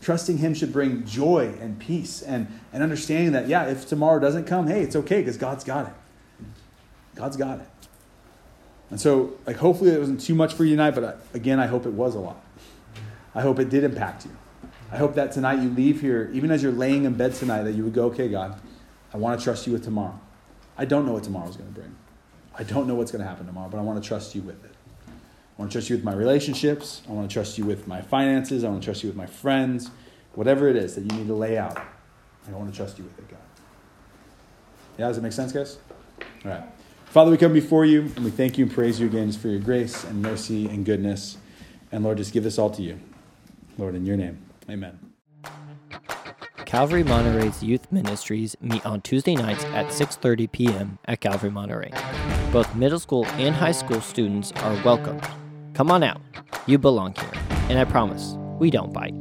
Trusting 0.00 0.38
Him 0.38 0.54
should 0.54 0.72
bring 0.72 1.04
joy 1.04 1.54
and 1.60 1.78
peace 1.78 2.22
and, 2.22 2.48
and 2.72 2.82
understanding 2.82 3.32
that, 3.32 3.48
yeah, 3.48 3.66
if 3.66 3.86
tomorrow 3.86 4.18
doesn't 4.18 4.44
come, 4.44 4.66
hey, 4.66 4.82
it's 4.82 4.96
okay 4.96 5.20
because 5.20 5.36
God's 5.36 5.64
got 5.64 5.86
it. 5.86 5.92
God's 7.14 7.36
got 7.36 7.60
it. 7.60 7.66
And 8.90 9.00
so, 9.00 9.38
like, 9.46 9.56
hopefully 9.56 9.90
it 9.90 9.98
wasn't 9.98 10.20
too 10.20 10.34
much 10.34 10.54
for 10.54 10.64
you 10.64 10.72
tonight, 10.72 10.92
but 10.92 11.04
I, 11.04 11.14
again, 11.32 11.60
I 11.60 11.66
hope 11.66 11.86
it 11.86 11.92
was 11.92 12.14
a 12.14 12.18
lot. 12.18 12.44
I 13.34 13.40
hope 13.40 13.60
it 13.60 13.70
did 13.70 13.84
impact 13.84 14.24
you. 14.24 14.32
I 14.92 14.96
hope 14.96 15.14
that 15.14 15.30
tonight 15.30 15.62
you 15.62 15.68
leave 15.70 16.00
here, 16.00 16.28
even 16.32 16.50
as 16.50 16.62
you're 16.62 16.72
laying 16.72 17.04
in 17.04 17.14
bed 17.14 17.34
tonight, 17.34 17.62
that 17.62 17.72
you 17.72 17.84
would 17.84 17.94
go, 17.94 18.06
okay, 18.06 18.28
God, 18.28 18.60
I 19.14 19.16
want 19.16 19.38
to 19.38 19.44
trust 19.44 19.66
you 19.66 19.72
with 19.72 19.84
tomorrow. 19.84 20.18
I 20.76 20.84
don't 20.84 21.06
know 21.06 21.12
what 21.12 21.22
tomorrow's 21.22 21.56
going 21.56 21.72
to 21.72 21.80
bring. 21.80 21.94
I 22.58 22.64
don't 22.64 22.88
know 22.88 22.96
what's 22.96 23.12
going 23.12 23.22
to 23.22 23.28
happen 23.28 23.46
tomorrow, 23.46 23.68
but 23.68 23.78
I 23.78 23.82
want 23.82 24.02
to 24.02 24.06
trust 24.06 24.34
you 24.34 24.42
with 24.42 24.64
it. 24.64 24.72
I 25.06 25.62
want 25.62 25.70
to 25.70 25.76
trust 25.76 25.90
you 25.90 25.96
with 25.96 26.04
my 26.04 26.14
relationships. 26.14 27.02
I 27.08 27.12
want 27.12 27.30
to 27.30 27.32
trust 27.32 27.58
you 27.58 27.64
with 27.64 27.86
my 27.86 28.02
finances. 28.02 28.64
I 28.64 28.68
want 28.68 28.82
to 28.82 28.84
trust 28.84 29.04
you 29.04 29.08
with 29.08 29.16
my 29.16 29.26
friends. 29.26 29.90
Whatever 30.34 30.68
it 30.68 30.76
is 30.76 30.96
that 30.96 31.02
you 31.02 31.18
need 31.18 31.28
to 31.28 31.34
lay 31.34 31.56
out, 31.56 31.76
I 31.76 32.52
want 32.52 32.70
to 32.70 32.76
trust 32.76 32.98
you 32.98 33.04
with 33.04 33.18
it, 33.18 33.28
God. 33.28 33.38
Yeah, 34.98 35.08
does 35.08 35.18
it 35.18 35.22
make 35.22 35.32
sense, 35.32 35.52
guys? 35.52 35.78
All 36.44 36.50
right. 36.50 36.64
Father, 37.10 37.32
we 37.32 37.36
come 37.36 37.52
before 37.52 37.84
you 37.84 38.02
and 38.02 38.24
we 38.24 38.30
thank 38.30 38.56
you 38.56 38.66
and 38.66 38.72
praise 38.72 39.00
you 39.00 39.08
again 39.08 39.32
for 39.32 39.48
your 39.48 39.58
grace 39.58 40.04
and 40.04 40.22
mercy 40.22 40.68
and 40.68 40.84
goodness. 40.84 41.38
And 41.90 42.04
Lord, 42.04 42.18
just 42.18 42.32
give 42.32 42.44
this 42.44 42.56
all 42.56 42.70
to 42.70 42.82
you. 42.82 43.00
Lord, 43.78 43.96
in 43.96 44.06
your 44.06 44.16
name, 44.16 44.40
amen. 44.70 44.96
Calvary 46.66 47.02
Monterey's 47.02 47.64
youth 47.64 47.90
ministries 47.90 48.56
meet 48.60 48.86
on 48.86 49.00
Tuesday 49.00 49.34
nights 49.34 49.64
at 49.74 49.86
6:30 49.86 50.52
p.m. 50.52 50.98
at 51.06 51.20
Calvary 51.20 51.50
Monterey. 51.50 51.90
Both 52.52 52.72
middle 52.76 53.00
school 53.00 53.26
and 53.42 53.56
high 53.56 53.72
school 53.72 54.00
students 54.00 54.52
are 54.52 54.80
welcome. 54.84 55.20
Come 55.74 55.90
on 55.90 56.04
out. 56.04 56.20
You 56.66 56.78
belong 56.78 57.16
here. 57.16 57.32
And 57.68 57.76
I 57.76 57.86
promise, 57.86 58.36
we 58.60 58.70
don't 58.70 58.92
bite. 58.92 59.14